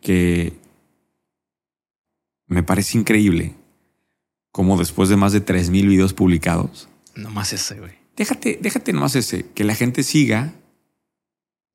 que 0.00 0.54
me 2.48 2.64
parece 2.64 2.98
increíble 2.98 3.54
cómo 4.50 4.76
después 4.76 5.08
de 5.08 5.14
más 5.14 5.32
de 5.32 5.44
3.000 5.44 5.86
videos 5.86 6.14
publicados... 6.14 6.88
Nomás 7.14 7.52
ese, 7.52 7.78
güey. 7.78 7.92
Déjate, 8.16 8.58
déjate 8.60 8.92
nomás 8.92 9.14
ese, 9.14 9.46
que 9.54 9.62
la 9.62 9.76
gente 9.76 10.02
siga 10.02 10.52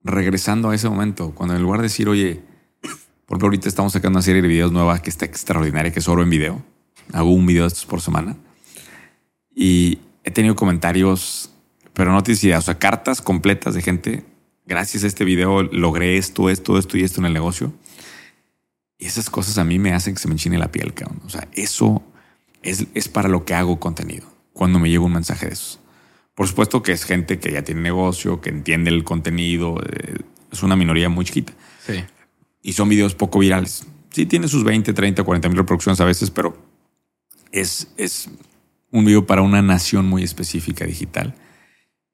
regresando 0.03 0.69
a 0.69 0.75
ese 0.75 0.89
momento, 0.89 1.31
cuando 1.33 1.55
en 1.55 1.61
lugar 1.61 1.79
de 1.79 1.83
decir, 1.83 2.09
oye, 2.09 2.41
por 3.25 3.35
ejemplo, 3.37 3.47
ahorita 3.47 3.69
estamos 3.69 3.93
sacando 3.93 4.17
una 4.17 4.21
serie 4.21 4.41
de 4.41 4.49
videos 4.49 4.73
nueva 4.73 5.01
que 5.01 5.09
está 5.09 5.23
extraordinaria, 5.23 5.93
que 5.93 5.99
es 5.99 6.09
oro 6.09 6.23
en 6.23 6.29
video. 6.29 6.61
Hago 7.13 7.31
un 7.31 7.45
video 7.45 7.63
de 7.63 7.69
estos 7.69 7.85
por 7.85 8.01
semana. 8.01 8.35
Y 9.55 9.99
he 10.25 10.31
tenido 10.31 10.57
comentarios, 10.57 11.54
pero 11.95 12.11
no 12.11 12.21
te 12.21 12.33
decía, 12.33 12.59
o 12.59 12.61
sea, 12.61 12.77
cartas 12.77 13.21
completas 13.21 13.73
de 13.73 13.81
gente. 13.81 14.25
Gracias 14.67 15.03
a 15.03 15.07
este 15.07 15.23
video 15.23 15.63
logré 15.63 16.17
esto, 16.17 16.49
esto, 16.49 16.77
esto 16.77 16.97
y 16.97 17.03
esto 17.03 17.21
en 17.21 17.25
el 17.25 17.33
negocio. 17.33 17.73
Y 18.99 19.05
esas 19.05 19.29
cosas 19.29 19.57
a 19.57 19.63
mí 19.63 19.79
me 19.79 19.93
hacen 19.93 20.13
que 20.13 20.19
se 20.19 20.27
me 20.27 20.33
enchine 20.33 20.57
la 20.57 20.71
piel, 20.71 20.93
cabrón. 20.93 21.21
O 21.25 21.29
sea, 21.29 21.47
eso 21.53 22.03
es, 22.63 22.87
es 22.93 23.07
para 23.07 23.29
lo 23.29 23.45
que 23.45 23.53
hago 23.53 23.79
contenido. 23.79 24.27
Cuando 24.51 24.77
me 24.77 24.89
llega 24.89 25.03
un 25.03 25.13
mensaje 25.13 25.47
de 25.47 25.53
esos. 25.53 25.79
Por 26.33 26.47
supuesto 26.47 26.83
que 26.83 26.91
es 26.91 27.05
gente 27.05 27.39
que 27.39 27.53
ya 27.53 27.63
tiene 27.63 27.81
negocio, 27.81 28.41
que 28.41 28.49
entiende 28.49 28.89
el 28.89 29.05
contenido. 29.05 29.77
Eh, 29.81 30.17
es 30.51 30.63
una 30.63 30.75
minoría 30.75 31.07
muy 31.07 31.23
chiquita. 31.23 31.53
Sí. 31.85 32.03
Y 32.61 32.73
son 32.73 32.89
videos 32.89 33.15
poco 33.15 33.39
virales. 33.39 33.85
Sí, 34.09 34.25
tiene 34.25 34.49
sus 34.49 34.65
20, 34.65 34.91
30, 34.91 35.23
40 35.23 35.47
mil 35.47 35.57
reproducciones 35.59 36.01
a 36.01 36.05
veces, 36.05 36.29
pero 36.29 36.57
es, 37.53 37.87
es 37.95 38.29
un 38.91 39.05
video 39.05 39.25
para 39.25 39.41
una 39.43 39.61
nación 39.61 40.07
muy 40.07 40.23
específica 40.23 40.85
digital. 40.85 41.35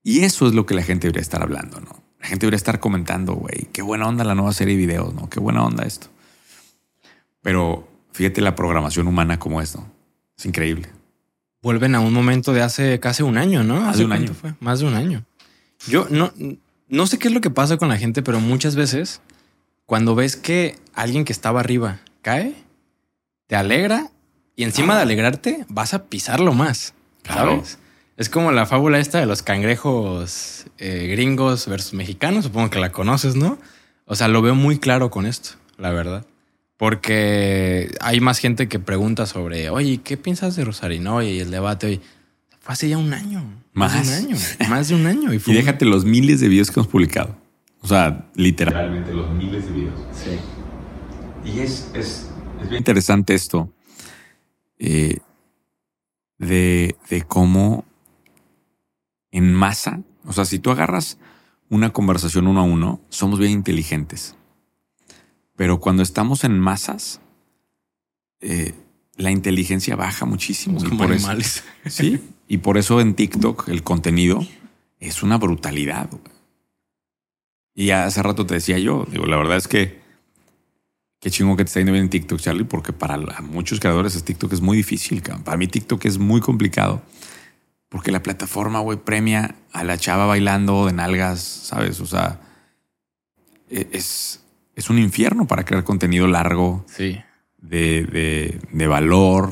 Y 0.03 0.23
eso 0.23 0.47
es 0.47 0.53
lo 0.53 0.65
que 0.65 0.73
la 0.73 0.83
gente 0.83 1.07
debería 1.07 1.21
estar 1.21 1.41
hablando, 1.41 1.79
¿no? 1.79 2.01
La 2.19 2.27
gente 2.27 2.45
debería 2.45 2.57
estar 2.57 2.79
comentando, 2.79 3.33
güey, 3.33 3.67
qué 3.71 3.81
buena 3.81 4.07
onda 4.07 4.23
la 4.23 4.35
nueva 4.35 4.53
serie 4.53 4.75
de 4.75 4.81
videos, 4.81 5.13
¿no? 5.13 5.29
Qué 5.29 5.39
buena 5.39 5.63
onda 5.63 5.85
esto. 5.85 6.07
Pero 7.41 7.87
fíjate 8.11 8.41
la 8.41 8.55
programación 8.55 9.07
humana 9.07 9.39
como 9.39 9.61
esto. 9.61 9.85
Es 10.37 10.45
increíble. 10.45 10.89
Vuelven 11.61 11.95
a 11.95 11.99
un 11.99 12.13
momento 12.13 12.53
de 12.53 12.61
hace 12.61 12.99
casi 12.99 13.23
un 13.23 13.37
año, 13.37 13.63
¿no? 13.63 13.81
Más 13.81 13.97
de 13.97 14.05
un 14.05 14.11
año. 14.11 14.33
Fue? 14.33 14.53
Más 14.59 14.79
de 14.79 14.87
un 14.87 14.95
año. 14.95 15.23
Yo 15.87 16.07
no, 16.09 16.31
no 16.87 17.07
sé 17.07 17.19
qué 17.19 17.27
es 17.27 17.33
lo 17.33 17.41
que 17.41 17.49
pasa 17.49 17.77
con 17.77 17.89
la 17.89 17.97
gente, 17.97 18.21
pero 18.23 18.39
muchas 18.39 18.75
veces 18.75 19.21
cuando 19.85 20.15
ves 20.15 20.35
que 20.35 20.77
alguien 20.93 21.25
que 21.25 21.33
estaba 21.33 21.59
arriba 21.59 21.99
cae, 22.21 22.55
te 23.47 23.55
alegra 23.55 24.09
y 24.55 24.63
encima 24.63 24.95
de 24.95 25.01
alegrarte 25.01 25.65
vas 25.69 25.93
a 25.93 26.05
pisarlo 26.05 26.53
más. 26.53 26.93
¿Sabes? 27.25 27.77
Es 28.21 28.29
como 28.29 28.51
la 28.51 28.67
fábula 28.67 28.99
esta 28.99 29.19
de 29.19 29.25
los 29.25 29.41
cangrejos 29.41 30.67
eh, 30.77 31.07
gringos 31.09 31.65
versus 31.65 31.95
mexicanos. 31.95 32.43
Supongo 32.43 32.69
que 32.69 32.77
la 32.77 32.91
conoces, 32.91 33.35
¿no? 33.35 33.57
O 34.05 34.15
sea, 34.15 34.27
lo 34.27 34.43
veo 34.43 34.53
muy 34.53 34.77
claro 34.77 35.09
con 35.09 35.25
esto, 35.25 35.55
la 35.79 35.89
verdad. 35.89 36.27
Porque 36.77 37.89
hay 37.99 38.19
más 38.19 38.37
gente 38.37 38.67
que 38.67 38.77
pregunta 38.77 39.25
sobre, 39.25 39.71
oye, 39.71 40.01
¿qué 40.03 40.17
piensas 40.17 40.55
de 40.55 40.63
Rosarino? 40.63 41.23
Y 41.23 41.39
el 41.39 41.49
debate 41.49 41.87
hoy. 41.87 42.01
Fue 42.59 42.73
hace 42.73 42.89
ya 42.89 42.99
un 42.99 43.11
año. 43.11 43.43
Más, 43.73 43.93
de 43.93 44.01
un 44.01 44.25
año. 44.25 44.37
Más 44.69 44.89
de 44.89 44.93
un 44.93 45.07
año. 45.07 45.33
Y, 45.33 45.39
déjate 45.47 45.85
los 45.85 46.05
miles 46.05 46.41
de 46.41 46.47
videos 46.47 46.69
que 46.69 46.79
hemos 46.79 46.91
publicado. 46.91 47.35
O 47.79 47.87
sea, 47.87 48.29
literalmente 48.35 49.13
los 49.13 49.31
miles 49.31 49.65
de 49.65 49.71
videos. 49.71 49.99
Sí. 50.13 51.49
Y 51.51 51.61
es, 51.61 51.89
es, 51.95 52.29
es 52.61 52.69
bien 52.69 52.81
interesante 52.81 53.33
esto 53.33 53.73
eh, 54.77 55.17
de, 56.37 56.95
de 57.09 57.23
cómo 57.23 57.83
en 59.31 59.53
masa, 59.53 60.01
o 60.25 60.33
sea, 60.33 60.45
si 60.45 60.59
tú 60.59 60.71
agarras 60.71 61.17
una 61.69 61.91
conversación 61.91 62.47
uno 62.47 62.59
a 62.59 62.63
uno, 62.63 63.01
somos 63.09 63.39
bien 63.39 63.51
inteligentes. 63.51 64.35
Pero 65.55 65.79
cuando 65.79 66.03
estamos 66.03 66.43
en 66.43 66.59
masas, 66.59 67.21
eh, 68.41 68.73
la 69.15 69.31
inteligencia 69.31 69.95
baja 69.95 70.25
muchísimo. 70.25 70.79
Somos 70.79 70.89
como 70.89 71.03
por 71.03 71.13
animales. 71.13 71.63
Eso, 71.83 72.03
sí. 72.03 72.19
Y 72.47 72.57
por 72.57 72.77
eso 72.77 72.99
en 72.99 73.13
TikTok 73.13 73.69
el 73.69 73.83
contenido 73.83 74.45
es 74.99 75.23
una 75.23 75.37
brutalidad. 75.37 76.09
Y 77.73 77.91
hace 77.91 78.21
rato 78.21 78.45
te 78.45 78.55
decía 78.55 78.77
yo, 78.77 79.07
digo, 79.09 79.25
la 79.25 79.37
verdad 79.37 79.57
es 79.57 79.67
que 79.67 80.01
qué 81.21 81.31
chingo 81.31 81.55
que 81.55 81.63
te 81.63 81.69
está 81.69 81.79
yendo 81.79 81.93
bien 81.93 82.05
en 82.05 82.09
TikTok, 82.09 82.39
Charlie, 82.39 82.65
porque 82.65 82.91
para 82.91 83.17
muchos 83.41 83.79
creadores 83.79 84.15
es 84.15 84.23
TikTok 84.23 84.51
es 84.51 84.61
muy 84.61 84.75
difícil. 84.75 85.21
Para 85.21 85.55
mí 85.55 85.67
TikTok 85.67 86.03
es 86.05 86.17
muy 86.17 86.41
complicado 86.41 87.01
porque 87.91 88.13
la 88.13 88.23
plataforma, 88.23 88.79
güey, 88.79 88.97
premia 88.97 89.55
a 89.73 89.83
la 89.83 89.97
chava 89.97 90.25
bailando 90.25 90.85
de 90.85 90.93
nalgas, 90.93 91.41
¿sabes? 91.41 91.99
O 91.99 92.05
sea, 92.05 92.39
e, 93.69 93.89
es, 93.91 94.45
es 94.77 94.89
un 94.89 94.97
infierno 94.97 95.45
para 95.45 95.65
crear 95.65 95.83
contenido 95.83 96.25
largo. 96.25 96.85
Sí. 96.87 97.19
De, 97.57 98.05
de, 98.05 98.61
de 98.71 98.87
valor, 98.87 99.51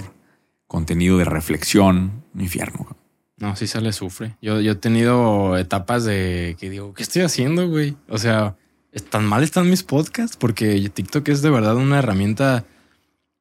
contenido 0.67 1.17
de 1.17 1.25
reflexión. 1.25 2.23
Un 2.33 2.39
infierno. 2.39 2.87
No, 3.35 3.57
sí 3.57 3.67
se 3.67 3.81
le 3.81 3.91
sufre. 3.91 4.37
Yo, 4.41 4.61
yo 4.61 4.71
he 4.71 4.75
tenido 4.75 5.57
etapas 5.57 6.05
de 6.05 6.55
que 6.57 6.69
digo, 6.69 6.93
¿qué 6.93 7.03
estoy 7.03 7.23
haciendo, 7.23 7.67
güey? 7.67 7.97
O 8.07 8.17
sea, 8.17 8.55
¿tan 9.09 9.25
mal 9.25 9.43
están 9.43 9.69
mis 9.69 9.83
podcasts? 9.83 10.37
Porque 10.37 10.89
TikTok 10.89 11.27
es 11.27 11.41
de 11.41 11.49
verdad 11.49 11.75
una 11.75 11.99
herramienta 11.99 12.63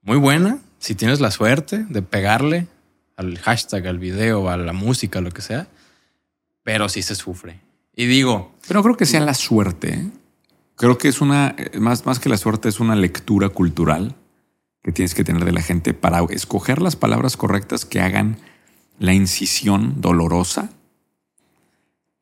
muy 0.03 0.16
buena. 0.16 0.59
Si 0.80 0.96
tienes 0.96 1.20
la 1.20 1.30
suerte 1.30 1.84
de 1.88 2.03
pegarle 2.03 2.66
al 3.19 3.37
hashtag, 3.39 3.87
al 3.89 3.99
video, 3.99 4.49
a 4.49 4.57
la 4.57 4.73
música, 4.73 5.21
lo 5.21 5.33
que 5.33 5.43
sea. 5.43 5.66
Pero 6.62 6.89
sí 6.89 7.03
se 7.03 7.16
sufre. 7.16 7.61
Y 7.95 8.07
digo... 8.07 8.55
Pero 8.69 8.83
creo 8.83 8.97
que 8.97 9.07
sea 9.07 9.21
la 9.21 9.35
suerte. 9.35 9.95
¿eh? 9.95 10.11
Creo 10.77 10.99
que 10.99 11.09
es 11.09 11.21
una, 11.21 11.57
más, 11.81 12.07
más 12.07 12.21
que 12.21 12.29
la 12.29 12.37
suerte, 12.37 12.69
es 12.69 12.79
una 12.79 12.95
lectura 12.95 13.49
cultural 13.49 14.14
que 14.85 14.93
tienes 14.93 15.16
que 15.16 15.25
tener 15.25 15.45
de 15.45 15.51
la 15.51 15.62
gente 15.62 15.95
para 15.95 16.21
escoger 16.31 16.81
las 16.81 16.95
palabras 16.95 17.37
correctas 17.37 17.85
que 17.85 18.01
hagan 18.01 18.39
la 19.01 19.14
incisión 19.14 20.01
dolorosa. 20.01 20.71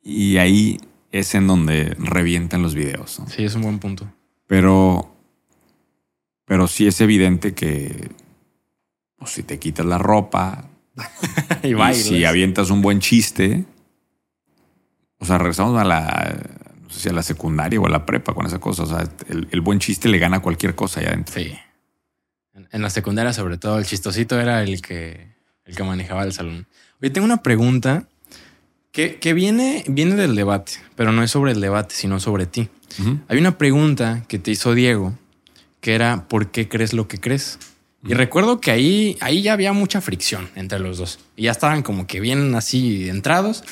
Y 0.03 0.39
ahí 0.39 0.81
es 1.13 1.35
en 1.35 1.47
donde 1.47 1.95
revientan 1.99 2.63
los 2.63 2.75
videos. 2.75 3.21
¿no? 3.21 3.29
Sí, 3.29 3.45
es 3.45 3.55
un 3.55 3.63
buen 3.63 3.81
punto. 3.81 4.11
Pero, 4.47 5.15
pero 6.47 6.69
sí 6.69 6.87
es 6.87 7.03
evidente 7.03 7.53
que 7.53 8.09
pues, 9.19 9.33
si 9.33 9.43
te 9.43 9.59
quitas 9.59 9.85
la 9.85 9.99
ropa, 9.99 10.71
y 11.63 11.95
si 11.95 12.25
avientas 12.25 12.71
un 12.71 12.83
buen 12.83 13.01
chiste, 13.01 13.65
o 15.19 15.25
sea, 15.25 15.39
regresamos 15.39 15.81
a 15.81 15.85
la, 15.85 16.37
no 16.83 16.91
sé 16.91 17.01
si 17.01 17.09
a 17.09 17.13
la 17.13 17.23
secundaria 17.23 17.81
o 17.81 17.87
a 17.87 17.91
la 17.91 18.07
prepa 18.07 18.35
con 18.35 18.47
esa 18.47 18.59
cosa. 18.59 18.85
O 18.85 18.87
sea, 18.87 19.09
el, 19.29 19.49
el 19.51 19.61
buen 19.61 19.79
chiste 19.79 20.09
le 20.09 20.19
gana 20.19 20.39
a 20.39 20.41
cualquier 20.41 20.75
cosa 20.75 21.01
allá 21.01 21.11
adentro. 21.11 21.35
Sí. 21.35 21.53
En, 22.55 22.69
en 22.71 22.83
la 22.83 22.91
secundaria, 22.91 23.33
sobre 23.33 23.59
todo, 23.59 23.79
el 23.79 23.85
chistosito 23.85 24.41
era 24.41 24.63
el 24.63 24.81
que, 24.83 25.35
el 25.65 25.77
que 25.77 25.83
manejaba 25.83 26.25
el 26.25 26.33
salón. 26.33 26.67
Oye, 27.01 27.11
tengo 27.11 27.25
una 27.25 27.43
pregunta 27.43 28.09
que, 28.93 29.19
que 29.19 29.35
viene, 29.35 29.85
viene 29.89 30.15
del 30.15 30.35
debate, 30.35 30.73
pero 30.95 31.13
no 31.13 31.23
es 31.23 31.31
sobre 31.31 31.53
el 31.53 31.61
debate, 31.61 31.95
sino 31.95 32.19
sobre 32.21 32.47
ti. 32.47 32.71
Hay 33.29 33.37
una 33.37 33.59
pregunta 33.59 34.25
que 34.27 34.39
te 34.39 34.51
hizo 34.51 34.75
Diego, 34.75 35.13
que 35.81 35.95
era 35.95 36.27
¿por 36.29 36.51
qué 36.51 36.67
crees 36.67 36.95
lo 36.95 37.09
que 37.09 37.21
crees? 37.21 37.59
Y 38.09 38.15
recuerdo 38.15 38.61
que 38.61 38.71
ahí, 38.71 39.17
ahí 39.21 39.43
ya 39.43 39.53
había 39.53 39.73
mucha 39.73 40.01
fricción 40.01 40.49
entre 40.55 40.79
los 40.79 40.99
dos. 40.99 41.19
Y 41.37 41.45
ya 41.45 41.51
estaban 41.51 41.83
como 41.83 42.07
que 42.07 42.21
bien 42.21 42.55
así 42.55 43.09
entrados. 43.09 43.65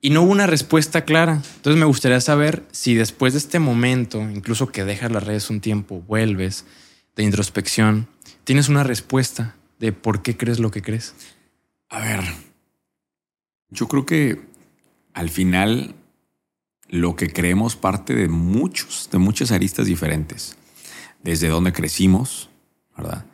Y 0.00 0.10
no 0.10 0.22
hubo 0.22 0.32
una 0.32 0.46
respuesta 0.46 1.04
clara. 1.04 1.42
Entonces 1.56 1.78
me 1.78 1.86
gustaría 1.86 2.20
saber 2.20 2.64
si 2.72 2.94
después 2.94 3.34
de 3.34 3.40
este 3.40 3.58
momento, 3.58 4.20
incluso 4.20 4.68
que 4.72 4.84
dejas 4.84 5.12
las 5.12 5.24
redes 5.24 5.50
un 5.50 5.60
tiempo, 5.60 6.02
vuelves 6.02 6.64
de 7.14 7.24
introspección, 7.24 8.08
tienes 8.44 8.68
una 8.68 8.84
respuesta 8.84 9.54
de 9.78 9.92
por 9.92 10.22
qué 10.22 10.36
crees 10.36 10.58
lo 10.58 10.70
que 10.70 10.82
crees. 10.82 11.14
A 11.88 12.00
ver, 12.00 12.20
yo 13.68 13.86
creo 13.86 14.06
que 14.06 14.40
al 15.12 15.28
final 15.28 15.94
lo 16.88 17.16
que 17.16 17.30
creemos 17.30 17.76
parte 17.76 18.14
de 18.14 18.28
muchos, 18.28 19.08
de 19.12 19.18
muchas 19.18 19.50
aristas 19.52 19.86
diferentes. 19.86 20.56
Desde 21.22 21.48
dónde 21.48 21.72
crecimos, 21.72 22.50
¿verdad? 22.96 23.24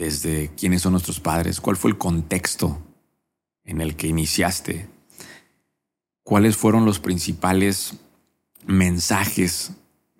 Desde 0.00 0.50
quiénes 0.56 0.80
son 0.80 0.92
nuestros 0.92 1.20
padres, 1.20 1.60
cuál 1.60 1.76
fue 1.76 1.90
el 1.90 1.98
contexto 1.98 2.80
en 3.64 3.82
el 3.82 3.96
que 3.96 4.06
iniciaste, 4.06 4.88
cuáles 6.22 6.56
fueron 6.56 6.86
los 6.86 7.00
principales 7.00 7.98
mensajes 8.64 9.72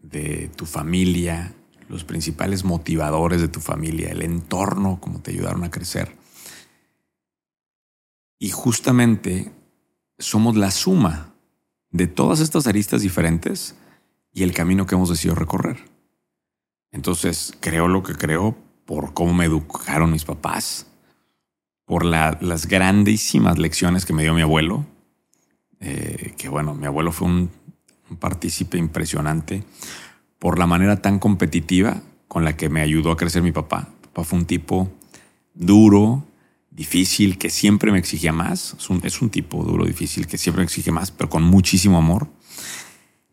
de 0.02 0.50
tu 0.54 0.66
familia, 0.66 1.54
los 1.88 2.04
principales 2.04 2.62
motivadores 2.62 3.40
de 3.40 3.48
tu 3.48 3.60
familia, 3.60 4.10
el 4.10 4.20
entorno, 4.20 4.98
cómo 5.00 5.22
te 5.22 5.30
ayudaron 5.30 5.64
a 5.64 5.70
crecer. 5.70 6.14
Y 8.38 8.50
justamente 8.50 9.50
somos 10.18 10.56
la 10.56 10.72
suma 10.72 11.34
de 11.90 12.06
todas 12.06 12.40
estas 12.40 12.66
aristas 12.66 13.00
diferentes 13.00 13.76
y 14.30 14.42
el 14.42 14.52
camino 14.52 14.84
que 14.84 14.94
hemos 14.94 15.08
decidido 15.08 15.36
recorrer. 15.36 15.78
Entonces, 16.90 17.54
creo 17.60 17.88
lo 17.88 18.02
que 18.02 18.12
creo 18.12 18.68
por 18.90 19.14
cómo 19.14 19.32
me 19.32 19.44
educaron 19.44 20.10
mis 20.10 20.24
papás, 20.24 20.88
por 21.84 22.04
la- 22.04 22.36
las 22.40 22.66
grandísimas 22.66 23.56
lecciones 23.56 24.04
que 24.04 24.12
me 24.12 24.24
dio 24.24 24.34
mi 24.34 24.42
abuelo, 24.42 24.84
eh, 25.78 26.34
que 26.36 26.48
bueno, 26.48 26.74
mi 26.74 26.86
abuelo 26.86 27.12
fue 27.12 27.28
un, 27.28 27.50
un 28.10 28.16
partícipe 28.16 28.78
impresionante, 28.78 29.62
por 30.40 30.58
la 30.58 30.66
manera 30.66 31.00
tan 31.00 31.20
competitiva 31.20 32.02
con 32.26 32.44
la 32.44 32.56
que 32.56 32.68
me 32.68 32.80
ayudó 32.80 33.12
a 33.12 33.16
crecer 33.16 33.44
mi 33.44 33.52
papá. 33.52 33.90
Papá 34.02 34.24
fue 34.24 34.40
un 34.40 34.46
tipo 34.46 34.90
duro, 35.54 36.24
difícil, 36.72 37.38
que 37.38 37.48
siempre 37.48 37.92
me 37.92 37.98
exigía 38.00 38.32
más. 38.32 38.74
Es 38.76 38.90
un, 38.90 39.00
es 39.04 39.22
un 39.22 39.30
tipo 39.30 39.62
duro, 39.62 39.84
difícil, 39.84 40.26
que 40.26 40.36
siempre 40.36 40.62
me 40.62 40.64
exige 40.64 40.90
más, 40.90 41.12
pero 41.12 41.30
con 41.30 41.44
muchísimo 41.44 41.96
amor. 41.96 42.26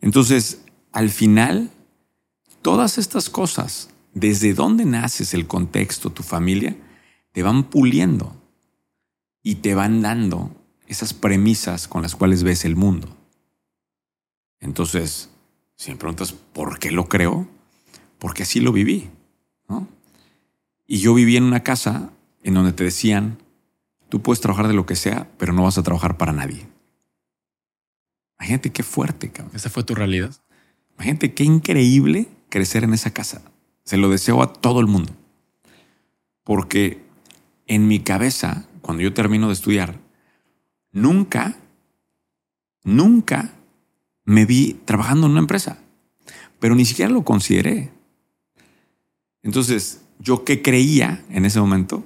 Entonces, 0.00 0.62
al 0.92 1.10
final, 1.10 1.72
todas 2.62 2.96
estas 2.96 3.28
cosas, 3.28 3.90
desde 4.18 4.54
dónde 4.54 4.84
naces, 4.84 5.34
el 5.34 5.46
contexto, 5.46 6.10
tu 6.10 6.22
familia, 6.22 6.76
te 7.32 7.42
van 7.42 7.64
puliendo 7.64 8.34
y 9.42 9.56
te 9.56 9.74
van 9.74 10.02
dando 10.02 10.50
esas 10.86 11.14
premisas 11.14 11.88
con 11.88 12.02
las 12.02 12.16
cuales 12.16 12.42
ves 12.42 12.64
el 12.64 12.76
mundo. 12.76 13.08
Entonces, 14.60 15.30
si 15.76 15.90
me 15.90 15.96
preguntas 15.96 16.32
por 16.32 16.78
qué 16.78 16.90
lo 16.90 17.08
creo, 17.08 17.48
porque 18.18 18.42
así 18.42 18.60
lo 18.60 18.72
viví. 18.72 19.10
¿no? 19.68 19.86
Y 20.86 20.98
yo 20.98 21.14
viví 21.14 21.36
en 21.36 21.44
una 21.44 21.62
casa 21.62 22.10
en 22.42 22.54
donde 22.54 22.72
te 22.72 22.84
decían, 22.84 23.38
tú 24.08 24.22
puedes 24.22 24.40
trabajar 24.40 24.68
de 24.68 24.74
lo 24.74 24.86
que 24.86 24.96
sea, 24.96 25.30
pero 25.38 25.52
no 25.52 25.64
vas 25.64 25.78
a 25.78 25.82
trabajar 25.82 26.16
para 26.16 26.32
nadie. 26.32 26.66
Imagínate 28.38 28.70
qué 28.70 28.82
fuerte, 28.82 29.30
cabrón. 29.30 29.54
¿Esa 29.54 29.70
fue 29.70 29.84
tu 29.84 29.94
realidad? 29.94 30.34
Imagínate 30.94 31.34
qué 31.34 31.44
increíble 31.44 32.28
crecer 32.48 32.84
en 32.84 32.94
esa 32.94 33.12
casa. 33.12 33.42
Se 33.88 33.96
lo 33.96 34.10
deseo 34.10 34.42
a 34.42 34.52
todo 34.52 34.80
el 34.80 34.86
mundo. 34.86 35.14
Porque 36.44 37.02
en 37.66 37.88
mi 37.88 38.00
cabeza, 38.00 38.68
cuando 38.82 39.02
yo 39.02 39.14
termino 39.14 39.46
de 39.46 39.54
estudiar, 39.54 39.98
nunca, 40.92 41.56
nunca 42.84 43.54
me 44.26 44.44
vi 44.44 44.74
trabajando 44.84 45.24
en 45.24 45.30
una 45.30 45.40
empresa, 45.40 45.78
pero 46.58 46.74
ni 46.74 46.84
siquiera 46.84 47.10
lo 47.10 47.24
consideré. 47.24 47.90
Entonces, 49.42 50.02
yo 50.18 50.44
que 50.44 50.60
creía 50.60 51.24
en 51.30 51.46
ese 51.46 51.58
momento 51.58 52.04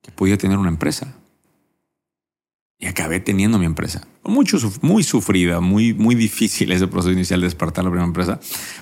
que 0.00 0.10
podía 0.10 0.36
tener 0.36 0.58
una 0.58 0.70
empresa. 0.70 1.14
Y 2.80 2.86
acabé 2.86 3.20
teniendo 3.20 3.60
mi 3.60 3.66
empresa. 3.66 4.08
Mucho, 4.24 4.56
muy 4.82 5.02
sufrida, 5.02 5.60
muy, 5.60 5.94
muy 5.94 6.14
difícil 6.14 6.70
ese 6.70 6.86
proceso 6.86 7.12
inicial 7.12 7.40
de 7.40 7.46
despertar 7.46 7.82
la 7.84 7.90
primera 7.90 8.06
empresa, 8.06 8.38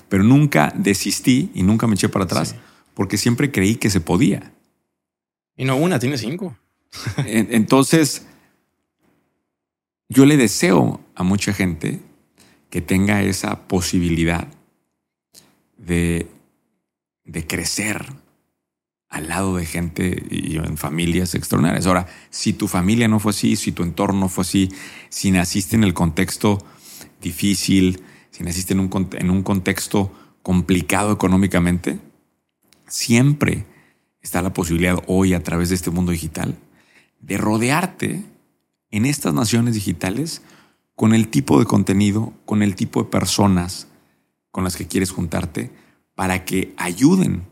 pero 0.08 0.22
nunca 0.22 0.72
desistí 0.76 1.50
y 1.54 1.62
nunca 1.62 1.86
me 1.86 1.94
eché 1.94 2.08
para 2.10 2.26
atrás 2.26 2.50
Sí. 2.50 2.56
porque 2.94 3.16
siempre 3.16 3.50
creí 3.50 3.76
que 3.76 3.88
se 3.88 4.00
podía. 4.00 4.52
Y 5.56 5.64
no 5.64 5.76
una, 5.76 5.98
tiene 5.98 6.18
cinco. 6.18 6.56
En- 7.18 7.48
Entonces, 7.52 8.26
yo 10.10 10.26
le 10.26 10.36
deseo 10.36 11.00
a 11.14 11.22
mucha 11.22 11.52
gente 11.54 12.00
que 12.68 12.80
tenga 12.82 13.22
esa 13.22 13.66
posibilidad 13.66 14.46
de, 15.78 16.26
de 17.24 17.46
crecer 17.46 18.12
al 19.10 19.28
lado 19.28 19.56
de 19.56 19.66
gente 19.66 20.24
y 20.30 20.56
en 20.56 20.76
familias 20.76 21.34
extraordinarias. 21.34 21.86
Ahora, 21.86 22.06
si 22.30 22.52
tu 22.52 22.68
familia 22.68 23.08
no 23.08 23.18
fue 23.18 23.30
así, 23.30 23.56
si 23.56 23.72
tu 23.72 23.82
entorno 23.82 24.20
no 24.20 24.28
fue 24.28 24.42
así, 24.42 24.70
si 25.08 25.32
naciste 25.32 25.74
en 25.74 25.82
el 25.82 25.94
contexto 25.94 26.64
difícil, 27.20 28.02
si 28.30 28.44
naciste 28.44 28.72
en 28.72 28.80
un, 28.80 29.08
en 29.12 29.30
un 29.30 29.42
contexto 29.42 30.12
complicado 30.42 31.12
económicamente, 31.12 31.98
siempre 32.86 33.66
está 34.22 34.42
la 34.42 34.54
posibilidad 34.54 35.02
hoy 35.08 35.34
a 35.34 35.42
través 35.42 35.70
de 35.70 35.74
este 35.74 35.90
mundo 35.90 36.12
digital 36.12 36.56
de 37.20 37.36
rodearte 37.36 38.24
en 38.92 39.06
estas 39.06 39.34
naciones 39.34 39.74
digitales 39.74 40.42
con 40.94 41.14
el 41.14 41.28
tipo 41.28 41.58
de 41.58 41.66
contenido, 41.66 42.32
con 42.44 42.62
el 42.62 42.76
tipo 42.76 43.02
de 43.02 43.10
personas 43.10 43.88
con 44.52 44.62
las 44.62 44.76
que 44.76 44.86
quieres 44.86 45.10
juntarte 45.10 45.70
para 46.14 46.44
que 46.44 46.74
ayuden 46.76 47.49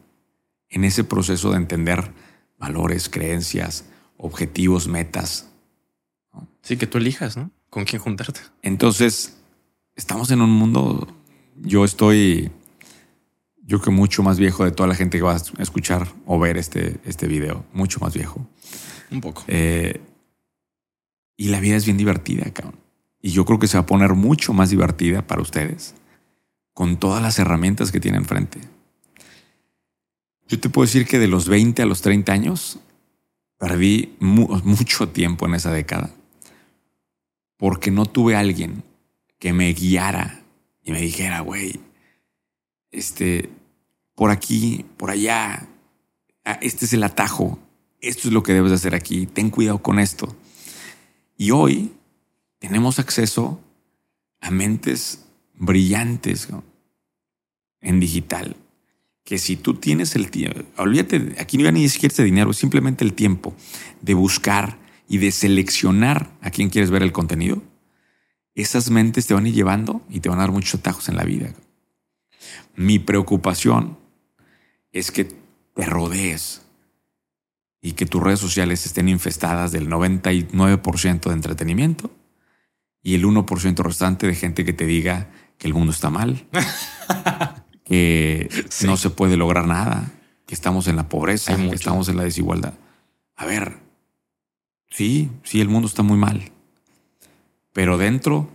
en 0.71 0.85
ese 0.85 1.05
proceso 1.05 1.51
de 1.51 1.57
entender 1.57 2.13
valores, 2.59 3.09
creencias, 3.09 3.85
objetivos, 4.17 4.89
metas. 4.89 5.49
Sí, 6.63 6.77
que 6.77 6.87
tú 6.87 6.99
elijas, 6.99 7.37
¿no? 7.37 7.51
¿Con 7.71 7.85
quién 7.85 8.03
juntarte? 8.03 8.41
Entonces, 8.63 9.37
estamos 9.95 10.31
en 10.31 10.41
un 10.41 10.51
mundo, 10.51 11.09
yo 11.57 11.85
estoy, 11.85 12.51
yo 13.63 13.81
que 13.81 13.91
mucho 13.91 14.23
más 14.23 14.39
viejo 14.39 14.65
de 14.65 14.71
toda 14.71 14.89
la 14.89 14.95
gente 14.95 15.19
que 15.19 15.23
va 15.23 15.35
a 15.35 15.63
escuchar 15.63 16.09
o 16.27 16.39
ver 16.39 16.57
este, 16.57 16.99
este 17.05 17.27
video, 17.27 17.65
mucho 17.73 18.01
más 18.01 18.15
viejo. 18.15 18.47
Un 19.11 19.21
poco. 19.21 19.45
Eh, 19.47 20.01
y 21.37 21.49
la 21.49 21.61
vida 21.61 21.77
es 21.77 21.85
bien 21.85 21.97
divertida, 21.97 22.51
cabrón. 22.53 22.77
Y 23.21 23.31
yo 23.31 23.45
creo 23.45 23.59
que 23.59 23.67
se 23.67 23.77
va 23.77 23.83
a 23.83 23.87
poner 23.87 24.15
mucho 24.15 24.53
más 24.53 24.71
divertida 24.71 25.27
para 25.27 25.43
ustedes 25.43 25.95
con 26.75 26.97
todas 26.97 27.21
las 27.21 27.39
herramientas 27.39 27.91
que 27.91 27.99
tienen 27.99 28.21
enfrente. 28.21 28.61
Yo 30.49 30.59
te 30.59 30.69
puedo 30.71 30.87
decir 30.87 31.07
que 31.07 31.19
de 31.19 31.29
los 31.29 31.49
20 31.49 31.83
a 31.83 31.87
los 31.87 32.01
30 32.03 32.33
años 32.33 32.79
perdí 33.59 34.17
mu- 34.21 34.49
mucho 34.65 35.09
tiempo 35.09 35.47
en 35.47 35.55
esa 35.55 35.73
década 35.73 36.11
porque 37.57 37.91
no 37.91 38.07
tuve 38.07 38.37
alguien 38.37 38.85
que 39.39 39.53
me 39.53 39.73
guiara 39.73 40.43
y 40.83 40.93
me 40.93 41.01
dijera, 41.01 41.41
güey, 41.41 41.81
este, 42.93 43.51
por 44.15 44.31
aquí, 44.31 44.85
por 44.97 45.11
allá, 45.11 45.69
ah, 46.45 46.59
este 46.63 46.85
es 46.87 46.93
el 46.93 47.03
atajo, 47.03 47.59
esto 48.01 48.29
es 48.29 48.35
lo 48.35 48.43
que 48.43 48.53
debes 48.53 48.71
de 48.71 48.77
hacer 48.77 48.95
aquí, 48.95 49.27
ten 49.27 49.51
cuidado 49.51 49.83
con 49.83 49.99
esto. 49.99 50.35
Y 51.37 51.51
hoy 51.51 51.93
tenemos 52.59 52.99
acceso 53.01 53.61
a 54.41 54.51
mentes 54.51 55.25
brillantes 55.55 56.49
en 57.81 57.99
digital, 58.01 58.57
que 59.29 59.37
si 59.37 59.57
tú 59.57 59.75
tienes 59.75 60.17
el 60.17 60.31
tiempo, 60.31 60.63
olvídate, 60.79 61.37
aquí 61.39 61.59
no 61.59 61.65
ya 61.65 61.71
ni 61.71 61.87
siquiera 61.91 62.15
de 62.17 62.25
dinero, 62.25 62.55
simplemente 62.55 63.05
el 63.05 63.13
tiempo 63.13 63.55
de 64.01 64.15
buscar 64.15 64.79
y 65.07 65.19
de 65.19 65.33
seleccionar 65.33 66.31
a 66.41 66.51
quién 66.51 66.71
quieres 66.71 66.89
ver 66.91 67.03
el 67.03 67.13
contenido, 67.13 67.63
esas 68.55 68.89
mentes 68.89 69.27
te 69.27 69.35
van 69.35 69.45
a 69.45 69.49
ir 69.49 69.55
llevando 69.55 70.01
y 70.09 70.21
te 70.21 70.31
van 70.31 70.39
a 70.39 70.45
dar 70.45 70.51
muchos 70.51 70.81
atajos 70.81 71.11
en 71.11 71.17
la 71.17 71.25
vida. 71.25 71.53
Mi 72.75 72.99
preocupación 72.99 73.99
es 74.93 75.11
que 75.11 75.27
te 75.27 75.85
rodees 75.85 76.63
y 77.83 77.93
que 77.93 78.07
tus 78.07 78.23
redes 78.23 78.41
sociales 78.41 78.87
estén 78.87 79.11
infestadas 79.11 79.73
del 79.73 79.91
99% 79.91 81.21
de 81.21 81.33
entretenimiento 81.35 82.11
y 83.03 83.15
el 83.15 83.27
1% 83.27 83.83
restante 83.83 84.27
de 84.27 84.35
gente 84.35 84.65
que 84.65 84.73
te 84.73 84.87
diga 84.87 85.29
que 85.59 85.67
el 85.67 85.75
mundo 85.75 85.93
está 85.93 86.09
mal, 86.09 86.47
que 87.89 88.49
no 88.85 88.97
se 88.97 89.11
puede 89.11 89.37
lograr 89.37 89.67
nada, 89.67 90.13
que 90.47 90.55
estamos 90.55 90.87
en 90.89 90.97
la 90.97 91.09
pobreza, 91.09 91.57
que 91.57 91.75
estamos 91.75 92.09
en 92.09 92.17
la 92.19 92.25
desigualdad. 92.25 92.75
A 93.35 93.47
ver, 93.47 93.79
sí, 94.91 95.31
sí, 95.43 95.61
el 95.61 95.69
mundo 95.69 95.89
está 95.89 96.03
muy 96.03 96.19
mal, 96.19 96.53
pero 97.73 97.97
dentro 97.97 98.51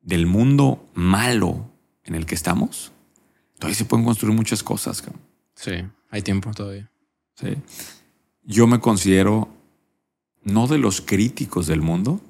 del 0.00 0.26
mundo 0.26 0.88
malo 0.94 1.70
en 2.02 2.14
el 2.14 2.26
que 2.26 2.34
estamos, 2.34 2.92
todavía 3.58 3.76
se 3.76 3.84
pueden 3.84 4.04
construir 4.04 4.34
muchas 4.34 4.62
cosas. 4.62 5.04
Sí, 5.54 5.72
hay 6.10 6.22
tiempo 6.22 6.50
todavía. 6.52 6.90
Sí. 7.36 7.56
Yo 8.42 8.66
me 8.66 8.80
considero 8.80 9.48
no 10.42 10.66
de 10.66 10.78
los 10.78 11.00
críticos 11.00 11.66
del 11.66 11.80
mundo, 11.80 12.20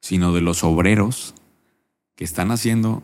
sino 0.00 0.32
de 0.32 0.40
los 0.40 0.64
obreros 0.64 1.34
que 2.16 2.24
están 2.24 2.50
haciendo, 2.50 3.02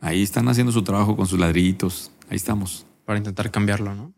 ahí 0.00 0.22
están 0.22 0.48
haciendo 0.48 0.72
su 0.72 0.82
trabajo 0.82 1.16
con 1.16 1.26
sus 1.26 1.38
ladrillitos, 1.38 2.10
ahí 2.28 2.36
estamos. 2.36 2.86
Para 3.04 3.18
intentar 3.18 3.50
cambiarlo, 3.50 3.94
¿no? 3.94 4.12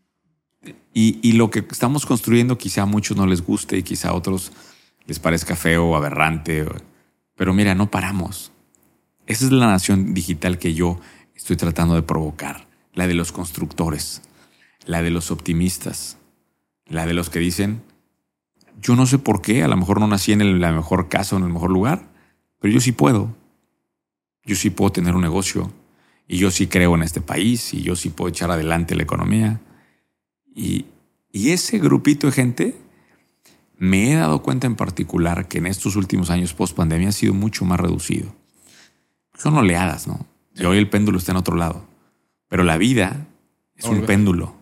Y, 0.92 1.18
y 1.22 1.32
lo 1.32 1.50
que 1.50 1.60
estamos 1.70 2.04
construyendo 2.04 2.58
quizá 2.58 2.82
a 2.82 2.86
muchos 2.86 3.16
no 3.16 3.26
les 3.26 3.42
guste 3.42 3.78
y 3.78 3.82
quizá 3.82 4.10
a 4.10 4.14
otros 4.14 4.52
les 5.06 5.18
parezca 5.18 5.56
feo 5.56 5.86
o 5.86 5.96
aberrante, 5.96 6.66
pero 7.36 7.54
mira, 7.54 7.74
no 7.74 7.90
paramos. 7.90 8.52
Esa 9.26 9.46
es 9.46 9.52
la 9.52 9.66
nación 9.66 10.12
digital 10.12 10.58
que 10.58 10.74
yo 10.74 11.00
estoy 11.34 11.56
tratando 11.56 11.94
de 11.94 12.02
provocar, 12.02 12.66
la 12.94 13.06
de 13.06 13.14
los 13.14 13.32
constructores, 13.32 14.22
la 14.86 15.02
de 15.02 15.10
los 15.10 15.30
optimistas, 15.30 16.18
la 16.86 17.06
de 17.06 17.14
los 17.14 17.30
que 17.30 17.38
dicen, 17.38 17.82
yo 18.80 18.96
no 18.96 19.06
sé 19.06 19.18
por 19.18 19.42
qué, 19.42 19.62
a 19.62 19.68
lo 19.68 19.76
mejor 19.76 20.00
no 20.00 20.06
nací 20.06 20.32
en 20.32 20.40
el, 20.40 20.60
la 20.60 20.72
mejor 20.72 21.08
casa 21.08 21.36
o 21.36 21.38
en 21.38 21.44
el 21.44 21.52
mejor 21.52 21.70
lugar, 21.70 22.08
pero 22.58 22.74
yo 22.74 22.80
sí 22.80 22.92
puedo. 22.92 23.34
Yo 24.44 24.56
sí 24.56 24.70
puedo 24.70 24.92
tener 24.92 25.14
un 25.14 25.22
negocio 25.22 25.72
y 26.26 26.38
yo 26.38 26.50
sí 26.50 26.66
creo 26.66 26.94
en 26.94 27.02
este 27.02 27.20
país 27.20 27.74
y 27.74 27.82
yo 27.82 27.96
sí 27.96 28.08
puedo 28.10 28.28
echar 28.28 28.50
adelante 28.50 28.94
la 28.94 29.02
economía. 29.02 29.60
Y, 30.54 30.86
y 31.32 31.50
ese 31.50 31.78
grupito 31.78 32.28
de 32.28 32.32
gente, 32.32 32.76
me 33.76 34.12
he 34.12 34.14
dado 34.14 34.42
cuenta 34.42 34.66
en 34.66 34.76
particular 34.76 35.48
que 35.48 35.58
en 35.58 35.66
estos 35.66 35.96
últimos 35.96 36.30
años 36.30 36.54
post 36.54 36.76
pandemia 36.76 37.08
ha 37.08 37.12
sido 37.12 37.34
mucho 37.34 37.64
más 37.64 37.80
reducido. 37.80 38.34
Son 39.34 39.56
oleadas, 39.56 40.06
¿no? 40.06 40.26
Y 40.54 40.64
hoy 40.64 40.78
el 40.78 40.90
péndulo 40.90 41.18
está 41.18 41.32
en 41.32 41.38
otro 41.38 41.56
lado. 41.56 41.86
Pero 42.48 42.62
la 42.62 42.76
vida 42.76 43.26
es 43.74 43.86
un 43.86 44.04
péndulo. 44.04 44.54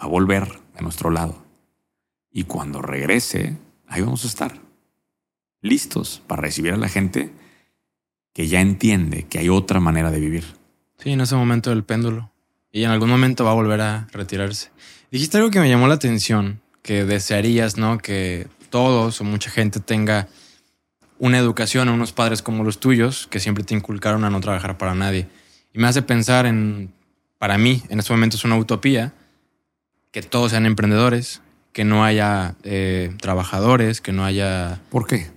Va 0.00 0.06
a 0.06 0.08
volver 0.08 0.60
a 0.74 0.82
nuestro 0.82 1.10
lado. 1.10 1.44
Y 2.30 2.44
cuando 2.44 2.82
regrese, 2.82 3.56
ahí 3.86 4.02
vamos 4.02 4.24
a 4.24 4.28
estar. 4.28 4.60
Listos 5.60 6.22
para 6.26 6.42
recibir 6.42 6.72
a 6.72 6.78
la 6.78 6.88
gente 6.88 7.30
que 8.32 8.48
ya 8.48 8.60
entiende 8.60 9.24
que 9.24 9.38
hay 9.38 9.48
otra 9.48 9.80
manera 9.80 10.10
de 10.10 10.20
vivir. 10.20 10.44
Sí, 10.98 11.10
en 11.10 11.20
ese 11.20 11.34
momento 11.34 11.70
del 11.70 11.84
péndulo. 11.84 12.30
Y 12.70 12.84
en 12.84 12.90
algún 12.90 13.10
momento 13.10 13.44
va 13.44 13.50
a 13.50 13.54
volver 13.54 13.80
a 13.80 14.08
retirarse. 14.12 14.70
Dijiste 15.10 15.36
algo 15.36 15.50
que 15.50 15.60
me 15.60 15.68
llamó 15.68 15.88
la 15.88 15.94
atención, 15.94 16.60
que 16.82 17.04
desearías, 17.04 17.76
¿no? 17.76 17.98
Que 17.98 18.46
todos 18.70 19.20
o 19.20 19.24
mucha 19.24 19.50
gente 19.50 19.80
tenga 19.80 20.28
una 21.18 21.38
educación 21.38 21.88
a 21.88 21.92
unos 21.92 22.12
padres 22.12 22.42
como 22.42 22.64
los 22.64 22.80
tuyos, 22.80 23.26
que 23.26 23.40
siempre 23.40 23.62
te 23.62 23.74
inculcaron 23.74 24.24
a 24.24 24.30
no 24.30 24.40
trabajar 24.40 24.78
para 24.78 24.94
nadie. 24.94 25.28
Y 25.74 25.78
me 25.78 25.86
hace 25.86 26.02
pensar 26.02 26.46
en, 26.46 26.92
para 27.38 27.58
mí, 27.58 27.82
en 27.90 27.98
este 27.98 28.12
momento 28.12 28.36
es 28.36 28.44
una 28.44 28.56
utopía, 28.56 29.12
que 30.10 30.22
todos 30.22 30.52
sean 30.52 30.64
emprendedores, 30.66 31.42
que 31.72 31.84
no 31.84 32.04
haya 32.04 32.54
eh, 32.62 33.14
trabajadores, 33.20 34.00
que 34.00 34.12
no 34.12 34.24
haya... 34.24 34.80
¿Por 34.90 35.06
qué? 35.06 35.30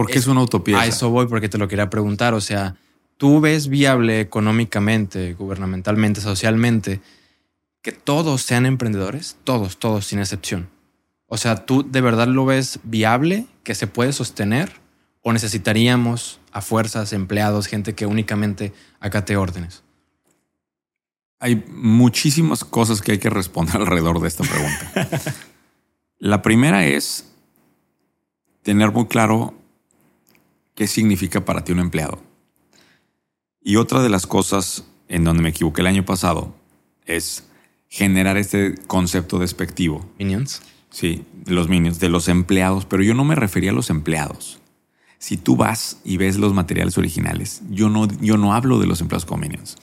Porque 0.00 0.18
es, 0.18 0.24
es 0.24 0.28
una 0.28 0.42
utopía. 0.42 0.80
A 0.80 0.86
eso 0.86 1.10
voy 1.10 1.26
porque 1.26 1.50
te 1.50 1.58
lo 1.58 1.68
quería 1.68 1.90
preguntar. 1.90 2.32
O 2.32 2.40
sea, 2.40 2.76
¿tú 3.18 3.38
ves 3.38 3.68
viable 3.68 4.20
económicamente, 4.20 5.34
gubernamentalmente, 5.34 6.22
socialmente, 6.22 7.02
que 7.82 7.92
todos 7.92 8.40
sean 8.40 8.64
emprendedores? 8.64 9.36
Todos, 9.44 9.76
todos, 9.76 10.06
sin 10.06 10.18
excepción. 10.18 10.70
O 11.26 11.36
sea, 11.36 11.66
¿tú 11.66 11.84
de 11.86 12.00
verdad 12.00 12.28
lo 12.28 12.46
ves 12.46 12.80
viable, 12.82 13.46
que 13.62 13.74
se 13.74 13.86
puede 13.86 14.14
sostener? 14.14 14.72
¿O 15.20 15.34
necesitaríamos 15.34 16.40
a 16.50 16.62
fuerzas, 16.62 17.12
empleados, 17.12 17.66
gente 17.66 17.94
que 17.94 18.06
únicamente 18.06 18.72
acate 19.00 19.36
órdenes? 19.36 19.82
Hay 21.40 21.62
muchísimas 21.68 22.64
cosas 22.64 23.02
que 23.02 23.12
hay 23.12 23.18
que 23.18 23.28
responder 23.28 23.76
alrededor 23.82 24.18
de 24.20 24.28
esta 24.28 24.44
pregunta. 24.44 25.34
La 26.18 26.40
primera 26.40 26.86
es 26.86 27.26
tener 28.62 28.92
muy 28.92 29.08
claro 29.08 29.59
qué 30.80 30.86
significa 30.86 31.44
para 31.44 31.62
ti 31.62 31.72
un 31.72 31.80
empleado. 31.80 32.22
Y 33.62 33.76
otra 33.76 34.02
de 34.02 34.08
las 34.08 34.26
cosas 34.26 34.86
en 35.08 35.24
donde 35.24 35.42
me 35.42 35.50
equivoqué 35.50 35.82
el 35.82 35.88
año 35.88 36.06
pasado 36.06 36.56
es 37.04 37.44
generar 37.90 38.38
este 38.38 38.76
concepto 38.86 39.38
despectivo. 39.38 40.10
Minions. 40.18 40.62
Sí, 40.88 41.26
los 41.44 41.68
minions, 41.68 42.00
de 42.00 42.08
los 42.08 42.28
empleados, 42.28 42.86
pero 42.86 43.02
yo 43.02 43.12
no 43.12 43.24
me 43.24 43.34
refería 43.34 43.72
a 43.72 43.74
los 43.74 43.90
empleados. 43.90 44.58
Si 45.18 45.36
tú 45.36 45.54
vas 45.54 46.00
y 46.02 46.16
ves 46.16 46.38
los 46.38 46.54
materiales 46.54 46.96
originales, 46.96 47.60
yo 47.68 47.90
no, 47.90 48.08
yo 48.18 48.38
no 48.38 48.54
hablo 48.54 48.78
de 48.78 48.86
los 48.86 49.02
empleados 49.02 49.26
como 49.26 49.42
minions. 49.42 49.76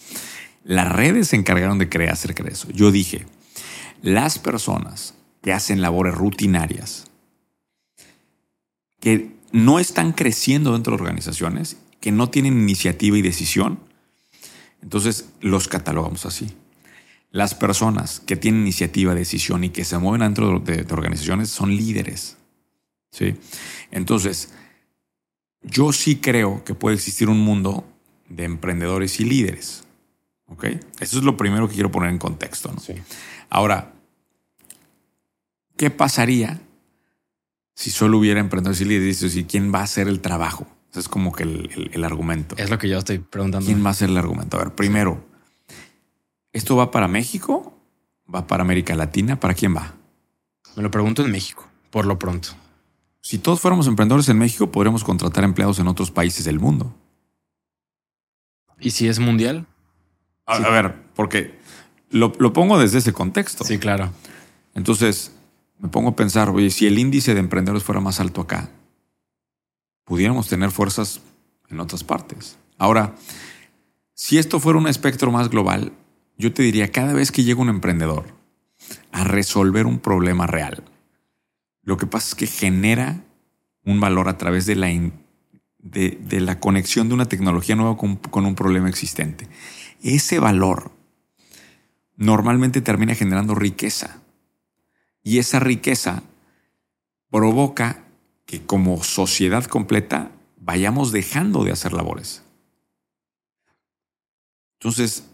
Las 0.63 0.91
redes 0.91 1.27
se 1.27 1.35
encargaron 1.35 1.77
de 1.77 1.89
crear 1.89 2.13
acerca 2.13 2.43
de 2.43 2.53
eso. 2.53 2.71
Yo 2.71 2.89
dije, 2.89 3.27
las 4.01 4.39
personas 4.39 5.13
que 5.43 5.53
hacen 5.53 5.79
labores 5.79 6.15
rutinarias, 6.15 7.05
que 8.99 9.36
no 9.51 9.79
están 9.79 10.11
creciendo 10.11 10.73
dentro 10.73 10.95
de 10.95 11.01
organizaciones, 11.01 11.77
que 11.99 12.11
no 12.11 12.29
tienen 12.29 12.53
iniciativa 12.53 13.17
y 13.17 13.21
decisión, 13.21 13.79
entonces 14.81 15.29
los 15.41 15.67
catalogamos 15.67 16.25
así. 16.25 16.47
Las 17.31 17.55
personas 17.55 18.21
que 18.21 18.35
tienen 18.35 18.61
iniciativa, 18.61 19.13
decisión 19.13 19.63
y 19.63 19.69
que 19.69 19.83
se 19.83 19.97
mueven 19.97 20.21
dentro 20.21 20.59
de, 20.59 20.85
organizaciones 20.91 21.49
son 21.49 21.75
líderes. 21.75 22.37
¿sí? 23.11 23.35
Entonces, 23.91 24.53
yo 25.61 25.91
sí 25.91 26.17
creo 26.17 26.63
que 26.63 26.73
puede 26.73 26.95
existir 26.95 27.29
un 27.29 27.39
mundo 27.39 27.85
de 28.29 28.45
emprendedores 28.45 29.19
y 29.19 29.25
líderes. 29.25 29.83
¿Ok? 30.47 30.65
Eso 30.99 31.17
es 31.17 31.23
lo 31.23 31.35
primero 31.35 31.67
que 31.67 31.73
quiero 31.73 31.91
poner 31.91 32.09
en 32.09 32.19
contexto. 32.19 32.71
¿no? 32.71 32.81
Ahora, 33.49 33.93
¿qué 35.75 35.89
pasaría 35.89 36.61
si 37.77 37.91
solo 37.91 38.17
hubiera 38.17 38.39
emprendedores 38.39 38.81
y 38.81 38.85
líderes? 38.85 39.35
¿Y 39.35 39.43
quién 39.43 39.71
va 39.71 39.81
a 39.81 39.83
hacer 39.83 40.07
el 40.07 40.19
trabajo? 40.19 40.65
Ese 40.89 41.01
es 41.01 41.07
como 41.07 41.31
que 41.31 41.43
el, 41.43 42.03
argumento. 42.03 42.55
Es 42.57 42.71
lo 42.71 42.79
que 42.79 42.89
yo 42.89 42.97
estoy 42.97 43.19
preguntando. 43.19 43.67
¿Quién 43.67 43.83
va 43.83 43.89
a 43.89 43.91
hacer 43.91 44.09
el 44.09 44.17
argumento? 44.17 44.57
A 44.57 44.63
ver, 44.63 44.73
primero, 44.73 45.23
¿esto 46.51 46.75
va 46.75 46.89
para 46.89 47.07
México? 47.07 47.79
¿Va 48.33 48.47
para 48.47 48.63
América 48.63 48.95
Latina? 48.95 49.39
¿Para 49.39 49.53
quién 49.53 49.75
va? 49.75 49.93
Me 50.75 50.81
lo 50.81 50.89
pregunto 50.89 51.23
en 51.23 51.31
México, 51.31 51.67
por 51.91 52.07
lo 52.07 52.17
pronto. 52.17 52.49
Si 53.21 53.37
todos 53.37 53.61
fuéramos 53.61 53.85
emprendedores 53.85 54.27
en 54.29 54.39
México, 54.39 54.71
podríamos 54.71 55.03
contratar 55.03 55.43
empleados 55.43 55.77
en 55.77 55.87
otros 55.87 56.09
países 56.09 56.45
del 56.45 56.59
mundo. 56.59 56.95
¿Y 58.79 58.89
si 58.89 59.07
es 59.07 59.19
mundial? 59.19 59.67
A, 60.47 60.57
ver, 60.69 60.95
porque 61.13 61.59
lo, 62.09 62.31
pongo 62.53 62.79
desde 62.79 62.97
ese 62.97 63.13
contexto. 63.13 63.63
Sí, 63.63 63.77
claro. 63.77 64.11
Entonces, 64.73 65.36
me 65.79 65.89
pongo 65.89 66.09
a 66.09 66.15
pensar, 66.15 66.49
oye, 66.49 66.69
si 66.69 66.87
el 66.87 66.97
índice 66.99 67.33
de 67.33 67.39
emprendedores 67.39 67.83
fuera 67.83 68.01
más 68.01 68.19
alto 68.19 68.41
acá, 68.41 68.69
pudiéramos 70.03 70.47
tener 70.47 70.71
fuerzas 70.71 71.21
en 71.69 71.79
otras 71.79 72.03
partes. 72.03 72.57
Ahora, 72.77 73.15
si 74.13 74.37
esto 74.37 74.59
fuera 74.59 74.79
un 74.79 74.87
espectro 74.87 75.31
más 75.31 75.49
global, 75.49 75.93
yo 76.37 76.53
te 76.53 76.63
diría, 76.63 76.91
cada 76.91 77.13
vez 77.13 77.31
que 77.31 77.43
llega 77.43 77.61
un 77.61 77.69
emprendedor 77.69 78.25
a 79.11 79.23
resolver 79.23 79.85
un 79.85 79.99
problema 79.99 80.47
real, 80.47 80.83
lo 81.83 81.97
que 81.97 82.07
pasa 82.07 82.29
es 82.29 82.35
que 82.35 82.47
genera 82.47 83.23
un 83.83 83.99
valor 83.99 84.29
a 84.29 84.37
través 84.37 84.65
de 84.65 84.75
la, 84.75 84.87
de, 85.79 86.41
la 86.41 86.59
conexión 86.59 87.07
de 87.07 87.13
una 87.13 87.27
tecnología 87.27 87.75
nueva 87.75 87.97
con 87.97 88.45
un 88.45 88.55
problema 88.55 88.89
existente 88.89 89.47
ese 90.01 90.39
valor 90.39 90.91
normalmente 92.15 92.81
termina 92.81 93.15
generando 93.15 93.55
riqueza. 93.55 94.21
Y 95.27 95.39
esa 95.39 95.59
riqueza 95.59 96.23
provoca 97.29 98.05
que 98.45 98.65
como 98.65 99.03
sociedad 99.03 99.65
completa 99.65 100.31
vayamos 100.55 101.11
dejando 101.11 101.65
de 101.65 101.73
hacer 101.73 101.91
labores. 101.91 102.43
Entonces, 104.79 105.25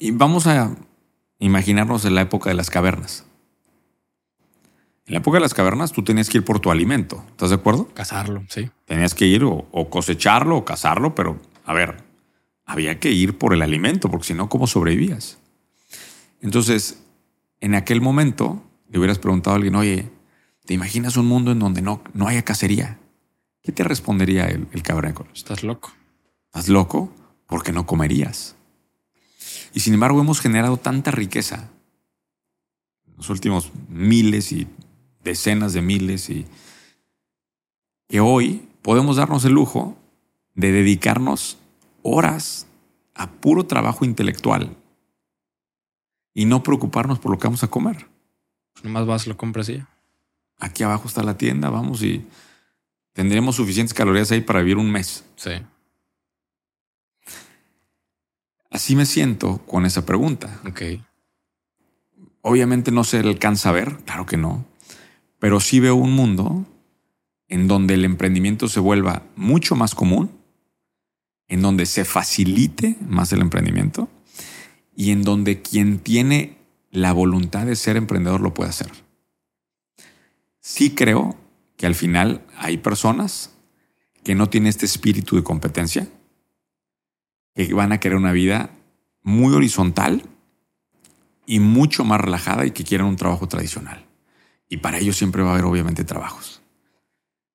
y 0.00 0.10
vamos 0.10 0.48
a 0.48 0.74
imaginarnos 1.38 2.04
en 2.06 2.16
la 2.16 2.22
época 2.22 2.50
de 2.50 2.56
las 2.56 2.70
cavernas. 2.70 3.24
En 5.06 5.14
la 5.14 5.20
época 5.20 5.36
de 5.36 5.42
las 5.42 5.54
cavernas 5.54 5.92
tú 5.92 6.02
tenías 6.02 6.28
que 6.28 6.38
ir 6.38 6.44
por 6.44 6.58
tu 6.58 6.72
alimento, 6.72 7.24
¿estás 7.30 7.50
de 7.50 7.54
acuerdo? 7.54 7.86
Cazarlo, 7.94 8.42
sí. 8.48 8.68
Tenías 8.84 9.14
que 9.14 9.26
ir 9.26 9.44
o, 9.44 9.68
o 9.70 9.90
cosecharlo 9.90 10.56
o 10.56 10.64
cazarlo, 10.64 11.14
pero 11.14 11.38
a 11.64 11.72
ver, 11.72 12.02
había 12.64 12.98
que 12.98 13.12
ir 13.12 13.38
por 13.38 13.54
el 13.54 13.62
alimento, 13.62 14.10
porque 14.10 14.26
si 14.26 14.34
no, 14.34 14.48
¿cómo 14.48 14.66
sobrevivías? 14.66 15.38
Entonces, 16.40 17.00
en 17.60 17.74
aquel 17.74 18.00
momento 18.00 18.62
le 18.88 18.98
hubieras 18.98 19.18
preguntado 19.18 19.54
a 19.54 19.56
alguien, 19.56 19.74
oye, 19.74 20.10
¿te 20.64 20.74
imaginas 20.74 21.16
un 21.16 21.26
mundo 21.26 21.52
en 21.52 21.58
donde 21.58 21.82
no, 21.82 22.02
no 22.14 22.26
haya 22.26 22.42
cacería? 22.42 22.98
¿Qué 23.62 23.72
te 23.72 23.84
respondería 23.84 24.46
el, 24.46 24.66
el 24.72 24.82
cavernícola? 24.82 25.30
Estás 25.34 25.62
loco. 25.62 25.92
¿Estás 26.46 26.68
loco? 26.68 27.12
Porque 27.46 27.72
no 27.72 27.86
comerías. 27.86 28.56
Y 29.74 29.80
sin 29.80 29.94
embargo 29.94 30.20
hemos 30.20 30.40
generado 30.40 30.76
tanta 30.78 31.10
riqueza 31.10 31.68
en 33.06 33.16
los 33.16 33.30
últimos 33.30 33.70
miles 33.88 34.52
y 34.52 34.66
decenas 35.22 35.72
de 35.72 35.82
miles 35.82 36.30
y 36.30 36.46
que 38.08 38.20
hoy 38.20 38.68
podemos 38.82 39.16
darnos 39.16 39.44
el 39.44 39.52
lujo 39.52 39.96
de 40.54 40.72
dedicarnos 40.72 41.58
horas 42.02 42.66
a 43.14 43.30
puro 43.30 43.66
trabajo 43.66 44.04
intelectual 44.04 44.76
y 46.34 46.44
no 46.44 46.62
preocuparnos 46.62 47.18
por 47.18 47.32
lo 47.32 47.38
que 47.38 47.46
vamos 47.46 47.64
a 47.64 47.68
comer. 47.68 48.06
Nomás 48.82 49.06
vas, 49.06 49.26
lo 49.26 49.36
compras 49.36 49.68
y 49.68 49.78
ya. 49.78 49.88
Aquí 50.58 50.82
abajo 50.82 51.08
está 51.08 51.22
la 51.22 51.38
tienda, 51.38 51.70
vamos 51.70 52.02
y 52.02 52.26
tendremos 53.12 53.56
suficientes 53.56 53.94
calorías 53.94 54.30
ahí 54.30 54.42
para 54.42 54.60
vivir 54.60 54.76
un 54.76 54.90
mes. 54.90 55.24
Sí. 55.36 55.52
Así 58.70 58.94
me 58.94 59.06
siento 59.06 59.58
con 59.66 59.86
esa 59.86 60.06
pregunta. 60.06 60.60
Ok. 60.68 60.82
Obviamente 62.42 62.90
no 62.90 63.04
se 63.04 63.18
alcanza 63.18 63.70
a 63.70 63.72
ver, 63.72 63.96
claro 64.04 64.26
que 64.26 64.36
no, 64.36 64.64
pero 65.38 65.60
sí 65.60 65.80
veo 65.80 65.94
un 65.94 66.12
mundo 66.12 66.66
en 67.48 67.68
donde 67.68 67.94
el 67.94 68.04
emprendimiento 68.04 68.68
se 68.68 68.80
vuelva 68.80 69.24
mucho 69.34 69.74
más 69.74 69.94
común, 69.94 70.30
en 71.48 71.62
donde 71.62 71.84
se 71.84 72.04
facilite 72.04 72.96
más 73.00 73.32
el 73.32 73.40
emprendimiento 73.40 74.08
y 75.00 75.12
en 75.12 75.22
donde 75.22 75.62
quien 75.62 75.98
tiene 75.98 76.58
la 76.90 77.14
voluntad 77.14 77.64
de 77.64 77.74
ser 77.74 77.96
emprendedor 77.96 78.42
lo 78.42 78.52
puede 78.52 78.68
hacer. 78.68 78.92
Sí 80.60 80.94
creo 80.94 81.36
que 81.78 81.86
al 81.86 81.94
final 81.94 82.44
hay 82.58 82.76
personas 82.76 83.56
que 84.22 84.34
no 84.34 84.50
tienen 84.50 84.68
este 84.68 84.84
espíritu 84.84 85.36
de 85.36 85.42
competencia, 85.42 86.06
que 87.54 87.72
van 87.72 87.92
a 87.92 87.98
querer 87.98 88.18
una 88.18 88.32
vida 88.32 88.72
muy 89.22 89.54
horizontal 89.54 90.22
y 91.46 91.60
mucho 91.60 92.04
más 92.04 92.20
relajada 92.20 92.66
y 92.66 92.72
que 92.72 92.84
quieran 92.84 93.06
un 93.06 93.16
trabajo 93.16 93.48
tradicional. 93.48 94.04
Y 94.68 94.76
para 94.76 94.98
ellos 94.98 95.16
siempre 95.16 95.42
va 95.42 95.48
a 95.48 95.52
haber 95.54 95.64
obviamente 95.64 96.04
trabajos. 96.04 96.60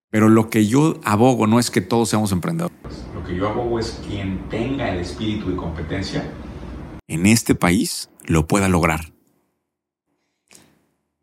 Pero 0.10 0.30
lo 0.30 0.50
que 0.50 0.66
yo 0.66 1.00
abogo 1.04 1.46
no 1.46 1.60
es 1.60 1.70
que 1.70 1.82
todos 1.82 2.10
seamos 2.10 2.32
emprendedores. 2.32 2.76
Lo 3.14 3.24
que 3.24 3.36
yo 3.36 3.48
abogo 3.48 3.78
es 3.78 4.02
quien 4.08 4.50
tenga 4.50 4.90
el 4.90 5.02
espíritu 5.02 5.52
de 5.52 5.56
competencia 5.58 6.28
En 7.08 7.26
este 7.26 7.56
país 7.56 8.10
lo 8.24 8.48
pueda 8.48 8.70
lograr. 8.70 9.14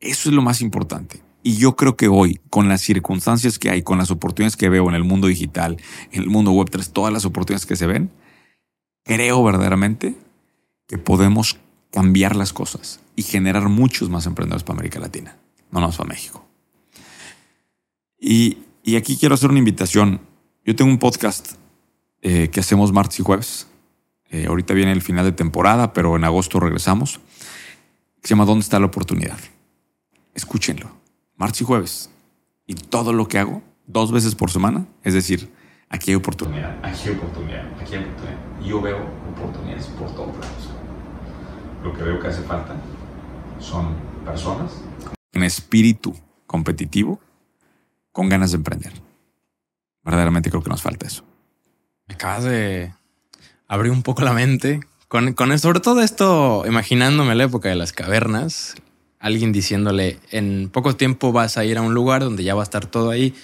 Eso 0.00 0.28
es 0.28 0.34
lo 0.34 0.42
más 0.42 0.60
importante. 0.60 1.22
Y 1.42 1.56
yo 1.56 1.74
creo 1.74 1.96
que 1.96 2.08
hoy, 2.08 2.40
con 2.50 2.68
las 2.68 2.80
circunstancias 2.82 3.58
que 3.58 3.70
hay, 3.70 3.82
con 3.82 3.98
las 3.98 4.10
oportunidades 4.10 4.56
que 4.56 4.68
veo 4.68 4.88
en 4.88 4.94
el 4.94 5.04
mundo 5.04 5.26
digital, 5.26 5.76
en 6.12 6.22
el 6.22 6.28
mundo 6.28 6.52
web 6.52 6.70
3, 6.70 6.92
todas 6.92 7.12
las 7.12 7.24
oportunidades 7.24 7.66
que 7.66 7.76
se 7.76 7.86
ven, 7.86 8.10
creo 9.04 9.42
verdaderamente 9.42 10.16
que 10.86 10.98
podemos 10.98 11.58
cambiar 11.90 12.36
las 12.36 12.52
cosas 12.52 13.00
y 13.16 13.22
generar 13.22 13.68
muchos 13.68 14.08
más 14.08 14.26
emprendedores 14.26 14.62
para 14.62 14.78
América 14.78 15.00
Latina, 15.00 15.36
no 15.70 15.80
más 15.80 15.96
para 15.96 16.08
México. 16.08 16.46
Y, 18.18 18.58
y 18.84 18.96
aquí 18.96 19.16
quiero 19.16 19.34
hacer 19.34 19.50
una 19.50 19.58
invitación. 19.58 20.20
Yo 20.64 20.76
tengo 20.76 20.90
un 20.90 20.98
podcast 20.98 21.56
eh, 22.22 22.50
que 22.52 22.60
hacemos 22.60 22.92
martes 22.92 23.18
y 23.18 23.22
jueves. 23.24 23.66
Eh, 24.32 24.46
ahorita 24.46 24.72
viene 24.72 24.92
el 24.92 25.02
final 25.02 25.26
de 25.26 25.32
temporada, 25.32 25.92
pero 25.92 26.16
en 26.16 26.24
agosto 26.24 26.58
regresamos. 26.58 27.20
Se 28.22 28.30
llama 28.30 28.46
¿Dónde 28.46 28.62
está 28.62 28.80
la 28.80 28.86
oportunidad? 28.86 29.38
Escúchenlo. 30.34 30.90
Martes 31.36 31.60
y 31.60 31.64
jueves. 31.64 32.10
Y 32.66 32.74
todo 32.74 33.12
lo 33.12 33.28
que 33.28 33.38
hago, 33.38 33.62
dos 33.86 34.10
veces 34.10 34.34
por 34.34 34.50
semana, 34.50 34.86
es 35.04 35.12
decir, 35.12 35.52
aquí 35.90 36.12
hay 36.12 36.14
oportunidad. 36.14 36.78
aquí 36.82 37.10
hay 37.10 37.14
oportunidad, 37.14 37.66
aquí 37.78 37.94
hay 37.94 38.04
oportunidad. 38.04 38.60
Yo 38.64 38.80
veo 38.80 39.06
oportunidades 39.36 39.86
por 39.88 40.10
todos 40.14 40.34
lados. 40.38 40.70
Lo 41.84 41.92
que 41.92 42.02
veo 42.02 42.18
que 42.18 42.28
hace 42.28 42.42
falta 42.42 42.74
son 43.58 43.94
personas 44.24 44.72
Un 45.34 45.42
espíritu 45.42 46.14
competitivo 46.46 47.20
con 48.12 48.30
ganas 48.30 48.52
de 48.52 48.56
emprender. 48.56 48.92
Verdaderamente 50.02 50.48
creo 50.48 50.62
que 50.62 50.70
nos 50.70 50.80
falta 50.80 51.06
eso. 51.06 51.22
Me 52.06 52.14
acabas 52.14 52.44
de 52.44 52.94
abrir 53.72 53.90
un 53.90 54.02
poco 54.02 54.22
la 54.22 54.34
mente. 54.34 54.80
Con, 55.08 55.32
con 55.32 55.58
sobre 55.58 55.80
todo 55.80 56.02
esto, 56.02 56.64
imaginándome 56.66 57.34
la 57.34 57.44
época 57.44 57.70
de 57.70 57.74
las 57.74 57.92
cavernas, 57.92 58.74
alguien 59.18 59.50
diciéndole 59.50 60.18
en 60.30 60.68
poco 60.70 60.94
tiempo 60.94 61.32
vas 61.32 61.56
a 61.56 61.64
ir 61.64 61.78
a 61.78 61.82
un 61.82 61.94
lugar 61.94 62.22
donde 62.22 62.44
ya 62.44 62.54
va 62.54 62.62
a 62.62 62.64
estar 62.64 62.84
todo 62.84 63.10
ahí 63.10 63.34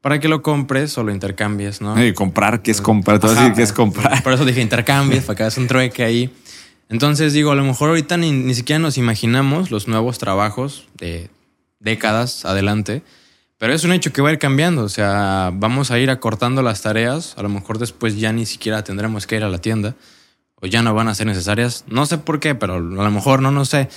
para 0.00 0.20
que 0.20 0.28
lo 0.28 0.42
compres 0.42 0.96
o 0.96 1.02
lo 1.02 1.12
intercambies, 1.12 1.82
¿no? 1.82 1.98
Eh, 1.98 2.14
comprar, 2.14 2.62
¿qué 2.62 2.70
es 2.70 2.80
comprar? 2.80 3.18
Te 3.18 3.26
a 3.26 3.30
Ajá, 3.30 3.40
decir 3.40 3.54
qué 3.56 3.62
es 3.62 3.72
comprar. 3.72 4.22
Por 4.22 4.32
eso 4.32 4.46
dije 4.46 4.62
intercambies, 4.62 5.24
para 5.24 5.36
que 5.36 5.42
hagas 5.42 5.58
un 5.58 5.66
trueque 5.66 6.02
ahí. 6.02 6.30
Entonces 6.88 7.34
digo, 7.34 7.50
a 7.50 7.54
lo 7.54 7.64
mejor 7.64 7.90
ahorita 7.90 8.16
ni, 8.16 8.32
ni 8.32 8.54
siquiera 8.54 8.78
nos 8.78 8.96
imaginamos 8.96 9.70
los 9.70 9.86
nuevos 9.86 10.18
trabajos 10.18 10.88
de 10.96 11.28
décadas 11.80 12.46
adelante, 12.46 13.02
pero 13.64 13.72
es 13.72 13.82
un 13.84 13.92
hecho 13.92 14.12
que 14.12 14.20
va 14.20 14.28
a 14.28 14.32
ir 14.32 14.38
cambiando. 14.38 14.82
O 14.82 14.90
sea, 14.90 15.50
vamos 15.54 15.90
a 15.90 15.98
ir 15.98 16.10
acortando 16.10 16.60
las 16.60 16.82
tareas. 16.82 17.34
A 17.38 17.42
lo 17.42 17.48
mejor 17.48 17.78
después 17.78 18.18
ya 18.18 18.30
ni 18.30 18.44
siquiera 18.44 18.84
tendremos 18.84 19.26
que 19.26 19.36
ir 19.36 19.42
a 19.42 19.48
la 19.48 19.56
tienda 19.56 19.96
o 20.56 20.66
ya 20.66 20.82
no 20.82 20.92
van 20.92 21.08
a 21.08 21.14
ser 21.14 21.28
necesarias. 21.28 21.86
No 21.88 22.04
sé 22.04 22.18
por 22.18 22.40
qué, 22.40 22.54
pero 22.54 22.74
a 22.74 22.78
lo 22.78 23.10
mejor 23.10 23.40
no, 23.40 23.50
no 23.50 23.64
sé. 23.64 23.88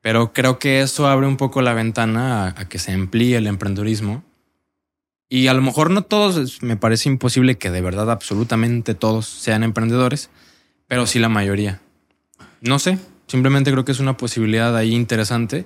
Pero 0.00 0.32
creo 0.32 0.58
que 0.58 0.80
eso 0.80 1.06
abre 1.06 1.28
un 1.28 1.36
poco 1.36 1.62
la 1.62 1.72
ventana 1.72 2.48
a, 2.48 2.68
que 2.68 2.80
se 2.80 2.94
amplíe 2.94 3.36
el 3.36 3.46
emprendedurismo. 3.46 4.24
Y 5.28 5.46
a 5.46 5.54
lo 5.54 5.62
mejor 5.62 5.92
no 5.92 6.02
todos, 6.02 6.60
me 6.64 6.76
parece 6.76 7.08
imposible 7.08 7.58
que 7.58 7.70
de 7.70 7.82
verdad 7.82 8.10
absolutamente 8.10 8.96
todos 8.96 9.28
sean 9.28 9.62
emprendedores, 9.62 10.30
pero 10.88 11.06
sí 11.06 11.20
la 11.20 11.28
mayoría. 11.28 11.80
No 12.60 12.80
sé, 12.80 12.98
simplemente 13.28 13.70
creo 13.70 13.84
que 13.84 13.92
es 13.92 14.00
una 14.00 14.16
posibilidad 14.16 14.76
ahí 14.76 14.96
interesante 14.96 15.64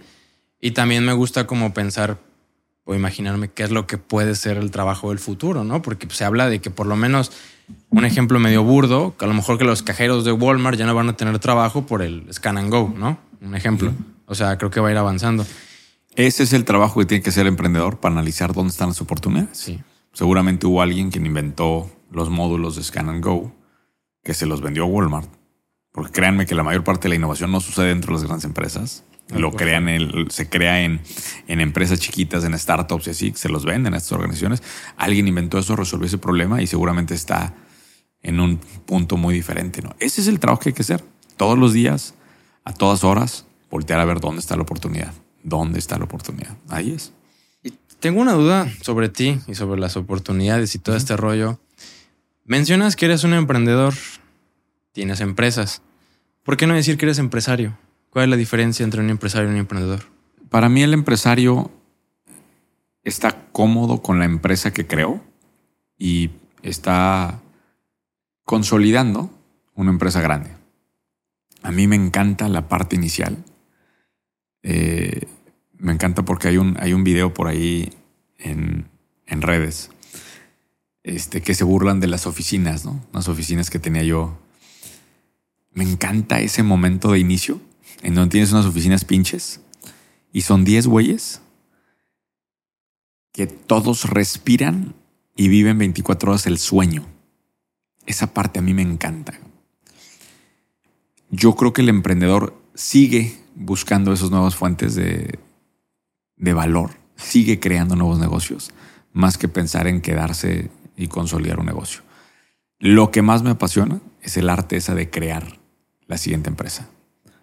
y 0.60 0.72
también 0.72 1.06
me 1.06 1.14
gusta 1.14 1.46
como 1.46 1.72
pensar 1.72 2.18
o 2.90 2.94
imaginarme 2.96 3.48
qué 3.48 3.62
es 3.62 3.70
lo 3.70 3.86
que 3.86 3.98
puede 3.98 4.34
ser 4.34 4.56
el 4.56 4.72
trabajo 4.72 5.10
del 5.10 5.20
futuro, 5.20 5.62
¿no? 5.62 5.80
Porque 5.80 6.08
pues, 6.08 6.18
se 6.18 6.24
habla 6.24 6.48
de 6.48 6.60
que 6.60 6.70
por 6.70 6.88
lo 6.88 6.96
menos 6.96 7.30
un 7.88 8.04
ejemplo 8.04 8.40
medio 8.40 8.64
burdo, 8.64 9.14
que 9.16 9.26
a 9.26 9.28
lo 9.28 9.34
mejor 9.34 9.58
que 9.58 9.64
los 9.64 9.84
cajeros 9.84 10.24
de 10.24 10.32
Walmart 10.32 10.76
ya 10.76 10.86
no 10.86 10.94
van 10.96 11.08
a 11.08 11.16
tener 11.16 11.38
trabajo 11.38 11.86
por 11.86 12.02
el 12.02 12.26
scan 12.32 12.58
and 12.58 12.68
go, 12.68 12.92
¿no? 12.96 13.16
Un 13.40 13.54
ejemplo. 13.54 13.92
O 14.26 14.34
sea, 14.34 14.58
creo 14.58 14.72
que 14.72 14.80
va 14.80 14.88
a 14.88 14.90
ir 14.90 14.96
avanzando. 14.98 15.46
Ese 16.16 16.42
es 16.42 16.52
el 16.52 16.64
trabajo 16.64 16.98
que 16.98 17.06
tiene 17.06 17.22
que 17.22 17.30
hacer 17.30 17.42
el 17.42 17.48
emprendedor 17.48 18.00
para 18.00 18.12
analizar 18.12 18.52
dónde 18.52 18.72
están 18.72 18.88
las 18.88 19.00
oportunidades. 19.00 19.56
Sí. 19.56 19.80
Seguramente 20.12 20.66
hubo 20.66 20.82
alguien 20.82 21.12
quien 21.12 21.26
inventó 21.26 21.88
los 22.10 22.28
módulos 22.28 22.74
de 22.74 22.82
Scan 22.82 23.08
and 23.08 23.24
Go 23.24 23.52
que 24.24 24.34
se 24.34 24.46
los 24.46 24.62
vendió 24.62 24.82
a 24.82 24.86
Walmart. 24.86 25.30
Porque 25.92 26.10
créanme 26.10 26.44
que 26.44 26.56
la 26.56 26.64
mayor 26.64 26.82
parte 26.82 27.04
de 27.04 27.10
la 27.10 27.14
innovación 27.14 27.52
no 27.52 27.60
sucede 27.60 27.86
dentro 27.86 28.12
de 28.12 28.18
las 28.18 28.26
grandes 28.26 28.44
empresas. 28.46 29.04
Lo 29.34 29.52
crean 29.52 29.88
el- 29.88 30.26
se 30.30 30.48
crea 30.48 30.82
en, 30.82 31.00
en 31.46 31.60
empresas 31.60 32.00
chiquitas, 32.00 32.44
en 32.44 32.58
startups 32.58 33.06
y 33.06 33.10
así, 33.10 33.32
se 33.36 33.48
los 33.48 33.64
venden 33.64 33.94
a 33.94 33.98
estas 33.98 34.12
organizaciones. 34.12 34.62
Alguien 34.96 35.28
inventó 35.28 35.58
eso, 35.58 35.76
resolvió 35.76 36.06
ese 36.06 36.18
problema 36.18 36.62
y 36.62 36.66
seguramente 36.66 37.14
está 37.14 37.54
en 38.22 38.40
un 38.40 38.58
punto 38.58 39.16
muy 39.16 39.32
diferente. 39.34 39.82
¿no? 39.82 39.94
Ese 40.00 40.20
es 40.20 40.26
el 40.28 40.40
trabajo 40.40 40.60
que 40.62 40.70
hay 40.70 40.74
que 40.74 40.82
hacer. 40.82 41.04
Todos 41.36 41.58
los 41.58 41.72
días, 41.72 42.14
a 42.64 42.72
todas 42.72 43.04
horas, 43.04 43.46
voltear 43.70 44.00
a 44.00 44.04
ver 44.04 44.20
dónde 44.20 44.40
está 44.40 44.56
la 44.56 44.62
oportunidad. 44.62 45.12
¿Dónde 45.42 45.78
está 45.78 45.96
la 45.96 46.04
oportunidad? 46.04 46.56
Ahí 46.68 46.90
es. 46.92 47.12
Y 47.62 47.72
tengo 48.00 48.20
una 48.20 48.32
duda 48.34 48.68
sobre 48.82 49.08
ti 49.08 49.38
y 49.46 49.54
sobre 49.54 49.80
las 49.80 49.96
oportunidades 49.96 50.74
y 50.74 50.78
todo 50.78 50.96
este 50.96 51.16
rollo. 51.16 51.60
Mencionas 52.44 52.96
que 52.96 53.06
eres 53.06 53.24
un 53.24 53.32
emprendedor, 53.32 53.94
tienes 54.92 55.20
empresas. 55.20 55.82
¿Por 56.42 56.56
qué 56.56 56.66
no 56.66 56.74
decir 56.74 56.98
que 56.98 57.06
eres 57.06 57.18
empresario? 57.18 57.78
¿Cuál 58.10 58.24
es 58.24 58.30
la 58.30 58.36
diferencia 58.36 58.82
entre 58.82 59.00
un 59.00 59.08
empresario 59.08 59.48
y 59.48 59.52
un 59.52 59.58
emprendedor? 59.58 60.00
Para 60.48 60.68
mí 60.68 60.82
el 60.82 60.94
empresario 60.94 61.70
está 63.04 63.46
cómodo 63.52 64.02
con 64.02 64.18
la 64.18 64.24
empresa 64.24 64.72
que 64.72 64.86
creó 64.86 65.22
y 65.96 66.30
está 66.62 67.40
consolidando 68.44 69.30
una 69.74 69.92
empresa 69.92 70.20
grande. 70.20 70.50
A 71.62 71.70
mí 71.70 71.86
me 71.86 71.94
encanta 71.94 72.48
la 72.48 72.68
parte 72.68 72.96
inicial. 72.96 73.44
Eh, 74.64 75.28
me 75.78 75.92
encanta 75.92 76.24
porque 76.24 76.48
hay 76.48 76.56
un, 76.56 76.76
hay 76.80 76.92
un 76.92 77.04
video 77.04 77.32
por 77.32 77.46
ahí 77.46 77.92
en, 78.38 78.88
en 79.26 79.40
redes 79.40 79.90
este, 81.04 81.42
que 81.42 81.54
se 81.54 81.62
burlan 81.62 82.00
de 82.00 82.08
las 82.08 82.26
oficinas, 82.26 82.84
¿no? 82.84 83.04
Las 83.12 83.28
oficinas 83.28 83.70
que 83.70 83.78
tenía 83.78 84.02
yo. 84.02 84.36
Me 85.72 85.84
encanta 85.84 86.40
ese 86.40 86.64
momento 86.64 87.12
de 87.12 87.20
inicio 87.20 87.60
en 88.02 88.14
donde 88.14 88.32
tienes 88.32 88.52
unas 88.52 88.66
oficinas 88.66 89.04
pinches 89.04 89.60
y 90.32 90.42
son 90.42 90.64
10 90.64 90.86
güeyes 90.86 91.42
que 93.32 93.46
todos 93.46 94.04
respiran 94.04 94.94
y 95.36 95.48
viven 95.48 95.78
24 95.78 96.32
horas 96.32 96.46
el 96.46 96.58
sueño. 96.58 97.06
Esa 98.06 98.34
parte 98.34 98.58
a 98.58 98.62
mí 98.62 98.74
me 98.74 98.82
encanta. 98.82 99.38
Yo 101.30 101.54
creo 101.54 101.72
que 101.72 101.82
el 101.82 101.88
emprendedor 101.88 102.60
sigue 102.74 103.38
buscando 103.54 104.12
esas 104.12 104.30
nuevas 104.30 104.56
fuentes 104.56 104.94
de, 104.94 105.38
de 106.36 106.52
valor. 106.52 106.98
Sigue 107.16 107.60
creando 107.60 107.94
nuevos 107.94 108.18
negocios, 108.18 108.72
más 109.12 109.38
que 109.38 109.48
pensar 109.48 109.86
en 109.86 110.00
quedarse 110.00 110.70
y 110.96 111.08
consolidar 111.08 111.60
un 111.60 111.66
negocio. 111.66 112.02
Lo 112.78 113.10
que 113.10 113.22
más 113.22 113.42
me 113.42 113.50
apasiona 113.50 114.00
es 114.22 114.36
el 114.36 114.48
arte 114.48 114.76
esa 114.76 114.94
de 114.94 115.10
crear 115.10 115.60
la 116.06 116.18
siguiente 116.18 116.48
empresa. 116.48 116.88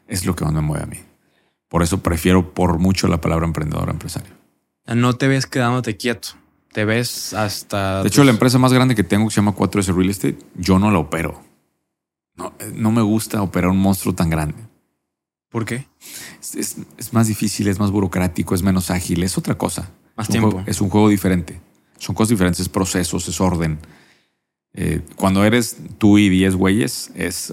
Es 0.07 0.25
lo 0.25 0.35
que 0.35 0.45
más 0.45 0.53
me 0.53 0.61
mueve 0.61 0.83
a 0.83 0.87
mí. 0.87 0.97
Por 1.69 1.83
eso 1.83 2.01
prefiero 2.01 2.53
por 2.53 2.79
mucho 2.79 3.07
la 3.07 3.19
palabra 3.19 3.45
emprendedor 3.45 3.89
empresario. 3.89 4.31
No 4.85 5.13
te 5.13 5.27
ves 5.27 5.45
quedándote 5.45 5.97
quieto. 5.97 6.29
Te 6.71 6.85
ves 6.85 7.33
hasta. 7.33 8.01
De 8.03 8.07
hecho, 8.09 8.23
la 8.23 8.31
empresa 8.31 8.57
más 8.59 8.71
grande 8.71 8.95
que 8.95 9.03
tengo, 9.03 9.27
que 9.27 9.31
se 9.33 9.37
llama 9.41 9.53
4S 9.55 9.93
Real 9.93 10.09
Estate, 10.09 10.37
yo 10.55 10.79
no 10.79 10.91
la 10.91 10.99
opero. 10.99 11.41
No, 12.35 12.53
no 12.73 12.91
me 12.91 13.01
gusta 13.01 13.41
operar 13.41 13.71
un 13.71 13.79
monstruo 13.79 14.13
tan 14.13 14.29
grande. 14.29 14.55
¿Por 15.49 15.65
qué? 15.65 15.87
Es, 16.39 16.55
es- 16.55 16.77
es 16.97 17.13
más 17.13 17.27
difícil, 17.27 17.67
es 17.67 17.79
más 17.79 17.89
burocrático, 17.91 18.53
es 18.53 18.61
menos 18.63 18.91
ágil, 18.91 19.23
es 19.23 19.37
otra 19.37 19.57
cosa. 19.57 19.89
Más 20.15 20.27
es 20.27 20.31
tiempo. 20.31 20.51
juego- 20.51 20.67
es 20.69 20.79
un 20.81 20.89
juego 20.89 21.09
diferente. 21.09 21.59
Son 21.97 22.13
cosas 22.15 22.29
diferentes, 22.29 22.59
es 22.59 22.69
procesos, 22.69 23.27
es 23.27 23.41
orden. 23.41 23.79
Eh, 24.73 25.01
cuando 25.15 25.43
eres 25.43 25.77
tú 25.97 26.17
y 26.19 26.29
10 26.29 26.55
güeyes, 26.55 27.11
es 27.15 27.51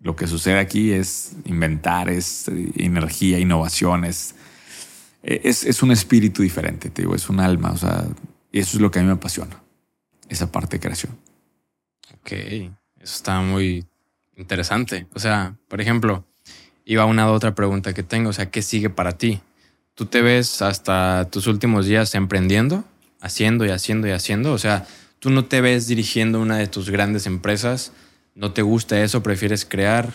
lo 0.00 0.16
que 0.16 0.26
sucede 0.26 0.58
aquí 0.58 0.92
es 0.92 1.32
inventar, 1.44 2.08
es 2.08 2.48
eh, 2.48 2.72
energía, 2.76 3.38
innovación, 3.38 4.04
es, 4.04 4.34
eh, 5.22 5.42
es, 5.44 5.64
es 5.64 5.82
un 5.82 5.92
espíritu 5.92 6.42
diferente, 6.42 6.90
te 6.90 7.02
digo, 7.02 7.14
es 7.14 7.28
un 7.28 7.40
alma. 7.40 7.70
O 7.72 7.76
sea, 7.76 8.06
y 8.50 8.60
eso 8.60 8.76
es 8.76 8.80
lo 8.80 8.90
que 8.90 8.98
a 8.98 9.02
mí 9.02 9.08
me 9.08 9.14
apasiona, 9.14 9.62
esa 10.28 10.50
parte 10.50 10.76
de 10.76 10.80
creación. 10.80 11.18
Ok, 12.20 12.32
eso 12.32 12.72
está 13.00 13.40
muy 13.40 13.86
interesante. 14.36 15.06
O 15.14 15.18
sea, 15.18 15.56
por 15.68 15.80
ejemplo, 15.80 16.24
iba 16.84 17.04
una 17.04 17.30
otra 17.30 17.54
pregunta 17.54 17.92
que 17.92 18.02
tengo. 18.02 18.30
O 18.30 18.32
sea, 18.32 18.50
¿qué 18.50 18.62
sigue 18.62 18.90
para 18.90 19.12
ti? 19.12 19.40
¿Tú 19.94 20.06
te 20.06 20.22
ves 20.22 20.62
hasta 20.62 21.28
tus 21.30 21.46
últimos 21.46 21.86
días 21.86 22.14
emprendiendo, 22.14 22.84
haciendo 23.20 23.66
y 23.66 23.70
haciendo 23.70 24.08
y 24.08 24.12
haciendo? 24.12 24.52
O 24.52 24.58
sea, 24.58 24.86
¿tú 25.18 25.30
no 25.30 25.44
te 25.44 25.60
ves 25.60 25.86
dirigiendo 25.86 26.40
una 26.40 26.56
de 26.56 26.66
tus 26.66 26.90
grandes 26.90 27.26
empresas? 27.26 27.92
¿No 28.40 28.52
te 28.52 28.62
gusta 28.62 28.98
eso? 29.02 29.22
¿Prefieres 29.22 29.66
crear? 29.66 30.14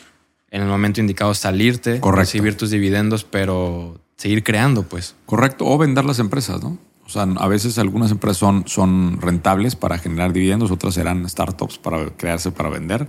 En 0.50 0.64
el 0.64 0.68
momento 0.68 1.00
indicado 1.00 1.36
salirte, 1.36 2.00
Correcto. 2.00 2.22
recibir 2.22 2.58
tus 2.58 2.72
dividendos, 2.72 3.24
pero 3.24 4.00
seguir 4.18 4.44
creando, 4.44 4.82
pues. 4.82 5.16
Correcto, 5.28 5.68
o 5.68 5.78
vender 5.78 6.06
las 6.06 6.18
empresas, 6.18 6.64
¿no? 6.64 6.80
O 7.06 7.10
sea, 7.10 7.22
a 7.22 7.48
veces 7.48 7.78
algunas 7.78 8.10
empresas 8.10 8.38
son, 8.38 8.64
son 8.68 9.22
rentables 9.22 9.76
para 9.76 10.00
generar 10.00 10.34
dividendos, 10.34 10.72
otras 10.72 10.96
serán 10.96 11.30
startups 11.30 11.78
para 11.78 12.08
crearse 12.18 12.52
para 12.52 12.70
vender. 12.70 13.08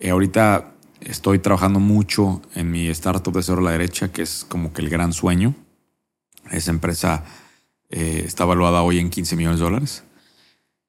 Eh, 0.00 0.10
ahorita 0.10 0.72
estoy 1.00 1.38
trabajando 1.38 1.78
mucho 1.78 2.42
en 2.56 2.68
mi 2.68 2.88
startup 2.88 3.32
de 3.32 3.44
cero 3.44 3.58
a 3.58 3.62
la 3.62 3.70
derecha, 3.70 4.10
que 4.10 4.22
es 4.22 4.44
como 4.48 4.72
que 4.72 4.82
el 4.82 4.88
gran 4.88 5.12
sueño. 5.12 5.54
Esa 6.50 6.72
empresa 6.72 7.22
eh, 7.90 8.24
está 8.26 8.42
evaluada 8.42 8.82
hoy 8.82 8.98
en 8.98 9.08
15 9.08 9.36
millones 9.36 9.60
de 9.60 9.64
dólares 9.64 10.02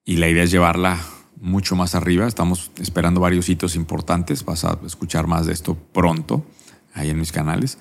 y 0.06 0.16
la 0.16 0.28
idea 0.28 0.42
es 0.42 0.50
llevarla 0.50 0.98
mucho 1.42 1.76
más 1.76 1.96
arriba. 1.96 2.26
Estamos 2.28 2.72
esperando 2.78 3.20
varios 3.20 3.50
hitos 3.50 3.76
importantes. 3.76 4.46
Vas 4.46 4.64
a 4.64 4.80
escuchar 4.86 5.28
más 5.28 5.46
de 5.48 5.54
esto 5.54 5.76
pronto 5.76 6.46
ahí 6.94 7.10
en 7.10 7.20
mis 7.20 7.32
canales. 7.34 7.78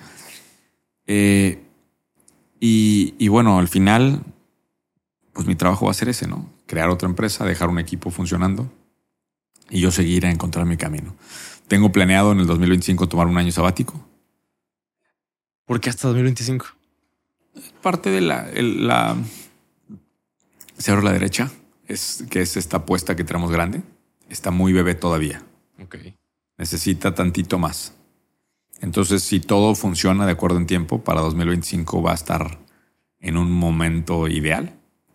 Eh, 1.07 1.63
y, 2.59 3.15
y 3.19 3.29
bueno, 3.29 3.59
al 3.59 3.69
final, 3.69 4.23
pues 5.33 5.47
mi 5.47 5.55
trabajo 5.55 5.85
va 5.87 5.93
a 5.93 5.95
ser 5.95 6.09
ese, 6.09 6.27
¿no? 6.27 6.49
Crear 6.67 6.89
otra 6.91 7.09
empresa, 7.09 7.45
dejar 7.45 7.69
un 7.69 7.79
equipo 7.79 8.11
funcionando 8.11 8.71
y 9.69 9.81
yo 9.81 9.91
seguir 9.91 10.27
a 10.27 10.31
encontrar 10.31 10.67
mi 10.67 10.77
camino. 10.77 11.15
Tengo 11.69 11.93
planeado 11.93 12.33
en 12.33 12.41
el 12.41 12.47
2025 12.47 13.09
tomar 13.09 13.27
un 13.29 13.39
año 13.39 13.53
sabático. 13.53 14.05
¿Por 15.65 15.81
qué 15.81 15.91
hasta 15.91 16.09
2025? 16.09 16.67
Parte 17.83 18.11
de 18.11 18.21
la, 18.21 18.49
el- 18.51 18.87
la 18.87 19.17
cero 20.79 20.99
a 21.01 21.03
la 21.05 21.13
derecha, 21.13 21.51
es, 21.93 22.25
que 22.31 22.41
es 22.41 22.57
esta 22.57 22.79
apuesta 22.79 23.17
que 23.17 23.25
tenemos 23.25 23.51
grande, 23.51 23.83
está 24.29 24.51
muy 24.51 24.73
bebé 24.73 24.95
todavía. 24.95 25.43
Ok. 25.83 25.97
necesita 26.59 27.15
tantito 27.15 27.59
más. 27.59 27.95
Entonces, 28.81 29.23
si 29.23 29.41
todo 29.41 29.75
funciona 29.75 30.27
de 30.27 30.33
acuerdo 30.33 30.59
en 30.59 30.67
tiempo, 30.67 31.03
para 31.03 31.21
2025 31.21 32.03
va 32.03 32.13
a 32.13 32.15
estar 32.15 32.59
en 33.19 33.37
un 33.37 33.51
momento 33.51 34.29
ideal, 34.29 34.75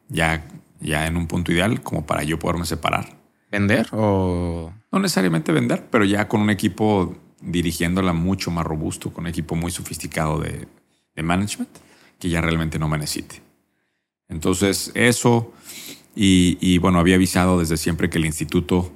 ya, 0.10 0.48
ya 0.80 1.08
en 1.08 1.18
un 1.18 1.28
punto 1.28 1.52
ideal, 1.52 1.82
como 1.82 2.06
para 2.06 2.24
yo 2.24 2.38
poderme 2.40 2.66
separar. 2.66 3.18
¿Vender 3.52 3.88
o 3.92 4.74
No 4.92 5.00
necesariamente 5.00 5.52
vender, 5.52 5.88
pero 5.90 6.04
ya 6.04 6.28
con 6.28 6.42
un 6.42 6.50
equipo 6.50 7.16
dirigiéndola 7.42 8.14
mucho 8.14 8.52
más 8.52 8.66
robusto, 8.66 9.14
con 9.14 9.26
un 9.26 9.30
equipo 9.30 9.56
muy 9.56 9.72
sofisticado 9.72 10.40
de, 10.40 10.68
de 11.16 11.24
management, 11.24 11.70
que 12.20 12.30
ya 12.30 12.42
realmente 12.42 12.80
no 12.80 12.90
me 12.90 12.98
necesite. 12.98 13.42
Entonces, 14.28 14.92
eso, 14.96 15.54
y, 16.16 16.58
y 16.62 16.78
bueno, 16.78 17.00
había 17.00 17.16
avisado 17.16 17.60
desde 17.60 17.78
siempre 17.78 18.10
que 18.10 18.18
el 18.18 18.26
instituto, 18.26 18.92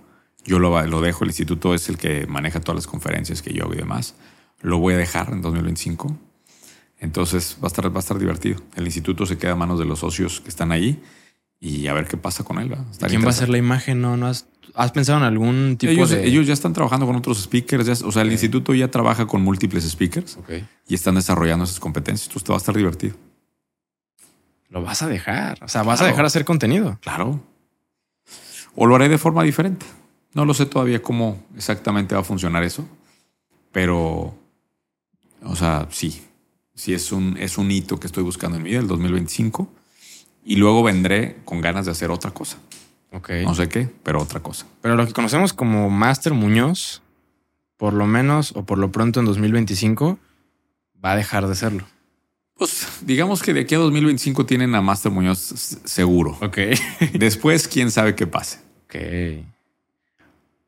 yo 0.46 0.60
lo, 0.60 0.86
lo 0.88 1.02
dejo, 1.02 1.24
el 1.24 1.30
instituto 1.30 1.74
es 1.74 1.90
el 1.90 1.98
que 1.98 2.26
maneja 2.28 2.60
todas 2.62 2.76
las 2.78 2.88
conferencias 2.88 3.42
que 3.42 3.54
yo 3.54 3.64
hago 3.66 3.74
y 3.74 3.78
demás, 3.78 4.16
lo 4.62 4.78
voy 4.80 4.94
a 4.94 4.98
dejar 4.98 5.32
en 5.32 5.42
2025. 5.42 6.18
Entonces 7.00 7.58
va 7.62 7.66
a 7.66 7.68
estar, 7.68 7.92
va 7.94 7.98
a 7.98 8.00
estar 8.00 8.18
divertido. 8.20 8.62
El 8.76 8.86
instituto 8.86 9.26
se 9.26 9.38
queda 9.38 9.54
a 9.54 9.56
manos 9.56 9.80
de 9.80 9.86
los 9.86 10.00
socios 10.00 10.42
que 10.42 10.50
están 10.50 10.72
ahí 10.72 11.02
y 11.60 11.88
a 11.88 11.94
ver 11.94 12.06
qué 12.08 12.18
pasa 12.18 12.44
con 12.44 12.60
él. 12.60 12.76
quién 13.08 13.22
va 13.22 13.28
a 13.28 13.30
hacer 13.30 13.50
la 13.50 13.58
imagen? 13.58 14.02
¿No, 14.02 14.18
no 14.18 14.28
has, 14.28 14.48
has 14.76 14.92
pensado 14.92 15.18
en 15.20 15.24
algún 15.26 15.78
tipo 15.78 15.92
Ellos, 15.94 16.10
de...? 16.10 16.26
ellos 16.28 16.46
ya 16.48 16.54
están 16.54 16.74
trabajando 16.74 17.06
con 17.06 17.16
otros 17.16 17.42
speakers. 17.42 17.86
ya- 17.86 18.06
o 18.06 18.12
sea, 18.12 18.22
el 18.24 18.32
instituto 18.32 18.74
ya 18.74 18.90
trabaja 18.92 19.28
con 19.28 19.42
múltiples 19.42 19.84
speakers 19.90 20.38
y 20.88 20.94
están 20.96 21.16
desarrollando 21.16 21.64
esas 21.64 21.80
competencias. 21.80 22.28
Entonces 22.28 22.44
te 22.46 22.52
va 22.52 22.58
a 22.58 22.60
estar 22.60 22.76
divertido. 22.76 23.16
Lo 24.70 24.84
vas 24.84 25.02
a 25.02 25.08
dejar. 25.08 25.64
O 25.64 25.68
sea, 25.68 25.84
vas 25.84 26.02
a 26.02 26.06
dejar 26.06 26.26
hacer 26.26 26.46
contenido. 26.46 26.98
Claro. 27.02 27.42
O 28.76 28.86
lo 28.86 28.96
haré 28.96 29.10
de 29.10 29.18
forma 29.18 29.44
diferente. 29.44 29.86
No 30.34 30.46
lo 30.46 30.54
sé 30.54 30.66
todavía 30.68 31.02
cómo 31.02 31.44
exactamente 31.56 32.16
va 32.16 32.22
a 32.22 32.24
funcionar 32.24 32.64
eso. 32.64 32.88
Pero, 33.72 34.36
o 35.44 35.56
sea, 35.56 35.88
sí. 35.90 36.24
Sí 36.76 36.94
es 36.94 37.12
un, 37.12 37.36
es 37.38 37.58
un 37.58 37.72
hito 37.72 38.00
que 38.00 38.08
estoy 38.08 38.24
buscando 38.24 38.58
en 38.58 38.64
mi 38.64 38.70
vida, 38.70 38.80
el 38.80 38.88
2025. 38.88 39.68
Y 40.46 40.56
luego 40.56 40.84
vendré 40.84 41.38
con 41.46 41.62
ganas 41.62 41.86
de 41.86 41.92
hacer 41.92 42.12
otra 42.12 42.32
cosa. 42.32 42.58
Ok. 43.12 43.32
No 43.44 43.56
sé 43.56 43.68
qué, 43.70 43.90
pero 44.04 44.22
otra 44.22 44.40
cosa. 44.40 44.66
Pero 44.82 44.96
lo 44.96 45.06
que 45.06 45.14
conocemos 45.14 45.52
como 45.52 45.90
Master 45.90 46.34
Muñoz, 46.34 47.02
por 47.76 47.94
lo 47.94 48.06
menos 48.06 48.54
o 48.56 48.66
por 48.66 48.78
lo 48.78 48.92
pronto 48.92 49.20
en 49.20 49.26
2025, 49.26 50.20
va 51.04 51.14
a 51.14 51.16
dejar 51.16 51.48
de 51.48 51.56
serlo. 51.56 51.86
Pues 52.60 52.86
digamos 53.05 53.41
que 53.41 53.53
de 53.53 53.62
aquí 53.62 53.76
a 53.76 53.78
2025 53.78 54.45
tienen 54.45 54.76
a 54.76 54.82
Master 54.82 55.14
Muñoz 55.14 55.39
seguro. 55.86 56.38
Ok. 56.41 56.57
Después, 57.14 57.70
quién 57.70 57.89
sabe 57.89 58.16
qué 58.16 58.28
pase. 58.28 58.60
ok. 58.84 59.45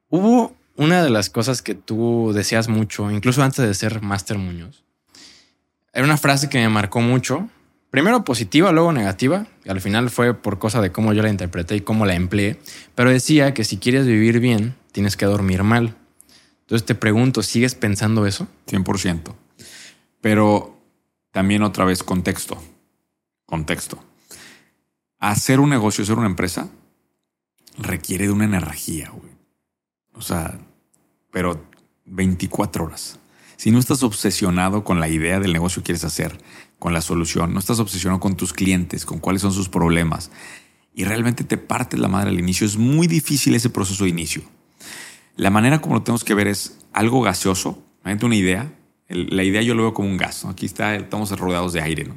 Hubo 0.09 0.55
una 0.77 1.03
de 1.03 1.09
las 1.09 1.29
cosas 1.29 1.61
que 1.61 1.75
tú 1.75 2.31
decías 2.33 2.69
mucho, 2.69 3.11
incluso 3.11 3.43
antes 3.43 3.65
de 3.65 3.73
ser 3.73 4.01
Master 4.01 4.37
Muñoz. 4.37 4.85
Era 5.91 6.05
una 6.05 6.15
frase 6.15 6.47
que 6.47 6.59
me 6.59 6.69
marcó 6.69 7.01
mucho. 7.01 7.49
Primero 7.89 8.23
positiva, 8.23 8.71
luego 8.71 8.93
negativa. 8.93 9.47
Y 9.65 9.69
al 9.69 9.81
final 9.81 10.09
fue 10.09 10.33
por 10.33 10.59
cosa 10.59 10.79
de 10.81 10.93
cómo 10.93 11.11
yo 11.11 11.21
la 11.21 11.29
interpreté 11.29 11.75
y 11.75 11.81
cómo 11.81 12.05
la 12.05 12.15
empleé. 12.15 12.57
Pero 12.95 13.09
decía 13.09 13.53
que 13.53 13.65
si 13.65 13.75
quieres 13.75 14.07
vivir 14.07 14.39
bien, 14.39 14.75
tienes 14.93 15.17
que 15.17 15.25
dormir 15.25 15.63
mal. 15.63 15.93
Entonces 16.61 16.85
te 16.85 16.95
pregunto, 16.95 17.43
¿sigues 17.43 17.75
pensando 17.75 18.25
eso? 18.25 18.47
100%. 18.67 19.35
Pero 20.21 20.80
también 21.32 21.63
otra 21.63 21.86
vez 21.86 22.03
contexto. 22.03 22.61
Contexto. 23.45 24.03
Hacer 25.19 25.59
un 25.59 25.69
negocio, 25.69 26.03
hacer 26.03 26.17
una 26.17 26.27
empresa, 26.27 26.69
requiere 27.77 28.25
de 28.25 28.32
una 28.32 28.45
energía. 28.45 29.11
O 30.13 30.21
sea, 30.21 30.59
pero 31.32 31.65
24 32.05 32.86
horas. 32.86 33.19
Si 33.57 33.71
no 33.71 33.79
estás 33.79 34.03
obsesionado 34.03 34.84
con 34.84 34.99
la 34.99 35.07
idea 35.07 35.39
del 35.39 35.53
negocio 35.53 35.82
que 35.82 35.88
quieres 35.88 36.03
hacer, 36.03 36.38
con 36.79 36.93
la 36.93 37.01
solución, 37.01 37.53
no 37.53 37.59
estás 37.59 37.79
obsesionado 37.79 38.19
con 38.19 38.36
tus 38.36 38.53
clientes, 38.53 39.05
con 39.05 39.19
cuáles 39.19 39.43
son 39.43 39.53
sus 39.53 39.69
problemas, 39.69 40.32
y 40.93 41.03
realmente 41.03 41.43
te 41.43 41.57
partes 41.57 41.99
la 41.99 42.07
madre 42.07 42.32
al 42.32 42.39
inicio, 42.39 42.65
es 42.65 42.77
muy 42.77 43.07
difícil 43.07 43.53
ese 43.53 43.69
proceso 43.69 44.03
de 44.03 44.09
inicio. 44.09 44.41
La 45.36 45.51
manera 45.51 45.79
como 45.79 45.95
lo 45.95 46.01
tenemos 46.01 46.23
que 46.23 46.34
ver 46.34 46.47
es 46.47 46.79
algo 46.91 47.21
gaseoso, 47.21 47.84
una 48.03 48.36
idea. 48.36 48.73
El- 49.12 49.36
la 49.36 49.43
idea 49.43 49.62
yo 49.62 49.76
lo 49.76 49.84
veo 49.84 49.93
como 49.93 50.09
un 50.09 50.18
gas. 50.18 50.43
¿no? 50.43 50.51
Aquí 50.51 50.66
está, 50.66 50.95
estamos 50.95 51.32
rodeados 51.38 51.74
de 51.74 51.82
aire. 51.82 52.05
¿no? 52.05 52.16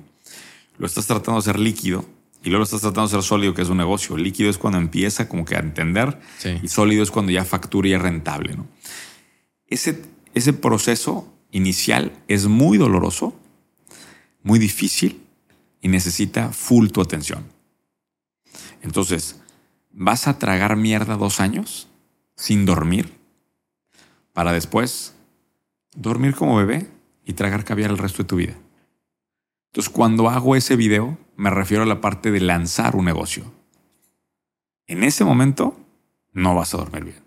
Lo 0.78 0.86
estás 0.86 1.07
tratando 1.07 1.32
de 1.34 1.38
hacer 1.38 1.59
líquido 1.59 2.05
y 2.42 2.49
luego 2.51 2.59
lo 2.61 2.64
estás 2.64 2.80
tratando 2.82 3.03
de 3.09 3.16
hacer 3.16 3.22
sólido, 3.22 3.55
que 3.55 3.62
es 3.62 3.68
un 3.68 3.78
negocio. 3.78 4.16
Líquido 4.16 4.51
es 4.51 4.59
cuando 4.59 4.78
empieza 4.78 5.28
como 5.28 5.45
que 5.45 5.57
a 5.57 5.61
entender 5.61 6.18
Sí. 6.38 6.59
y 6.62 6.68
sólido 6.68 7.03
es 7.03 7.11
cuando 7.11 7.32
ya 7.32 7.45
factura 7.45 7.88
y 7.88 7.95
es 7.95 8.03
rentable. 8.03 8.55
¿no? 8.57 8.66
Ese, 9.66 10.03
ese 10.34 10.53
proceso 10.53 11.32
inicial 11.53 12.12
es 12.28 12.47
muy 12.47 12.78
doloroso, 12.78 13.38
muy 14.42 14.59
difícil 14.59 15.22
y 15.80 15.88
necesita 15.88 16.51
full 16.53 16.88
tu 16.88 17.01
atención. 17.01 17.45
Entonces, 18.82 19.40
¿vas 19.90 20.26
a 20.28 20.38
tragar 20.38 20.76
mierda 20.76 21.16
dos 21.16 21.40
años 21.40 21.88
sin 22.36 22.66
dormir 22.66 23.12
para 24.32 24.53
después 24.53 25.13
dormir 25.95 26.34
como 26.34 26.57
bebé 26.57 26.88
y 27.24 27.34
tragar 27.34 27.64
caviar 27.64 27.90
el 27.90 27.99
resto 27.99 28.22
de 28.22 28.28
tu 28.28 28.36
vida. 28.36 28.55
Entonces, 29.72 29.92
cuando 29.92 30.28
hago 30.28 30.57
ese 30.57 30.76
video, 30.76 31.18
me 31.36 31.51
refiero 31.51 31.82
a 31.82 31.86
la 31.86 32.01
parte 32.01 32.30
de 32.30 32.40
lanzar 32.40 32.95
un 32.97 33.05
negocio. 33.05 33.45
En 34.86 35.03
ese 35.03 35.24
momento, 35.24 35.76
no 36.32 36.55
vas 36.55 36.74
a 36.74 36.78
dormir 36.78 37.05
bien. 37.05 37.24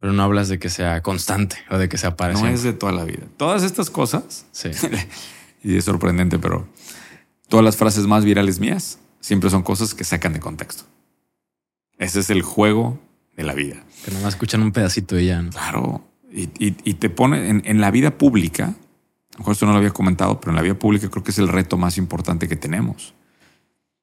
Pero 0.00 0.12
no 0.12 0.22
hablas 0.22 0.48
de 0.48 0.58
que 0.58 0.68
sea 0.68 1.02
constante 1.02 1.56
o 1.70 1.78
de 1.78 1.88
que 1.88 1.98
sea 1.98 2.16
para 2.16 2.34
No 2.34 2.46
es 2.46 2.62
de 2.62 2.72
toda 2.72 2.92
la 2.92 3.04
vida. 3.04 3.26
Todas 3.36 3.62
estas 3.62 3.90
cosas, 3.90 4.46
Sí. 4.52 4.70
y 5.62 5.76
es 5.76 5.84
sorprendente, 5.84 6.38
pero 6.38 6.68
todas 7.48 7.64
las 7.64 7.76
frases 7.76 8.06
más 8.06 8.24
virales 8.24 8.60
mías 8.60 8.98
siempre 9.20 9.50
son 9.50 9.62
cosas 9.62 9.94
que 9.94 10.04
sacan 10.04 10.32
de 10.34 10.40
contexto. 10.40 10.84
Ese 11.98 12.20
es 12.20 12.30
el 12.30 12.42
juego 12.42 12.98
de 13.36 13.44
la 13.44 13.54
vida. 13.54 13.82
Que 14.04 14.10
nomás 14.10 14.34
escuchan 14.34 14.62
un 14.62 14.72
pedacito 14.72 15.18
y 15.18 15.26
ya, 15.26 15.40
¿no? 15.42 15.50
Claro. 15.50 16.04
Y, 16.36 16.94
te 16.94 17.10
pone 17.10 17.48
en, 17.48 17.80
la 17.80 17.92
vida 17.92 18.18
pública, 18.18 18.64
a 18.64 19.32
lo 19.34 19.38
mejor 19.38 19.52
esto 19.52 19.66
no 19.66 19.72
lo 19.72 19.78
había 19.78 19.92
comentado, 19.92 20.40
pero 20.40 20.50
en 20.50 20.56
la 20.56 20.62
vida 20.62 20.76
pública 20.76 21.08
creo 21.08 21.22
que 21.22 21.30
es 21.30 21.38
el 21.38 21.46
reto 21.46 21.76
más 21.76 21.96
importante 21.96 22.48
que 22.48 22.56
tenemos. 22.56 23.14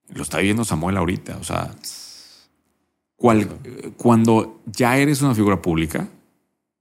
Lo 0.07 0.23
está 0.23 0.38
viviendo 0.38 0.63
Samuel 0.63 0.95
ahorita. 0.95 1.38
O 1.38 1.43
sea, 1.43 1.75
cuando 3.97 4.61
ya 4.65 4.95
eres 4.95 5.21
una 5.21 5.36
figura 5.36 5.61
pública, 5.61 6.07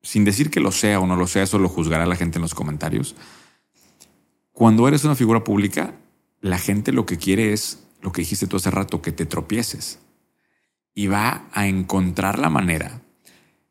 sin 0.03 0.25
decir 0.25 0.51
que 0.51 0.61
lo 0.61 0.71
sea 0.71 1.01
o 1.01 1.07
no 1.09 1.17
lo 1.17 1.27
sea, 1.27 1.43
eso 1.43 1.59
lo 1.59 1.69
juzgará 1.69 2.07
la 2.07 2.15
gente 2.15 2.39
en 2.39 2.43
los 2.43 2.55
comentarios. 2.55 3.17
Cuando 4.53 4.87
eres 4.87 5.03
una 5.03 5.17
figura 5.17 5.43
pública, 5.43 5.95
la 6.41 6.59
gente 6.59 6.93
lo 6.93 7.07
que 7.07 7.19
quiere 7.19 7.53
es 7.53 7.83
lo 8.03 8.13
que 8.13 8.23
dijiste 8.23 8.47
tú 8.47 8.57
hace 8.57 8.71
rato, 8.71 9.03
que 9.03 9.11
te 9.11 9.27
tropieces. 9.27 9.99
Y 10.95 11.09
va 11.09 11.49
a 11.53 11.67
encontrar 11.67 12.39
la 12.39 12.51
manera 12.51 13.03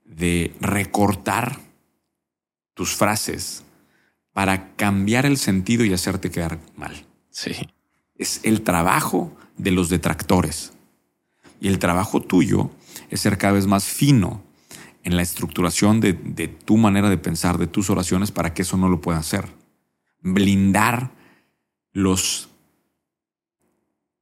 de 0.04 0.54
recortar 0.60 1.69
tus 2.80 2.96
frases 2.96 3.66
para 4.32 4.74
cambiar 4.78 5.26
el 5.26 5.36
sentido 5.38 5.84
y 5.84 5.92
hacerte 5.92 6.32
quedar 6.32 6.60
mal. 6.78 7.06
Sí. 7.30 7.52
Es 8.16 8.40
el 8.44 8.62
trabajo 8.62 9.36
de 9.58 9.72
los 9.72 9.90
detractores. 9.90 10.72
Y 11.60 11.68
el 11.68 11.78
trabajo 11.78 12.22
tuyo 12.22 12.72
es 13.10 13.20
ser 13.20 13.38
cada 13.38 13.52
vez 13.52 13.68
más 13.68 13.84
fino 13.84 14.42
en 15.04 15.18
la 15.18 15.24
estructuración 15.24 16.00
de, 16.00 16.14
de 16.14 16.48
tu 16.48 16.78
manera 16.78 17.10
de 17.10 17.18
pensar, 17.18 17.58
de 17.58 17.68
tus 17.68 17.90
oraciones, 17.90 18.32
para 18.32 18.54
que 18.54 18.62
eso 18.62 18.78
no 18.78 18.88
lo 18.88 19.02
pueda 19.02 19.20
hacer. 19.20 19.50
Blindar 20.22 21.12
los, 21.92 22.48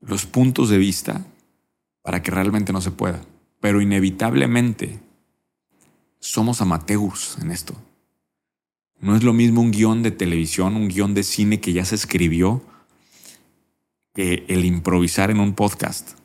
los 0.01 0.25
puntos 0.25 0.69
de 0.69 0.79
vista 0.79 1.27
para 2.01 2.23
que 2.23 2.31
realmente 2.31 2.73
no 2.73 2.81
se 2.81 2.89
pueda. 2.89 3.21
Pero 3.59 3.81
inevitablemente 3.81 4.99
somos 6.19 6.59
amateurs 6.59 7.37
en 7.39 7.51
esto. 7.51 7.75
No 8.99 9.15
es 9.15 9.23
lo 9.23 9.33
mismo 9.33 9.61
un 9.61 9.71
guion 9.71 10.03
de 10.03 10.11
televisión, 10.11 10.75
un 10.75 10.87
guion 10.87 11.13
de 11.13 11.23
cine 11.23 11.61
que 11.61 11.73
ya 11.73 11.85
se 11.85 11.95
escribió, 11.95 12.63
que 14.13 14.45
el 14.47 14.65
improvisar 14.65 15.29
en 15.29 15.39
un 15.39 15.53
podcast. 15.53 16.17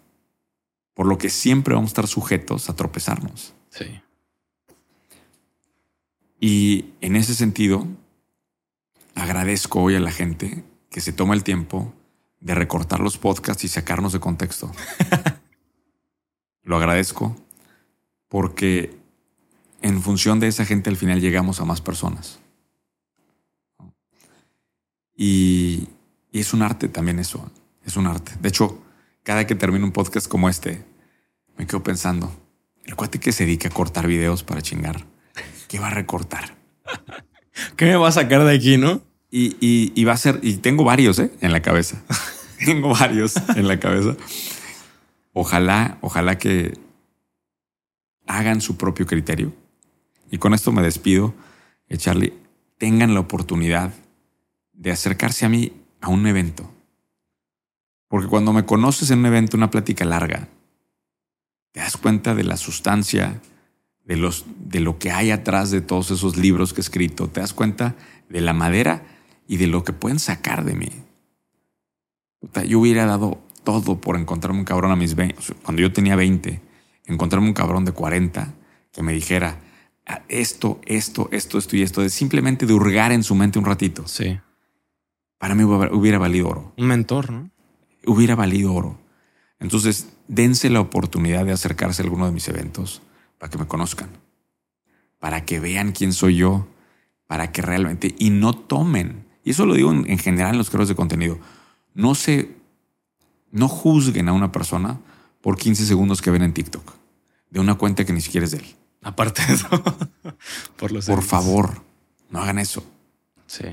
Por 0.95 1.07
lo 1.07 1.19
que 1.19 1.29
siempre 1.29 1.75
vamos 1.75 1.91
a 1.91 1.93
estar 1.93 2.07
sujetos 2.07 2.71
a 2.71 2.77
tropezarnos. 2.77 3.55
Sí. 3.71 3.85
Y 6.41 6.87
en 7.01 7.17
ese 7.17 7.35
sentido, 7.35 7.87
agradezco 9.15 9.83
hoy 9.83 9.95
a 9.95 10.01
la 10.01 10.11
gente 10.11 10.65
que 10.91 11.01
se 11.01 11.13
toma 11.13 11.35
el 11.35 11.45
tiempo 11.45 11.95
de 12.41 12.55
recortar 12.55 13.01
los 13.01 13.19
podcasts 13.19 13.65
y 13.65 13.69
sacarnos 13.69 14.13
de 14.13 14.21
contexto. 14.21 14.73
Lo 16.63 16.77
agradezco 16.77 17.37
porque 18.29 18.97
en 19.83 20.03
función 20.03 20.41
de 20.41 20.49
esa 20.49 20.65
gente 20.65 20.91
al 20.91 20.97
final 20.97 21.21
llegamos 21.21 21.61
a 21.61 21.65
más 21.65 21.81
personas. 21.81 22.42
Y, 25.17 25.89
y 26.31 26.41
es 26.41 26.53
un 26.55 26.63
arte 26.63 26.89
también 26.89 27.19
eso, 27.19 27.51
es 27.85 27.97
un 27.97 28.07
arte. 28.07 28.33
De 28.41 28.49
hecho, 28.49 28.83
cada 29.23 29.47
que 29.47 29.55
termino 29.55 29.85
un 29.85 29.93
podcast 29.93 30.27
como 30.29 30.49
este, 30.49 30.85
me 31.57 31.67
quedo 31.67 31.83
pensando, 31.83 32.33
el 32.85 32.97
cuate 32.97 33.21
que 33.21 33.33
se 33.33 33.45
dedica 33.45 33.69
a 33.69 33.73
cortar 33.73 34.07
videos 34.07 34.43
para 34.43 34.63
chingar, 34.63 35.05
¿qué 35.69 35.79
va 35.79 35.89
a 35.89 35.91
recortar? 35.91 36.57
¿Qué 37.77 37.85
me 37.87 37.97
va 37.97 38.09
a 38.09 38.13
sacar 38.13 38.45
de 38.45 38.55
aquí, 38.55 38.79
no? 38.79 39.03
Y, 39.31 39.57
y- 39.61 39.93
y 39.95 40.05
va 40.05 40.13
a 40.13 40.17
ser, 40.17 40.41
y 40.43 40.55
tengo 40.57 40.85
varios 40.85 41.19
¿eh? 41.19 41.31
en 41.41 41.53
la 41.53 41.63
cabeza. 41.63 42.03
tengo 42.65 42.91
varios 42.91 43.35
en 43.57 43.69
la 43.69 43.79
cabeza. 43.81 44.17
Ojalá, 45.33 45.99
ojalá 46.01 46.39
que 46.39 46.75
hagan 48.27 48.61
su 48.61 48.77
propio 48.77 49.07
criterio. 49.07 49.53
Y 50.31 50.39
con 50.39 50.55
esto 50.55 50.73
me 50.73 50.83
despido. 50.83 51.35
Eh, 51.89 51.97
Charlie, 51.99 52.33
tengan 52.79 53.15
la 53.15 53.21
oportunidad 53.21 53.93
de 54.73 54.91
acercarse 54.91 55.47
a 55.47 55.49
mí 55.49 55.73
a 56.01 56.09
un 56.09 56.27
evento. 56.27 56.71
Porque 58.09 58.29
cuando 58.29 58.53
me 58.53 58.67
conoces 58.67 59.11
en 59.11 59.21
un 59.21 59.27
evento, 59.27 59.57
una 59.57 59.71
plática 59.71 60.05
larga, 60.05 60.49
te 61.73 61.81
das 61.81 61.97
cuenta 61.97 62.35
de 62.35 62.45
la 62.45 62.57
sustancia, 62.57 63.41
de, 64.05 64.17
los, 64.17 64.45
de 64.59 64.81
lo 64.81 64.99
que 64.99 65.11
hay 65.11 65.31
atrás 65.31 65.71
de 65.71 65.81
todos 65.81 66.11
esos 66.11 66.37
libros 66.37 66.73
que 66.73 66.81
he 66.81 66.83
escrito. 66.83 67.29
Te 67.29 67.41
das 67.41 67.55
cuenta 67.55 67.95
de 68.29 68.41
la 68.41 68.53
madera 68.53 69.07
y 69.49 69.57
de 69.57 69.67
lo 69.67 69.85
que 69.85 69.93
pueden 69.93 70.19
sacar 70.19 70.65
de 70.65 70.75
mí. 70.75 70.91
Yo 72.67 72.81
hubiera 72.81 73.07
dado 73.07 73.41
todo 73.65 74.01
por 74.01 74.17
encontrarme 74.17 74.59
un 74.59 74.65
cabrón 74.65 74.91
a 74.91 74.97
mis 74.97 75.15
20. 75.15 75.39
o 75.39 75.43
sea, 75.43 75.57
cuando 75.63 75.83
yo 75.83 75.93
tenía 75.93 76.17
20, 76.17 76.61
encontrarme 77.07 77.49
un 77.49 77.55
cabrón 77.55 77.85
de 77.85 77.93
40 77.93 78.55
que 78.93 79.03
me 79.03 79.13
dijera 79.13 79.61
"Ah, 80.07 80.23
esto, 80.29 80.81
esto, 80.85 81.29
esto, 81.33 81.59
esto 81.59 81.77
y 81.77 81.83
esto, 81.83 82.03
de 82.03 82.11
simplemente 82.11 82.67
de 82.67 82.75
hurgar 82.75 83.13
en 83.13 83.23
su 83.23 83.35
mente 83.35 83.59
un 83.59 83.65
ratito. 83.65 84.07
Sí. 84.07 84.39
Para 85.43 85.57
mí 85.57 85.65
hubiera 85.65 86.19
valido 86.19 86.49
oro. 86.49 86.73
Un 86.77 86.87
mentor, 86.87 87.33
¿no? 87.33 87.51
Hubiera 88.07 88.37
valido 88.37 88.73
oro. 88.73 89.01
Entonces, 89.59 90.11
dense 90.29 90.71
la 90.71 90.79
oportunidad 90.79 91.45
de 91.45 91.51
acercarse 91.51 92.01
a 92.01 92.05
alguno 92.05 92.27
de 92.27 92.31
mis 92.31 92.47
eventos 92.47 93.03
para 93.39 93.51
que 93.51 93.59
me 93.59 93.67
conozcan, 93.67 94.09
para 95.19 95.45
que 95.45 95.59
vean 95.59 95.91
quién 95.91 96.13
soy 96.13 96.37
yo, 96.37 96.69
para 97.27 97.51
que 97.51 97.61
realmente, 97.61 98.15
y 98.21 98.31
no 98.31 98.53
tomen, 98.53 99.27
y 99.43 99.51
eso 99.51 99.67
lo 99.67 99.75
digo 99.75 99.91
en, 99.91 100.09
en 100.09 100.19
general 100.19 100.53
en 100.53 100.59
los 100.59 100.71
creadores 100.71 100.91
de 100.91 100.95
contenido, 100.95 101.41
no 101.93 102.15
se, 102.15 102.55
no 103.51 103.67
juzguen 103.67 104.29
a 104.29 104.35
una 104.35 104.53
persona 104.53 105.01
por 105.41 105.57
15 105.57 105.87
segundos 105.87 106.23
que 106.23 106.31
ven 106.31 106.43
en 106.43 106.55
TikTok, 106.55 106.89
de 107.51 107.59
una 107.59 107.75
cuenta 107.75 108.05
que 108.05 108.13
ni 108.13 108.21
siquiera 108.21 108.45
es 108.45 108.53
de 108.53 108.59
él. 108.59 108.77
Aparte 109.03 109.45
de 109.45 109.55
eso. 109.55 109.69
por 110.77 110.93
los 110.93 111.07
Por 111.07 111.23
favor, 111.23 111.83
no 112.31 112.41
hagan 112.41 112.61
eso. 112.61 112.85
Sí. 113.49 113.65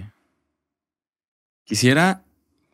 Quisiera, 1.69 2.23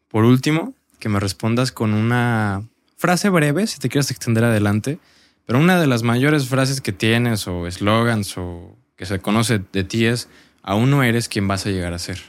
por 0.08 0.24
último, 0.24 0.74
que 1.00 1.10
me 1.10 1.20
respondas 1.20 1.74
con 1.74 1.94
una 1.94 2.64
frase 2.96 3.28
breve, 3.28 3.68
si 3.68 3.78
te 3.78 3.90
quieres 3.90 4.10
extender 4.10 4.46
adelante, 4.46 5.00
pero 5.46 5.60
una 5.60 5.78
de 5.78 5.86
las 5.86 6.04
mayores 6.04 6.48
frases 6.48 6.80
que 6.80 6.94
tienes 6.94 7.46
o 7.46 7.68
eslogans 7.68 8.38
o 8.38 8.78
que 8.96 9.06
se 9.06 9.20
conoce 9.20 9.60
de 9.74 9.84
ti 9.84 10.06
es, 10.06 10.30
aún 10.64 10.92
no 10.92 11.04
eres 11.04 11.28
quien 11.28 11.46
vas 11.46 11.66
a 11.66 11.72
llegar 11.72 11.92
a 11.92 12.00
ser. 12.00 12.22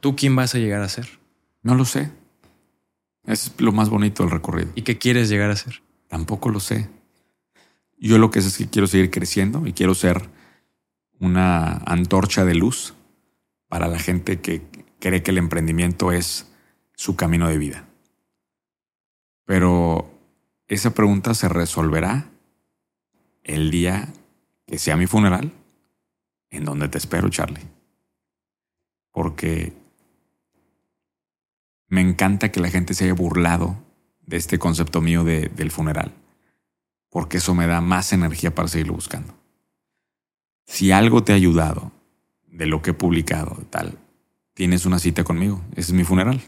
¿Tú 0.00 0.14
quién 0.14 0.36
vas 0.36 0.54
a 0.54 0.58
llegar 0.58 0.82
a 0.82 0.90
ser? 0.90 1.08
No 1.62 1.74
lo 1.74 1.86
sé. 1.86 2.10
Es 3.24 3.52
lo 3.56 3.72
más 3.72 3.88
bonito 3.88 4.24
del 4.24 4.32
recorrido. 4.32 4.72
¿Y 4.74 4.82
qué 4.82 4.98
quieres 4.98 5.30
llegar 5.30 5.50
a 5.50 5.56
ser? 5.56 5.80
Tampoco 6.08 6.50
lo 6.50 6.60
sé. 6.60 6.90
Yo 7.96 8.18
lo 8.18 8.30
que 8.30 8.42
sé 8.42 8.48
es 8.48 8.58
que 8.58 8.68
quiero 8.68 8.86
seguir 8.88 9.10
creciendo 9.10 9.66
y 9.66 9.72
quiero 9.72 9.94
ser 9.94 10.28
una 11.18 11.78
antorcha 11.86 12.44
de 12.44 12.56
luz 12.56 12.92
para 13.70 13.88
la 13.88 13.98
gente 13.98 14.42
que 14.42 14.73
cree 15.04 15.22
que 15.22 15.32
el 15.32 15.36
emprendimiento 15.38 16.12
es 16.12 16.50
su 16.94 17.14
camino 17.14 17.46
de 17.46 17.58
vida. 17.58 17.86
Pero 19.44 20.10
esa 20.66 20.94
pregunta 20.94 21.34
se 21.34 21.50
resolverá 21.50 22.30
el 23.42 23.70
día 23.70 24.08
que 24.66 24.78
sea 24.78 24.96
mi 24.96 25.06
funeral, 25.06 25.52
en 26.48 26.64
donde 26.64 26.88
te 26.88 26.96
espero, 26.96 27.28
Charlie. 27.28 27.68
Porque 29.12 29.74
me 31.88 32.00
encanta 32.00 32.50
que 32.50 32.60
la 32.60 32.70
gente 32.70 32.94
se 32.94 33.04
haya 33.04 33.12
burlado 33.12 33.76
de 34.22 34.38
este 34.38 34.58
concepto 34.58 35.02
mío 35.02 35.22
de- 35.22 35.50
del 35.50 35.70
funeral, 35.70 36.14
porque 37.10 37.36
eso 37.36 37.54
me 37.54 37.66
da 37.66 37.82
más 37.82 38.14
energía 38.14 38.54
para 38.54 38.68
seguirlo 38.68 38.94
buscando. 38.94 39.34
Si 40.64 40.92
algo 40.92 41.22
te 41.22 41.32
ha 41.32 41.36
ayudado 41.36 41.92
de 42.46 42.64
lo 42.64 42.80
que 42.80 42.92
he 42.92 42.94
publicado, 42.94 43.54
tal, 43.68 43.98
tienes 44.54 44.86
una 44.86 44.98
cita 44.98 45.24
conmigo, 45.24 45.60
ese 45.72 45.90
es 45.90 45.92
mi 45.92 46.04
funeral. 46.04 46.40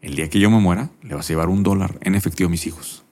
El 0.00 0.14
día 0.14 0.30
que 0.30 0.38
yo 0.38 0.50
me 0.50 0.60
muera, 0.60 0.90
le 1.02 1.14
vas 1.14 1.26
a 1.26 1.28
llevar 1.28 1.48
un 1.48 1.62
dólar 1.62 1.98
en 2.00 2.14
efectivo 2.14 2.48
a 2.48 2.50
mis 2.50 2.66
hijos. 2.66 3.04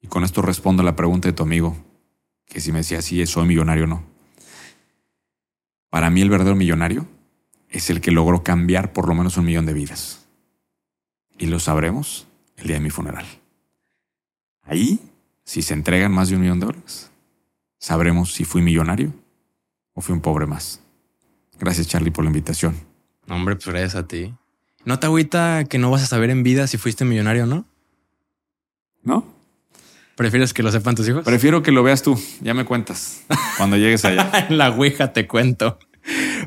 Y 0.00 0.06
con 0.08 0.22
esto 0.24 0.42
respondo 0.42 0.82
a 0.82 0.84
la 0.84 0.96
pregunta 0.96 1.28
de 1.28 1.32
tu 1.32 1.42
amigo, 1.42 1.76
que 2.46 2.60
si 2.60 2.72
me 2.72 2.78
decía 2.78 3.02
si 3.02 3.24
soy 3.26 3.48
millonario 3.48 3.84
o 3.84 3.88
no. 3.88 4.04
Para 5.90 6.10
mí 6.10 6.20
el 6.20 6.30
verdadero 6.30 6.56
millonario 6.56 7.08
es 7.70 7.90
el 7.90 8.00
que 8.00 8.10
logró 8.10 8.42
cambiar 8.42 8.92
por 8.92 9.08
lo 9.08 9.14
menos 9.14 9.36
un 9.36 9.46
millón 9.46 9.66
de 9.66 9.72
vidas. 9.72 10.28
Y 11.38 11.46
lo 11.46 11.58
sabremos 11.58 12.26
el 12.56 12.66
día 12.66 12.76
de 12.76 12.82
mi 12.82 12.90
funeral. 12.90 13.26
Ahí, 14.62 15.00
si 15.44 15.62
se 15.62 15.74
entregan 15.74 16.12
más 16.12 16.28
de 16.28 16.36
un 16.36 16.42
millón 16.42 16.60
de 16.60 16.66
dólares, 16.66 17.10
sabremos 17.78 18.34
si 18.34 18.44
fui 18.44 18.62
millonario 18.62 19.12
o 19.94 20.00
fui 20.00 20.14
un 20.14 20.20
pobre 20.20 20.46
más. 20.46 20.82
Gracias, 21.58 21.88
Charlie, 21.88 22.10
por 22.10 22.24
la 22.24 22.30
invitación. 22.30 22.76
Hombre, 23.28 23.56
pues 23.56 23.66
gracias 23.66 23.94
a 23.94 24.06
ti. 24.06 24.34
¿No 24.84 24.98
te 24.98 25.06
agüita 25.06 25.64
que 25.64 25.78
no 25.78 25.90
vas 25.90 26.02
a 26.02 26.06
saber 26.06 26.30
en 26.30 26.42
vida 26.42 26.66
si 26.66 26.78
fuiste 26.78 27.04
millonario 27.04 27.44
o 27.44 27.46
no? 27.46 27.64
¿No? 29.02 29.26
¿Prefieres 30.16 30.54
que 30.54 30.62
lo 30.62 30.70
sepan 30.70 30.94
tus 30.94 31.08
hijos? 31.08 31.24
Prefiero 31.24 31.62
que 31.62 31.72
lo 31.72 31.82
veas 31.82 32.02
tú. 32.02 32.18
Ya 32.40 32.54
me 32.54 32.64
cuentas 32.64 33.22
cuando 33.58 33.76
llegues 33.76 34.04
allá. 34.04 34.30
en 34.48 34.58
la 34.58 34.70
Ouija 34.70 35.12
te 35.12 35.26
cuento. 35.26 35.78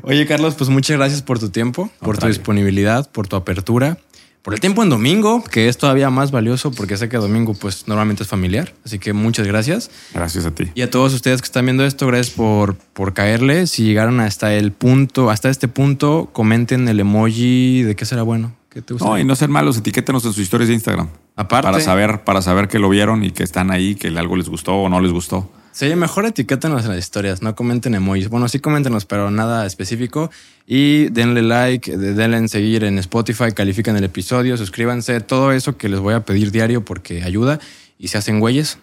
Oye, 0.02 0.26
Carlos, 0.26 0.54
pues 0.54 0.70
muchas 0.70 0.96
gracias 0.96 1.22
por 1.22 1.38
tu 1.38 1.50
tiempo, 1.50 1.90
por 2.00 2.18
tu 2.18 2.26
disponibilidad, 2.26 3.10
por 3.10 3.28
tu 3.28 3.36
apertura, 3.36 3.98
por 4.42 4.54
el 4.54 4.60
tiempo 4.60 4.82
en 4.82 4.88
domingo, 4.88 5.44
que 5.44 5.68
es 5.68 5.76
todavía 5.76 6.08
más 6.10 6.30
valioso 6.30 6.70
porque 6.70 6.96
sé 6.96 7.08
que 7.08 7.16
domingo 7.18 7.54
pues 7.54 7.86
normalmente 7.88 8.22
es 8.22 8.28
familiar. 8.28 8.74
Así 8.84 8.98
que 8.98 9.12
muchas 9.12 9.46
gracias. 9.46 9.90
Gracias 10.14 10.46
a 10.46 10.54
ti. 10.54 10.70
Y 10.74 10.82
a 10.82 10.90
todos 10.90 11.12
ustedes 11.12 11.42
que 11.42 11.46
están 11.46 11.66
viendo 11.66 11.84
esto, 11.84 12.06
gracias 12.06 12.34
por, 12.34 12.76
por 12.76 13.12
caerle. 13.12 13.66
Si 13.66 13.84
llegaron 13.84 14.20
hasta 14.20 14.54
el 14.54 14.72
punto, 14.72 15.30
hasta 15.30 15.50
este 15.50 15.68
punto, 15.68 16.30
comenten 16.32 16.88
el 16.88 17.00
emoji 17.00 17.82
de 17.82 17.94
qué 17.96 18.04
será 18.04 18.22
bueno. 18.22 18.54
¿Qué 18.70 18.82
te 18.82 18.94
gusta? 18.94 19.08
No, 19.08 19.18
y 19.18 19.24
no 19.24 19.34
ser 19.34 19.48
malos, 19.48 19.76
etiquétenos 19.76 20.24
en 20.24 20.32
sus 20.32 20.42
historias 20.42 20.68
de 20.68 20.74
Instagram. 20.74 21.08
Aparte, 21.36 21.66
Para 21.66 21.80
saber, 21.80 22.22
para 22.24 22.40
saber 22.40 22.68
que 22.68 22.78
lo 22.78 22.88
vieron 22.88 23.24
y 23.24 23.30
que 23.32 23.42
están 23.42 23.70
ahí, 23.70 23.94
que 23.94 24.08
algo 24.08 24.36
les 24.36 24.48
gustó 24.48 24.76
o 24.76 24.88
no 24.88 25.00
les 25.00 25.12
gustó. 25.12 25.50
Sí, 25.72 25.94
mejor 25.94 26.26
etiquétenos 26.26 26.82
en 26.84 26.90
las 26.90 26.98
historias, 26.98 27.42
no 27.42 27.54
comenten 27.54 27.94
emojis. 27.94 28.28
Bueno, 28.28 28.48
sí 28.48 28.58
coméntenos, 28.58 29.04
pero 29.06 29.30
nada 29.30 29.64
específico. 29.66 30.30
Y 30.66 31.08
denle 31.10 31.42
like, 31.42 31.96
de- 31.96 32.14
denle 32.14 32.38
en 32.38 32.48
seguir 32.48 32.82
en 32.84 32.98
Spotify, 32.98 33.52
califican 33.54 33.96
el 33.96 34.04
episodio, 34.04 34.56
suscríbanse, 34.56 35.20
todo 35.20 35.52
eso 35.52 35.76
que 35.76 35.88
les 35.88 36.00
voy 36.00 36.14
a 36.14 36.24
pedir 36.24 36.50
diario 36.50 36.84
porque 36.84 37.22
ayuda. 37.22 37.60
Y 37.98 38.08
si 38.08 38.18
hacen 38.18 38.40
güeyes, 38.40 38.78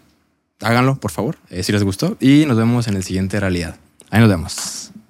háganlo, 0.61 0.95
por 0.99 1.11
favor, 1.11 1.37
eh, 1.49 1.61
si 1.63 1.71
les 1.73 1.83
gustó. 1.83 2.15
Y 2.21 2.45
nos 2.45 2.57
vemos 2.57 2.87
en 2.87 2.95
el 2.95 3.03
siguiente 3.03 3.39
realidad. 3.39 3.75
Ahí 4.09 4.21
nos 4.21 4.29
vemos. 4.29 4.86